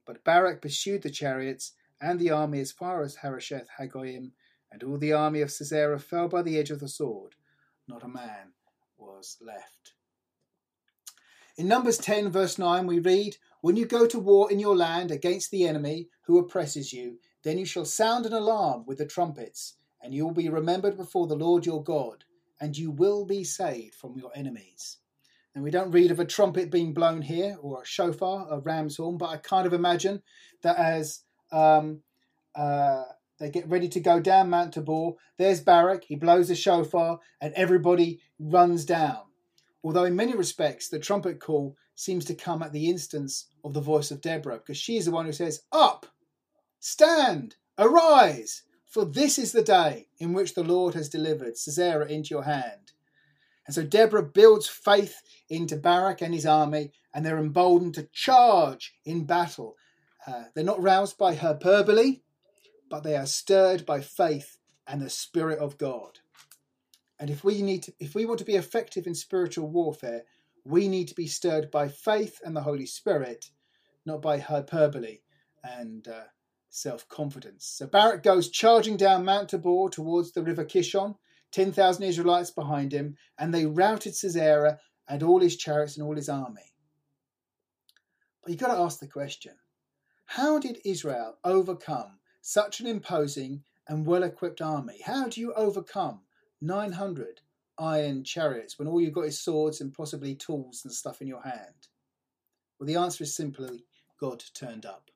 But 0.05 0.23
Barak 0.23 0.61
pursued 0.61 1.01
the 1.01 1.09
chariots 1.09 1.73
and 2.01 2.19
the 2.19 2.31
army 2.31 2.59
as 2.59 2.71
far 2.71 3.01
as 3.01 3.17
Harosheth 3.17 3.67
Hagoyim, 3.79 4.31
and 4.71 4.83
all 4.83 4.97
the 4.97 5.13
army 5.13 5.41
of 5.41 5.51
Sisera 5.51 5.99
fell 5.99 6.27
by 6.27 6.41
the 6.41 6.57
edge 6.57 6.71
of 6.71 6.79
the 6.79 6.87
sword 6.87 7.35
not 7.87 8.03
a 8.03 8.07
man 8.07 8.53
was 8.97 9.37
left. 9.41 9.93
In 11.57 11.67
Numbers 11.67 11.97
10, 11.97 12.31
verse 12.31 12.57
9, 12.57 12.87
we 12.87 12.99
read, 12.99 13.37
When 13.61 13.75
you 13.75 13.85
go 13.85 14.07
to 14.07 14.19
war 14.19 14.51
in 14.51 14.59
your 14.59 14.75
land 14.75 15.11
against 15.11 15.51
the 15.51 15.67
enemy 15.67 16.07
who 16.23 16.39
oppresses 16.39 16.93
you, 16.93 17.19
then 17.43 17.57
you 17.57 17.65
shall 17.65 17.85
sound 17.85 18.25
an 18.25 18.33
alarm 18.33 18.85
with 18.85 18.97
the 18.97 19.05
trumpets, 19.05 19.75
and 20.01 20.13
you 20.13 20.25
will 20.25 20.33
be 20.33 20.49
remembered 20.49 20.97
before 20.97 21.27
the 21.27 21.35
Lord 21.35 21.65
your 21.65 21.83
God, 21.83 22.23
and 22.59 22.77
you 22.77 22.91
will 22.91 23.25
be 23.25 23.43
saved 23.43 23.95
from 23.95 24.17
your 24.17 24.31
enemies. 24.35 24.97
And 25.55 25.63
we 25.63 25.71
don't 25.71 25.91
read 25.91 26.09
of 26.09 26.19
a 26.19 26.25
trumpet 26.25 26.71
being 26.71 26.93
blown 26.93 27.21
here, 27.21 27.57
or 27.61 27.81
a 27.81 27.85
shofar, 27.85 28.47
a 28.49 28.59
ram's 28.59 28.97
horn, 28.97 29.17
but 29.17 29.29
I 29.29 29.37
kind 29.37 29.67
of 29.67 29.73
imagine 29.73 30.21
that 30.63 30.77
as 30.77 31.21
um, 31.51 32.01
uh, 32.55 33.03
they 33.39 33.49
get 33.49 33.69
ready 33.69 33.89
to 33.89 33.99
go 33.99 34.19
down 34.19 34.49
Mount 34.49 34.73
Tabor. 34.73 35.11
There's 35.37 35.61
Barak. 35.61 36.05
He 36.05 36.15
blows 36.15 36.47
the 36.47 36.55
shofar, 36.55 37.19
and 37.41 37.53
everybody 37.55 38.21
runs 38.39 38.85
down. 38.85 39.21
Although, 39.83 40.05
in 40.05 40.15
many 40.15 40.33
respects, 40.33 40.87
the 40.87 40.99
trumpet 40.99 41.39
call 41.39 41.75
seems 41.95 42.25
to 42.25 42.35
come 42.35 42.63
at 42.63 42.71
the 42.71 42.89
instance 42.89 43.47
of 43.63 43.73
the 43.73 43.81
voice 43.81 44.11
of 44.11 44.21
Deborah, 44.21 44.57
because 44.57 44.77
she 44.77 44.97
is 44.97 45.05
the 45.05 45.11
one 45.11 45.25
who 45.25 45.33
says, 45.33 45.61
Up, 45.71 46.05
stand, 46.83 47.55
arise, 47.77 48.63
for 48.85 49.05
this 49.05 49.39
is 49.39 49.53
the 49.53 49.63
day 49.63 50.07
in 50.19 50.33
which 50.33 50.53
the 50.53 50.63
Lord 50.63 50.93
has 50.95 51.07
delivered 51.07 51.57
Sisera 51.57 52.05
into 52.05 52.35
your 52.35 52.43
hand. 52.43 52.91
And 53.65 53.73
so 53.73 53.83
Deborah 53.83 54.21
builds 54.21 54.67
faith 54.67 55.21
into 55.49 55.77
Barak 55.77 56.21
and 56.21 56.33
his 56.33 56.45
army, 56.45 56.91
and 57.13 57.25
they're 57.25 57.39
emboldened 57.39 57.93
to 57.93 58.09
charge 58.11 58.93
in 59.05 59.23
battle. 59.23 59.77
Uh, 60.27 60.43
they're 60.53 60.63
not 60.65 60.83
roused 60.83 61.17
by 61.17 61.35
hyperbole, 61.35 62.19
but 62.89 63.03
they 63.03 63.15
are 63.15 63.25
stirred 63.25 63.85
by 63.85 64.01
faith 64.01 64.57
and 64.85 65.01
the 65.01 65.09
Spirit 65.09 65.59
of 65.59 65.77
God. 65.77 66.19
And 67.17 67.29
if 67.29 67.45
we 67.45 67.61
need 67.61 67.83
to, 67.83 67.93
if 68.01 68.13
we 68.13 68.25
want 68.25 68.39
to 68.39 68.45
be 68.45 68.55
effective 68.55 69.07
in 69.07 69.15
spiritual 69.15 69.69
warfare, 69.69 70.23
we 70.65 70.89
need 70.89 71.07
to 71.07 71.15
be 71.15 71.27
stirred 71.27 71.71
by 71.71 71.87
faith 71.87 72.41
and 72.43 72.53
the 72.53 72.61
Holy 72.61 72.85
Spirit, 72.85 73.51
not 74.05 74.21
by 74.21 74.39
hyperbole 74.39 75.19
and 75.63 76.09
uh, 76.09 76.23
self 76.73 77.07
confidence. 77.07 77.65
So 77.65 77.85
Barak 77.85 78.23
goes 78.23 78.49
charging 78.49 78.97
down 78.97 79.25
Mount 79.25 79.49
Tabor 79.49 79.89
towards 79.89 80.31
the 80.31 80.41
river 80.41 80.65
Kishon, 80.65 81.15
10,000 81.51 82.03
Israelites 82.03 82.49
behind 82.49 82.91
him, 82.91 83.15
and 83.37 83.53
they 83.53 83.65
routed 83.65 84.15
Sisera 84.15 84.79
and 85.07 85.21
all 85.21 85.39
his 85.39 85.55
chariots 85.55 85.97
and 85.97 86.05
all 86.05 86.15
his 86.15 86.29
army. 86.29 86.73
But 88.41 88.51
you've 88.51 88.59
got 88.59 88.73
to 88.73 88.81
ask 88.81 88.99
the 88.99 89.07
question 89.07 89.53
how 90.25 90.57
did 90.57 90.79
Israel 90.83 91.37
overcome 91.43 92.19
such 92.41 92.79
an 92.79 92.87
imposing 92.87 93.63
and 93.87 94.05
well 94.05 94.23
equipped 94.23 94.61
army? 94.61 94.99
How 95.05 95.27
do 95.27 95.39
you 95.39 95.53
overcome 95.53 96.21
900 96.59 97.41
iron 97.77 98.23
chariots 98.23 98.79
when 98.79 98.87
all 98.87 98.99
you've 98.99 99.13
got 99.13 99.25
is 99.25 99.39
swords 99.39 99.79
and 99.79 99.93
possibly 99.93 100.33
tools 100.33 100.81
and 100.83 100.93
stuff 100.93 101.21
in 101.21 101.27
your 101.27 101.43
hand? 101.43 101.87
Well, 102.79 102.87
the 102.87 102.95
answer 102.95 103.23
is 103.25 103.35
simply 103.35 103.85
God 104.19 104.43
turned 104.55 104.87
up. 104.87 105.11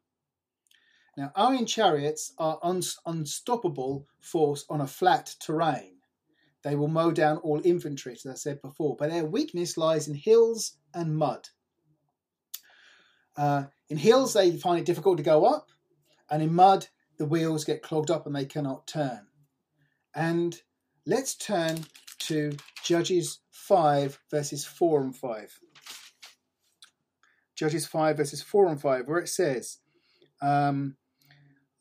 Now, 1.17 1.31
iron 1.35 1.65
chariots 1.65 2.33
are 2.37 2.59
un- 2.61 2.83
unstoppable 3.07 4.05
force 4.21 4.65
on 4.69 4.81
a 4.81 4.87
flat 4.87 5.35
terrain. 5.39 5.95
They 6.63 6.75
will 6.75 6.87
mow 6.87 7.11
down 7.11 7.37
all 7.37 7.59
infantry, 7.63 8.13
as 8.13 8.25
I 8.27 8.35
said 8.35 8.61
before, 8.61 8.95
but 8.95 9.09
their 9.09 9.25
weakness 9.25 9.77
lies 9.77 10.07
in 10.07 10.13
hills 10.13 10.77
and 10.93 11.17
mud. 11.17 11.49
Uh, 13.35 13.65
in 13.89 13.97
hills, 13.97 14.33
they 14.33 14.55
find 14.57 14.79
it 14.79 14.85
difficult 14.85 15.17
to 15.17 15.23
go 15.23 15.45
up, 15.45 15.69
and 16.29 16.43
in 16.43 16.53
mud, 16.53 16.87
the 17.17 17.25
wheels 17.25 17.65
get 17.65 17.81
clogged 17.81 18.11
up 18.11 18.27
and 18.27 18.35
they 18.35 18.45
cannot 18.45 18.85
turn. 18.85 19.25
And 20.13 20.61
let's 21.07 21.35
turn 21.35 21.85
to 22.19 22.55
Judges 22.83 23.39
5, 23.51 24.19
verses 24.29 24.65
4 24.65 25.01
and 25.01 25.15
5. 25.15 25.59
Judges 27.55 27.87
5, 27.87 28.17
verses 28.17 28.43
4 28.43 28.67
and 28.67 28.81
5, 28.81 29.07
where 29.07 29.17
it 29.17 29.29
says, 29.29 29.79
um, 30.41 30.95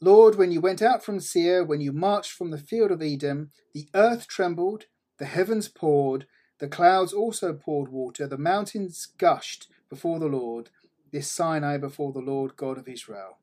Lord, 0.01 0.35
when 0.35 0.51
you 0.51 0.61
went 0.61 0.83
out 0.83 1.03
from 1.03 1.21
Seir, 1.21 1.65
when 1.65 1.81
you 1.81 1.91
marched 1.91 2.33
from 2.33 2.51
the 2.51 2.59
field 2.59 2.91
of 2.91 3.01
Edom, 3.01 3.51
the 3.73 3.89
earth 3.95 4.29
trembled, 4.29 4.85
the 5.19 5.25
heavens 5.25 5.69
poured, 5.69 6.27
The 6.59 6.69
clouds 6.69 7.13
also 7.13 7.55
poured 7.55 7.91
water, 7.91 8.27
the 8.27 8.37
mountains 8.37 9.07
gushed 9.19 9.69
before 9.89 10.19
the 10.19 10.27
Lord, 10.27 10.71
this 11.13 11.31
Sinai 11.31 11.79
before 11.79 12.13
the 12.13 12.21
Lord 12.21 12.57
God 12.57 12.77
of 12.77 12.89
Israel. 12.89 13.39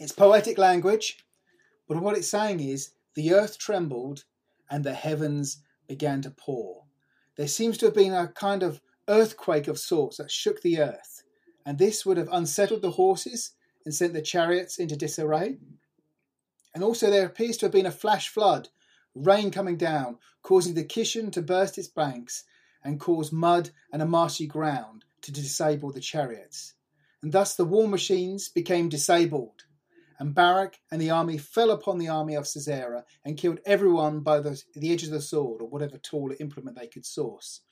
It's 0.00 0.12
poetic 0.12 0.56
language, 0.56 1.24
but 1.86 2.00
what 2.00 2.16
it's 2.16 2.28
saying 2.28 2.60
is 2.60 2.92
the 3.14 3.34
earth 3.34 3.58
trembled 3.58 4.24
and 4.70 4.82
the 4.82 4.94
heavens 4.94 5.62
began 5.86 6.22
to 6.22 6.30
pour. 6.30 6.84
There 7.36 7.48
seems 7.48 7.76
to 7.78 7.86
have 7.86 7.94
been 7.94 8.14
a 8.14 8.28
kind 8.28 8.62
of 8.62 8.80
earthquake 9.08 9.68
of 9.68 9.78
sorts 9.78 10.16
that 10.16 10.30
shook 10.30 10.62
the 10.62 10.80
earth, 10.80 11.22
and 11.66 11.78
this 11.78 12.06
would 12.06 12.16
have 12.16 12.28
unsettled 12.32 12.80
the 12.80 12.92
horses 12.92 13.52
and 13.84 13.94
sent 13.94 14.12
the 14.12 14.22
chariots 14.22 14.78
into 14.78 14.96
disarray. 14.96 15.58
And 16.74 16.82
also, 16.82 17.10
there 17.10 17.26
appears 17.26 17.56
to 17.58 17.66
have 17.66 17.72
been 17.72 17.86
a 17.86 17.92
flash 17.92 18.28
flood, 18.28 18.68
rain 19.14 19.50
coming 19.50 19.76
down, 19.76 20.18
causing 20.42 20.74
the 20.74 20.84
Kishon 20.84 21.30
to 21.32 21.42
burst 21.42 21.78
its 21.78 21.88
banks 21.88 22.44
and 22.82 23.00
cause 23.00 23.32
mud 23.32 23.70
and 23.92 24.02
a 24.02 24.06
marshy 24.06 24.46
ground 24.46 25.04
to 25.22 25.32
disable 25.32 25.92
the 25.92 26.00
chariots. 26.00 26.74
And 27.22 27.32
thus 27.32 27.54
the 27.54 27.64
war 27.64 27.88
machines 27.88 28.48
became 28.48 28.88
disabled. 28.88 29.64
And 30.18 30.34
Barak 30.34 30.78
and 30.90 31.00
the 31.00 31.10
army 31.10 31.38
fell 31.38 31.70
upon 31.70 31.98
the 31.98 32.08
army 32.08 32.34
of 32.34 32.46
Sisera 32.46 33.04
and 33.24 33.36
killed 33.36 33.60
everyone 33.64 34.20
by 34.20 34.40
the, 34.40 34.62
the 34.74 34.92
edge 34.92 35.02
of 35.02 35.10
the 35.10 35.20
sword 35.20 35.62
or 35.62 35.68
whatever 35.68 35.96
tool 35.96 36.32
or 36.32 36.36
implement 36.38 36.78
they 36.78 36.86
could 36.86 37.06
source. 37.06 37.62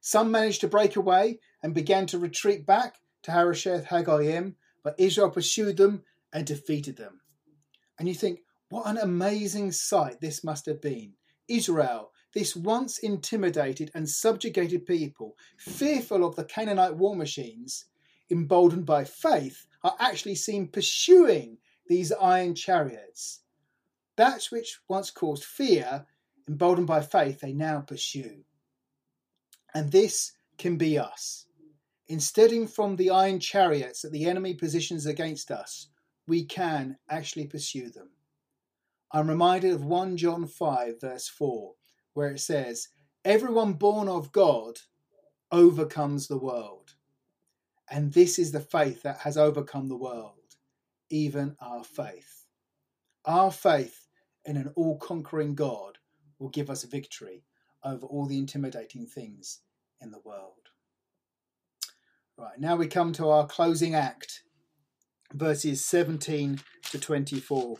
Some 0.00 0.30
managed 0.30 0.60
to 0.62 0.68
break 0.68 0.96
away 0.96 1.40
and 1.62 1.74
began 1.74 2.06
to 2.06 2.18
retreat 2.18 2.64
back 2.66 2.96
to 3.22 3.30
Harosheth 3.32 3.86
Hagoyim, 3.86 4.54
but 4.82 4.98
Israel 4.98 5.30
pursued 5.30 5.76
them 5.76 6.02
and 6.32 6.46
defeated 6.46 6.96
them. 6.96 7.20
And 7.98 8.08
you 8.08 8.14
think, 8.14 8.40
what 8.68 8.86
an 8.86 8.98
amazing 8.98 9.72
sight 9.72 10.20
this 10.20 10.42
must 10.42 10.66
have 10.66 10.80
been. 10.80 11.12
Israel, 11.48 12.12
this 12.34 12.56
once 12.56 12.98
intimidated 12.98 13.90
and 13.94 14.08
subjugated 14.08 14.86
people, 14.86 15.36
fearful 15.58 16.24
of 16.24 16.36
the 16.36 16.44
Canaanite 16.44 16.96
war 16.96 17.14
machines, 17.14 17.84
emboldened 18.30 18.86
by 18.86 19.04
faith, 19.04 19.66
are 19.84 19.96
actually 20.00 20.36
seen 20.36 20.68
pursuing 20.68 21.58
these 21.86 22.12
iron 22.12 22.54
chariots. 22.54 23.40
That 24.16 24.44
which 24.50 24.80
once 24.88 25.10
caused 25.10 25.44
fear, 25.44 26.06
emboldened 26.48 26.86
by 26.86 27.02
faith, 27.02 27.40
they 27.40 27.52
now 27.52 27.80
pursue. 27.80 28.44
And 29.74 29.90
this 29.90 30.32
can 30.58 30.76
be 30.76 30.98
us. 30.98 31.46
Instead 32.12 32.68
from 32.68 32.96
the 32.96 33.08
iron 33.08 33.40
chariots 33.40 34.02
that 34.02 34.12
the 34.12 34.26
enemy 34.26 34.52
positions 34.52 35.06
against 35.06 35.50
us, 35.50 35.88
we 36.26 36.44
can 36.44 36.98
actually 37.08 37.46
pursue 37.46 37.88
them. 37.88 38.10
I'm 39.12 39.30
reminded 39.30 39.72
of 39.72 39.86
1 39.86 40.18
John 40.18 40.46
5, 40.46 41.00
verse 41.00 41.26
4, 41.26 41.72
where 42.12 42.30
it 42.30 42.40
says, 42.40 42.88
Everyone 43.24 43.72
born 43.72 44.08
of 44.08 44.30
God 44.30 44.78
overcomes 45.50 46.28
the 46.28 46.36
world. 46.36 46.96
And 47.90 48.12
this 48.12 48.38
is 48.38 48.52
the 48.52 48.60
faith 48.60 49.02
that 49.04 49.20
has 49.20 49.38
overcome 49.38 49.88
the 49.88 49.96
world, 49.96 50.56
even 51.08 51.56
our 51.60 51.82
faith. 51.82 52.44
Our 53.24 53.50
faith 53.50 54.06
in 54.44 54.58
an 54.58 54.70
all 54.76 54.98
conquering 54.98 55.54
God 55.54 55.96
will 56.38 56.50
give 56.50 56.68
us 56.68 56.84
victory 56.84 57.46
over 57.82 58.04
all 58.04 58.26
the 58.26 58.36
intimidating 58.36 59.06
things 59.06 59.60
in 60.02 60.10
the 60.10 60.20
world. 60.26 60.61
Right, 62.38 62.58
now 62.58 62.76
we 62.76 62.86
come 62.86 63.12
to 63.14 63.28
our 63.28 63.46
closing 63.46 63.94
act 63.94 64.42
verses 65.34 65.84
17 65.84 66.60
to 66.90 66.98
24. 66.98 67.76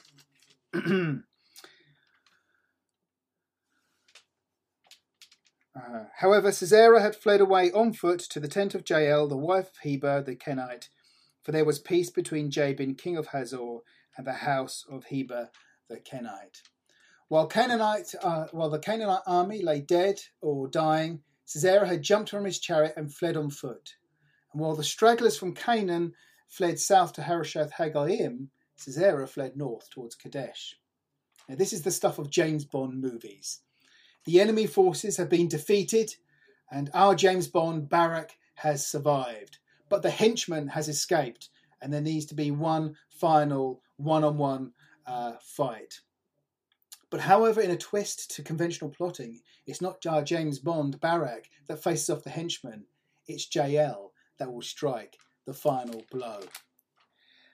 uh, 0.74 1.20
however, 6.16 6.53
Sisera 6.53 7.00
had 7.00 7.16
fled 7.16 7.40
away 7.40 7.72
on 7.72 7.92
foot 7.92 8.20
to 8.20 8.40
the 8.40 8.48
tent 8.48 8.74
of 8.74 8.88
Jael, 8.88 9.26
the 9.26 9.36
wife 9.36 9.68
of 9.68 9.78
Heber 9.82 10.22
the 10.22 10.36
Kenite, 10.36 10.88
for 11.42 11.53
there 11.53 11.64
was 11.64 11.78
peace 11.78 12.11
between 12.11 12.50
Jabin, 12.50 12.94
king 12.94 13.16
of 13.16 13.28
Hazor, 13.28 13.78
and 14.16 14.26
the 14.26 14.32
house 14.32 14.84
of 14.90 15.07
Heber 15.07 15.50
the 15.88 15.98
Kenite. 15.98 16.62
While 17.28 17.46
Canaanite, 17.46 18.14
uh, 18.22 18.46
while 18.53 18.68
the 18.68 18.78
Canaanite 18.78 19.22
army 19.26 19.62
lay 19.62 19.80
dead 19.80 20.20
or 20.42 20.68
dying, 20.68 21.22
Sisera 21.46 21.88
had 21.88 22.03
jumped 22.03 22.30
from 22.30 22.44
his 22.44 22.59
chariot 22.59 22.94
and 22.96 23.12
fled 23.12 23.36
on 23.36 23.50
foot. 23.50 23.94
And 24.53 24.61
while 24.61 24.76
the 24.76 24.84
stragglers 24.84 25.36
from 25.36 25.55
Canaan 25.55 26.14
fled 26.48 26.78
south 26.78 27.14
to 27.14 27.22
Harosheth 27.22 27.72
Hagoyim, 27.72 28.48
Sisera 28.76 29.26
fled 29.26 29.57
north 29.57 29.88
towards 29.90 30.14
Kadesh. 30.14 30.76
Now, 31.48 31.57
this 31.57 31.72
is 31.72 31.82
the 31.82 31.90
stuff 31.90 32.18
of 32.18 32.30
James 32.30 32.64
Bond 32.64 33.00
movies. 33.00 33.61
The 34.24 34.40
enemy 34.40 34.66
forces 34.66 35.16
have 35.16 35.28
been 35.28 35.48
defeated, 35.48 36.14
and 36.70 36.90
our 36.94 37.14
James 37.14 37.48
Bond 37.48 37.88
Barak 37.88 38.36
has 38.57 38.86
survived. 38.86 39.59
But 39.88 40.03
the 40.03 40.11
henchman 40.11 40.68
has 40.68 40.88
escaped, 40.88 41.48
and 41.80 41.92
there 41.92 42.00
needs 42.00 42.26
to 42.26 42.34
be 42.34 42.50
one 42.50 42.96
final 43.11 43.82
one 43.96 44.24
on 44.24 44.36
one 44.38 44.72
fight. 45.40 46.00
But 47.11 47.20
however, 47.20 47.61
in 47.61 47.70
a 47.70 47.76
twist 47.76 48.30
to 48.36 48.42
conventional 48.42 48.90
plotting, 48.90 49.40
it's 49.66 49.82
not 49.82 50.07
our 50.07 50.22
James 50.22 50.59
Bond 50.59 51.00
Barak 51.00 51.48
that 51.66 51.82
faces 51.82 52.09
off 52.09 52.24
the 52.24 52.30
henchman, 52.30 52.84
it's 53.26 53.55
Jael 53.55 54.11
that 54.39 54.53
will 54.53 54.62
strike 54.62 55.16
the 55.47 55.55
final 55.55 56.05
blow. 56.11 56.41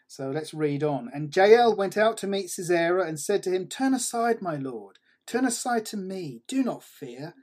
So 0.07 0.31
let's 0.31 0.55
read 0.55 0.83
on. 0.83 1.11
And 1.13 1.35
Jael 1.35 1.77
went 1.77 1.97
out 1.97 2.17
to 2.19 2.27
meet 2.27 2.51
Sisera 2.51 3.07
and 3.07 3.21
said 3.21 3.43
to 3.43 3.51
him, 3.51 3.67
Turn 3.67 3.93
aside, 3.93 4.41
my 4.41 4.57
lord, 4.57 4.99
turn 5.27 5.45
aside 5.45 5.85
to 5.87 5.97
me, 5.97 6.43
do 6.49 6.63
not 6.63 6.83
fear. 6.83 7.35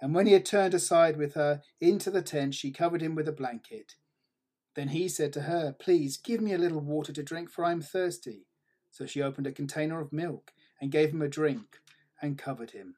And 0.00 0.14
when 0.14 0.26
he 0.26 0.32
had 0.32 0.46
turned 0.46 0.74
aside 0.74 1.16
with 1.16 1.34
her 1.34 1.62
into 1.80 2.10
the 2.10 2.22
tent, 2.22 2.54
she 2.54 2.70
covered 2.70 3.02
him 3.02 3.16
with 3.16 3.26
a 3.26 3.32
blanket. 3.32 3.94
Then 4.76 4.88
he 4.88 5.08
said 5.08 5.32
to 5.32 5.42
her, 5.42 5.74
Please 5.76 6.16
give 6.16 6.40
me 6.40 6.52
a 6.52 6.58
little 6.58 6.80
water 6.80 7.12
to 7.12 7.22
drink, 7.22 7.50
for 7.50 7.64
I 7.64 7.72
am 7.72 7.80
thirsty. 7.80 8.46
So 8.92 9.06
she 9.06 9.20
opened 9.20 9.48
a 9.48 9.52
container 9.52 10.00
of 10.00 10.12
milk 10.12 10.52
and 10.80 10.92
gave 10.92 11.10
him 11.10 11.22
a 11.22 11.28
drink 11.28 11.78
and 12.22 12.38
covered 12.38 12.70
him. 12.70 12.94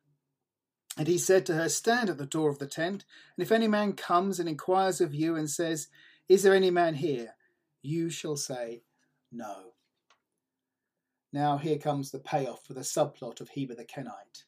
And 1.01 1.09
he 1.09 1.17
said 1.17 1.47
to 1.47 1.55
her, 1.55 1.71
Stand 1.71 2.11
at 2.11 2.19
the 2.19 2.27
door 2.27 2.51
of 2.51 2.59
the 2.59 2.67
tent, 2.67 3.07
and 3.35 3.43
if 3.43 3.51
any 3.51 3.67
man 3.67 3.95
comes 3.95 4.39
and 4.39 4.47
inquires 4.47 5.01
of 5.01 5.15
you 5.15 5.35
and 5.35 5.49
says, 5.49 5.89
is 6.29 6.43
there 6.43 6.53
any 6.53 6.71
man 6.71 6.97
here? 6.97 7.37
You 7.81 8.11
shall 8.11 8.37
say, 8.37 8.83
No. 9.33 9.73
Now 11.33 11.57
here 11.57 11.79
comes 11.79 12.11
the 12.11 12.19
payoff 12.19 12.67
for 12.67 12.75
the 12.75 12.83
subplot 12.83 13.41
of 13.41 13.49
Heber 13.49 13.75
the 13.75 13.87
Kenite. 13.87 14.45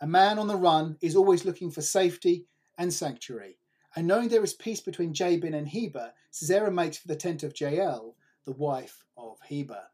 A 0.00 0.06
man 0.06 0.38
on 0.38 0.46
the 0.46 0.54
run 0.54 0.98
is 1.00 1.16
always 1.16 1.44
looking 1.44 1.72
for 1.72 1.82
safety 1.82 2.46
and 2.78 2.94
sanctuary, 2.94 3.58
and 3.96 4.06
knowing 4.06 4.28
there 4.28 4.44
is 4.44 4.54
peace 4.54 4.80
between 4.80 5.14
Jabin 5.14 5.52
and 5.52 5.66
Heber, 5.66 6.12
Sisera 6.30 6.70
makes 6.70 6.98
for 6.98 7.08
the 7.08 7.16
tent 7.16 7.42
of 7.42 7.60
Jael, 7.60 8.14
the 8.44 8.52
wife 8.52 9.04
of 9.16 9.40
Heber. 9.48 9.88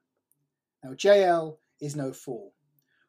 Now 0.83 0.95
Jael 1.01 1.61
is 1.81 1.97
no 1.97 2.13
fool. 2.13 2.53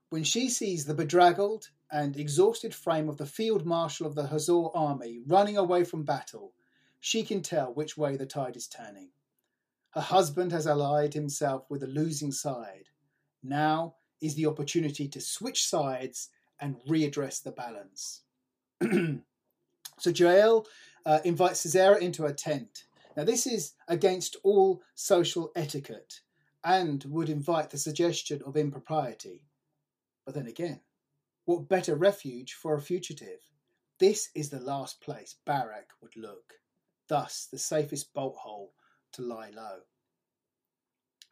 When 0.10 0.24
she 0.24 0.48
sees 0.48 0.86
the 0.86 0.94
bedraggled 0.94 1.72
and 1.96 2.18
exhausted 2.18 2.76
frame 2.76 3.08
of 3.08 3.16
the 3.16 3.26
field 3.26 3.66
marshal 3.66 4.06
of 4.06 4.16
the 4.16 4.28
Hazor 4.28 4.68
army 4.76 5.22
running 5.26 5.56
away 5.56 5.86
from 5.86 6.04
battle, 6.04 6.52
she 7.00 7.24
can 7.24 7.42
tell 7.42 7.74
which 7.74 7.96
way 7.96 8.18
the 8.18 8.26
tide 8.26 8.58
is 8.58 8.68
turning. 8.68 9.12
Her 9.92 10.02
husband 10.02 10.52
has 10.52 10.68
allied 10.68 11.14
himself 11.14 11.64
with 11.70 11.80
the 11.80 11.88
losing 11.88 12.34
side. 12.34 12.90
Now 13.42 13.96
is 14.22 14.36
the 14.36 14.46
opportunity 14.46 15.08
to 15.08 15.22
switch 15.22 15.70
sides 15.70 16.32
and 16.60 16.76
readdress 16.86 17.42
the 17.42 17.54
balance. 17.54 18.24
so 19.98 20.10
Jael 20.10 20.68
uh, 21.06 21.20
invites 21.24 21.62
Sisera 21.62 21.98
into 21.98 22.26
a 22.26 22.34
tent. 22.34 22.84
Now, 23.16 23.24
this 23.24 23.48
is 23.48 23.72
against 23.88 24.36
all 24.44 24.82
social 24.96 25.50
etiquette 25.56 26.20
and 26.62 27.06
would 27.06 27.30
invite 27.30 27.70
the 27.70 27.78
suggestion 27.78 28.42
of 28.46 28.58
impropriety. 28.58 29.46
But 30.26 30.36
then 30.36 30.48
again, 30.48 30.82
what 31.46 31.70
better 31.70 31.96
refuge 31.96 32.54
for 32.54 32.76
a 32.76 32.82
fugitive? 32.82 33.40
This 34.00 34.30
is 34.36 34.50
the 34.50 34.60
last 34.60 35.00
place 35.02 35.36
Barak 35.46 35.90
would 36.02 36.18
look 36.18 36.56
thus 37.08 37.48
the 37.52 37.58
safest 37.58 38.14
bolt 38.14 38.36
hole 38.38 38.74
to 39.14 39.22
lie 39.22 39.52
low. 39.56 39.80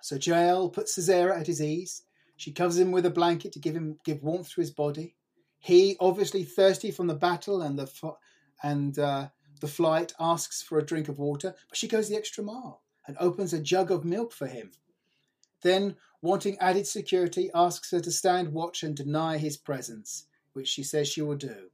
So 0.01 0.17
Jael 0.21 0.69
puts 0.69 0.93
Sisera 0.93 1.39
at 1.39 1.47
his 1.47 1.61
ease. 1.61 2.03
She 2.35 2.51
covers 2.51 2.77
him 2.77 2.91
with 2.91 3.05
a 3.05 3.11
blanket 3.11 3.53
to 3.53 3.59
give 3.59 3.75
him 3.75 3.99
give 4.03 4.23
warmth 4.23 4.51
to 4.53 4.61
his 4.61 4.71
body. 4.71 5.15
He, 5.59 5.95
obviously 5.99 6.43
thirsty 6.43 6.91
from 6.91 7.07
the 7.07 7.13
battle 7.13 7.61
and 7.61 7.79
the 7.79 7.89
and 8.61 8.97
uh, 8.99 9.29
the 9.61 9.67
flight, 9.67 10.13
asks 10.19 10.61
for 10.61 10.77
a 10.77 10.85
drink 10.85 11.07
of 11.07 11.19
water, 11.19 11.55
but 11.69 11.77
she 11.77 11.87
goes 11.87 12.09
the 12.09 12.17
extra 12.17 12.43
mile 12.43 12.81
and 13.07 13.15
opens 13.19 13.53
a 13.53 13.61
jug 13.61 13.91
of 13.91 14.03
milk 14.03 14.33
for 14.33 14.47
him. 14.47 14.71
Then, 15.61 15.95
wanting 16.23 16.57
added 16.57 16.87
security, 16.87 17.51
asks 17.53 17.91
her 17.91 17.99
to 17.99 18.11
stand 18.11 18.51
watch 18.51 18.81
and 18.81 18.95
deny 18.95 19.37
his 19.37 19.57
presence, 19.57 20.25
which 20.53 20.67
she 20.67 20.81
says 20.81 21.07
she 21.07 21.21
will 21.21 21.35
do. 21.35 21.69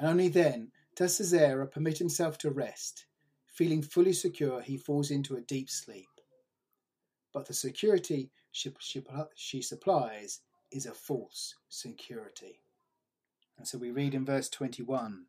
And 0.00 0.08
only 0.08 0.26
then 0.26 0.72
does 0.96 1.16
Sisera 1.16 1.68
permit 1.68 1.98
himself 1.98 2.36
to 2.38 2.50
rest 2.50 3.06
Feeling 3.52 3.82
fully 3.82 4.14
secure, 4.14 4.62
he 4.62 4.78
falls 4.78 5.10
into 5.10 5.36
a 5.36 5.42
deep 5.42 5.68
sleep. 5.68 6.08
But 7.34 7.46
the 7.46 7.54
security 7.54 8.30
she, 8.50 8.72
she, 8.80 9.04
she 9.34 9.60
supplies 9.60 10.40
is 10.70 10.86
a 10.86 10.92
false 10.94 11.56
security. 11.68 12.62
And 13.58 13.68
so 13.68 13.76
we 13.76 13.90
read 13.90 14.14
in 14.14 14.24
verse 14.24 14.48
21 14.48 15.26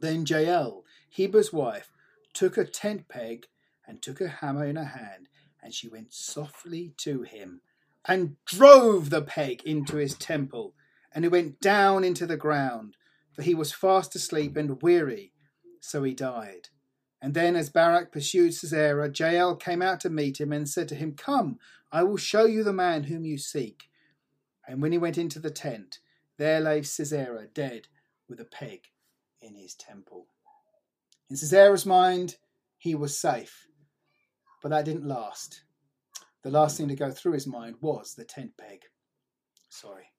Then 0.00 0.26
Jael, 0.26 0.84
Heber's 1.08 1.50
wife, 1.50 1.92
took 2.34 2.58
a 2.58 2.64
tent 2.64 3.08
peg 3.08 3.46
and 3.86 4.02
took 4.02 4.20
a 4.20 4.28
hammer 4.28 4.66
in 4.66 4.76
her 4.76 4.84
hand, 4.84 5.28
and 5.62 5.72
she 5.72 5.88
went 5.88 6.12
softly 6.12 6.92
to 6.98 7.22
him 7.22 7.62
and 8.06 8.36
drove 8.46 9.10
the 9.10 9.22
peg 9.22 9.62
into 9.64 9.96
his 9.96 10.14
temple, 10.14 10.74
and 11.12 11.24
he 11.24 11.28
went 11.28 11.60
down 11.60 12.04
into 12.04 12.26
the 12.26 12.36
ground, 12.36 12.96
for 13.32 13.42
he 13.42 13.54
was 13.54 13.72
fast 13.72 14.14
asleep 14.14 14.56
and 14.56 14.82
weary, 14.82 15.32
so 15.80 16.02
he 16.02 16.14
died. 16.14 16.68
And 17.22 17.34
then, 17.34 17.54
as 17.54 17.68
Barak 17.68 18.12
pursued 18.12 18.54
Sisera, 18.54 19.10
Jael 19.14 19.54
came 19.54 19.82
out 19.82 20.00
to 20.00 20.10
meet 20.10 20.40
him 20.40 20.52
and 20.52 20.68
said 20.68 20.88
to 20.88 20.94
him, 20.94 21.14
Come, 21.14 21.58
I 21.92 22.02
will 22.02 22.16
show 22.16 22.46
you 22.46 22.64
the 22.64 22.72
man 22.72 23.04
whom 23.04 23.24
you 23.24 23.36
seek. 23.36 23.84
And 24.66 24.80
when 24.80 24.92
he 24.92 24.98
went 24.98 25.18
into 25.18 25.38
the 25.38 25.50
tent, 25.50 25.98
there 26.38 26.60
lay 26.60 26.82
Sisera 26.82 27.46
dead 27.46 27.88
with 28.28 28.40
a 28.40 28.44
peg 28.44 28.84
in 29.42 29.54
his 29.54 29.74
temple. 29.74 30.26
In 31.28 31.36
Sisera's 31.36 31.84
mind, 31.84 32.36
he 32.78 32.94
was 32.94 33.18
safe, 33.18 33.66
but 34.62 34.70
that 34.70 34.86
didn't 34.86 35.06
last. 35.06 35.62
The 36.42 36.50
last 36.50 36.76
thing 36.76 36.88
to 36.88 36.96
go 36.96 37.10
through 37.10 37.32
his 37.32 37.46
mind 37.46 37.76
was 37.80 38.14
the 38.14 38.24
tent 38.24 38.52
peg. 38.58 38.82
Sorry. 39.68 40.10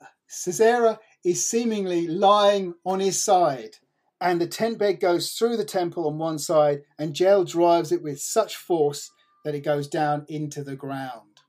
Uh, 0.00 0.06
Sisera 0.28 0.98
is 1.24 1.48
seemingly 1.48 2.06
lying 2.06 2.74
on 2.84 3.00
his 3.00 3.22
side, 3.22 3.76
and 4.20 4.40
the 4.40 4.46
tent 4.46 4.78
peg 4.78 5.00
goes 5.00 5.32
through 5.32 5.56
the 5.56 5.64
temple 5.64 6.06
on 6.06 6.18
one 6.18 6.38
side, 6.38 6.82
and 6.98 7.18
Jael 7.18 7.44
drives 7.44 7.92
it 7.92 8.02
with 8.02 8.20
such 8.20 8.56
force 8.56 9.10
that 9.44 9.54
it 9.54 9.60
goes 9.60 9.88
down 9.88 10.24
into 10.28 10.62
the 10.62 10.76
ground. 10.76 11.40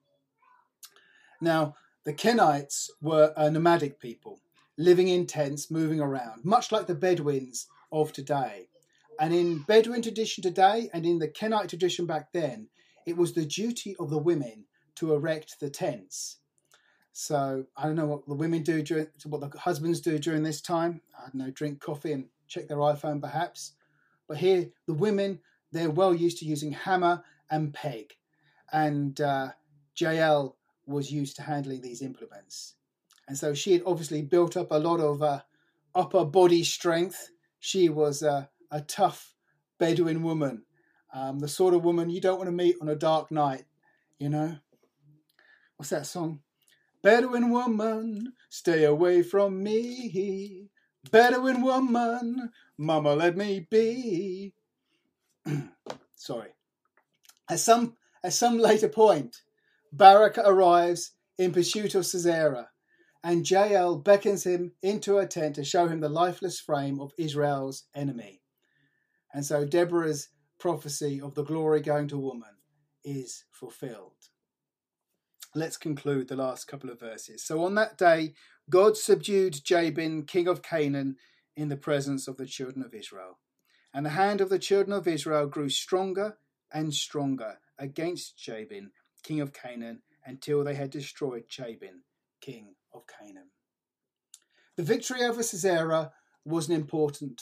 Now, 1.39 1.75
the 2.03 2.13
Kenites 2.13 2.89
were 3.01 3.33
a 3.37 3.51
nomadic 3.51 3.99
people, 3.99 4.39
living 4.77 5.07
in 5.07 5.27
tents, 5.27 5.69
moving 5.69 5.99
around, 5.99 6.43
much 6.43 6.71
like 6.71 6.87
the 6.87 6.95
Bedouins 6.95 7.67
of 7.91 8.11
today. 8.11 8.69
And 9.19 9.33
in 9.33 9.63
Bedouin 9.63 10.01
tradition 10.01 10.41
today, 10.41 10.89
and 10.93 11.05
in 11.05 11.19
the 11.19 11.27
Kenite 11.27 11.69
tradition 11.69 12.05
back 12.05 12.31
then, 12.33 12.69
it 13.07 13.15
was 13.15 13.33
the 13.33 13.45
duty 13.45 13.95
of 13.99 14.09
the 14.09 14.17
women 14.17 14.65
to 14.95 15.13
erect 15.13 15.59
the 15.59 15.69
tents. 15.69 16.39
So 17.13 17.65
I 17.75 17.85
don't 17.85 17.95
know 17.95 18.05
what 18.05 18.27
the 18.27 18.35
women 18.35 18.61
do 18.61 18.83
during, 18.83 19.07
what 19.25 19.41
the 19.41 19.57
husbands 19.57 20.01
do 20.01 20.19
during 20.19 20.43
this 20.43 20.61
time. 20.61 21.01
I 21.17 21.23
don't 21.23 21.35
know, 21.35 21.49
drink 21.51 21.79
coffee 21.79 22.11
and 22.11 22.25
check 22.47 22.67
their 22.67 22.77
iPhone 22.77 23.21
perhaps. 23.21 23.71
But 24.27 24.37
here, 24.37 24.67
the 24.87 24.93
women, 24.93 25.39
they're 25.71 25.89
well 25.89 26.13
used 26.13 26.39
to 26.39 26.45
using 26.45 26.73
hammer 26.73 27.23
and 27.49 27.73
peg. 27.73 28.13
And 28.73 29.19
uh, 29.21 29.51
Jael 29.95 30.57
was 30.85 31.09
used 31.09 31.37
to 31.37 31.43
handling 31.43 31.81
these 31.81 32.01
implements. 32.01 32.75
And 33.29 33.37
so 33.37 33.53
she 33.53 33.71
had 33.71 33.83
obviously 33.85 34.21
built 34.21 34.57
up 34.57 34.71
a 34.71 34.79
lot 34.79 34.99
of 34.99 35.23
uh, 35.23 35.41
upper 35.95 36.25
body 36.25 36.63
strength. 36.63 37.29
She 37.59 37.87
was 37.87 38.21
uh, 38.21 38.47
a 38.69 38.81
tough 38.81 39.33
Bedouin 39.79 40.23
woman, 40.23 40.63
um, 41.13 41.39
the 41.39 41.47
sort 41.47 41.73
of 41.73 41.83
woman 41.83 42.09
you 42.09 42.21
don't 42.21 42.37
want 42.37 42.47
to 42.47 42.55
meet 42.55 42.75
on 42.81 42.89
a 42.89 42.95
dark 42.95 43.31
night, 43.31 43.65
you 44.19 44.29
know? 44.29 44.57
What's 45.77 45.89
that 45.91 46.05
song? 46.05 46.41
Bedouin 47.03 47.51
woman, 47.51 48.33
stay 48.49 48.83
away 48.83 49.23
from 49.23 49.61
me. 49.63 50.69
Bedouin 51.11 51.61
woman, 51.61 52.51
mama, 52.77 53.13
let 53.13 53.37
me 53.37 53.67
be. 53.69 54.53
Sorry. 56.15 56.49
At 57.49 57.59
some 57.59 57.95
at 58.23 58.33
some 58.33 58.57
later 58.57 58.89
point, 58.89 59.41
Barak 59.93 60.37
arrives 60.37 61.11
in 61.37 61.53
pursuit 61.53 61.95
of 61.95 62.05
Sisera, 62.05 62.69
and 63.23 63.49
Jael 63.49 63.97
beckons 63.97 64.45
him 64.45 64.73
into 64.81 65.17
a 65.17 65.27
tent 65.27 65.55
to 65.55 65.63
show 65.63 65.87
him 65.87 66.01
the 66.01 66.09
lifeless 66.09 66.59
frame 66.59 66.99
of 66.99 67.13
Israel's 67.17 67.83
enemy. 67.95 68.41
And 69.33 69.45
so 69.45 69.65
Deborah's 69.65 70.29
prophecy 70.59 71.21
of 71.21 71.35
the 71.35 71.43
glory 71.43 71.81
going 71.81 72.07
to 72.09 72.17
woman 72.17 72.57
is 73.03 73.45
fulfilled. 73.51 74.29
Let's 75.55 75.77
conclude 75.77 76.27
the 76.27 76.35
last 76.35 76.67
couple 76.67 76.89
of 76.89 76.99
verses. 76.99 77.43
So 77.43 77.63
on 77.63 77.75
that 77.75 77.97
day, 77.97 78.33
God 78.69 78.97
subdued 78.97 79.63
Jabin, 79.63 80.23
king 80.23 80.47
of 80.47 80.61
Canaan, 80.61 81.15
in 81.55 81.69
the 81.69 81.77
presence 81.77 82.27
of 82.27 82.37
the 82.37 82.45
children 82.45 82.83
of 82.83 82.93
Israel. 82.93 83.39
And 83.93 84.05
the 84.05 84.11
hand 84.11 84.41
of 84.41 84.49
the 84.49 84.59
children 84.59 84.93
of 84.95 85.07
Israel 85.07 85.47
grew 85.47 85.69
stronger 85.69 86.37
and 86.71 86.93
stronger 86.93 87.57
against 87.79 88.37
Jabin, 88.37 88.91
king 89.23 89.39
of 89.39 89.53
Canaan, 89.53 90.01
until 90.25 90.63
they 90.63 90.75
had 90.75 90.91
destroyed 90.91 91.45
Jabin, 91.49 92.01
king 92.41 92.75
of 92.93 93.03
Canaan. 93.07 93.49
The 94.75 94.83
victory 94.83 95.23
over 95.23 95.41
Sisera 95.41 96.11
was 96.45 96.69
an 96.69 96.75
important 96.75 97.41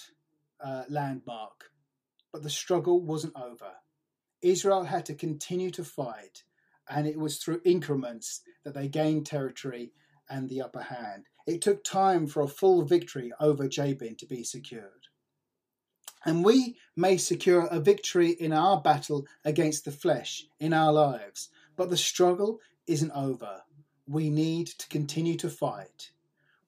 uh, 0.64 0.84
landmark, 0.88 1.72
but 2.36 2.44
the 2.44 2.50
struggle 2.50 3.00
wasn't 3.00 3.34
over. 3.38 3.72
Israel 4.42 4.84
had 4.84 5.06
to 5.06 5.16
continue 5.16 5.72
to 5.72 5.86
fight, 5.86 6.44
and 6.90 7.08
it 7.08 7.18
was 7.18 7.38
through 7.38 7.62
increments 7.64 8.42
that 8.66 8.74
they 8.74 8.90
gained 8.90 9.26
territory 9.26 9.94
and 10.30 10.50
the 10.50 10.62
upper 10.62 10.82
hand. 10.82 11.28
It 11.48 11.62
took 11.62 11.82
time 11.82 12.28
for 12.28 12.42
a 12.42 12.50
full 12.50 12.82
victory 12.82 13.32
over 13.40 13.70
Jabin 13.70 14.18
to 14.18 14.26
be 14.26 14.44
secured. 14.44 15.08
And 16.26 16.44
we 16.44 16.76
may 16.98 17.16
secure 17.16 17.68
a 17.68 17.80
victory 17.80 18.32
in 18.32 18.52
our 18.52 18.82
battle 18.82 19.26
against 19.46 19.86
the 19.86 19.94
flesh 19.94 20.46
in 20.60 20.74
our 20.74 20.92
lives, 20.92 21.48
but 21.78 21.90
the 21.90 21.96
struggle 21.96 22.60
isn't 22.86 23.12
over. 23.12 23.62
We 24.08 24.30
need 24.30 24.68
to 24.80 24.90
continue 24.90 25.38
to 25.38 25.50
fight. 25.50 26.12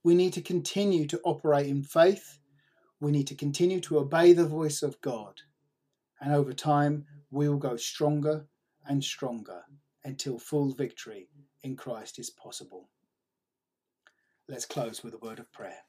We 0.01 0.15
need 0.15 0.31
to 0.31 0.41
continue 0.41 1.07
to 1.07 1.19
operate 1.25 1.67
in 1.67 1.83
faith. 1.83 2.39
We 2.99 3.11
need 3.11 3.27
to 3.27 3.35
continue 3.35 3.79
to 3.81 3.99
obey 3.99 4.33
the 4.33 4.47
voice 4.47 4.81
of 4.81 4.99
God. 5.01 5.41
And 6.19 6.33
over 6.33 6.53
time, 6.53 7.05
we 7.31 7.47
will 7.47 7.57
go 7.57 7.75
stronger 7.75 8.47
and 8.87 9.03
stronger 9.03 9.63
until 10.03 10.39
full 10.39 10.71
victory 10.71 11.29
in 11.63 11.75
Christ 11.75 12.17
is 12.19 12.29
possible. 12.29 12.89
Let's 14.47 14.65
close 14.65 15.03
with 15.03 15.13
a 15.13 15.17
word 15.17 15.39
of 15.39 15.51
prayer. 15.51 15.83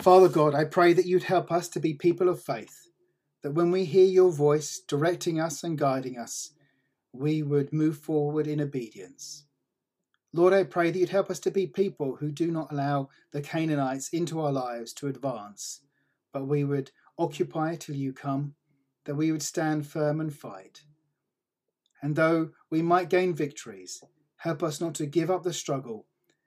Father 0.00 0.28
God, 0.28 0.54
I 0.54 0.64
pray 0.64 0.92
that 0.92 1.06
you'd 1.06 1.22
help 1.22 1.50
us 1.50 1.68
to 1.68 1.80
be 1.80 1.94
people 1.94 2.28
of 2.28 2.42
faith, 2.42 2.88
that 3.42 3.54
when 3.54 3.70
we 3.70 3.84
hear 3.84 4.06
your 4.06 4.30
voice 4.30 4.80
directing 4.86 5.40
us 5.40 5.64
and 5.64 5.78
guiding 5.78 6.18
us, 6.18 6.50
we 7.12 7.42
would 7.42 7.72
move 7.72 7.98
forward 7.98 8.46
in 8.46 8.60
obedience. 8.60 9.44
Lord, 10.32 10.52
I 10.52 10.64
pray 10.64 10.90
that 10.90 10.98
you'd 10.98 11.10
help 11.10 11.30
us 11.30 11.38
to 11.40 11.50
be 11.50 11.66
people 11.66 12.16
who 12.16 12.32
do 12.32 12.50
not 12.50 12.72
allow 12.72 13.10
the 13.32 13.42
Canaanites 13.42 14.08
into 14.10 14.40
our 14.40 14.52
lives 14.52 14.92
to 14.94 15.08
advance, 15.08 15.80
but 16.32 16.46
we 16.46 16.64
would 16.64 16.90
occupy 17.18 17.76
till 17.76 17.96
you 17.96 18.12
come, 18.12 18.54
that 19.04 19.14
we 19.14 19.32
would 19.32 19.42
stand 19.42 19.86
firm 19.86 20.20
and 20.20 20.34
fight. 20.34 20.82
And 22.02 22.16
though 22.16 22.50
we 22.70 22.82
might 22.82 23.10
gain 23.10 23.34
victories, 23.34 24.02
help 24.38 24.62
us 24.62 24.80
not 24.80 24.94
to 24.96 25.06
give 25.06 25.30
up 25.30 25.42
the 25.42 25.52
struggle. 25.52 26.06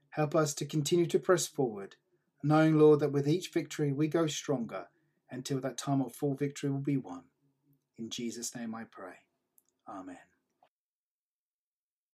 Help 0.09 0.35
us 0.35 0.53
to 0.55 0.65
continue 0.65 1.05
to 1.07 1.19
press 1.19 1.45
forward, 1.45 1.95
knowing, 2.41 2.79
Lord, 2.79 3.01
that 3.01 3.11
with 3.11 3.27
each 3.27 3.51
victory 3.51 3.91
we 3.91 4.07
go 4.07 4.27
stronger 4.27 4.87
until 5.29 5.59
that 5.59 5.77
time 5.77 6.01
of 6.01 6.13
full 6.13 6.35
victory 6.35 6.69
will 6.69 6.79
be 6.79 6.97
won. 6.97 7.23
In 7.97 8.09
Jesus' 8.09 8.55
name 8.55 8.73
I 8.75 8.85
pray. 8.85 9.15
Amen. 9.87 10.17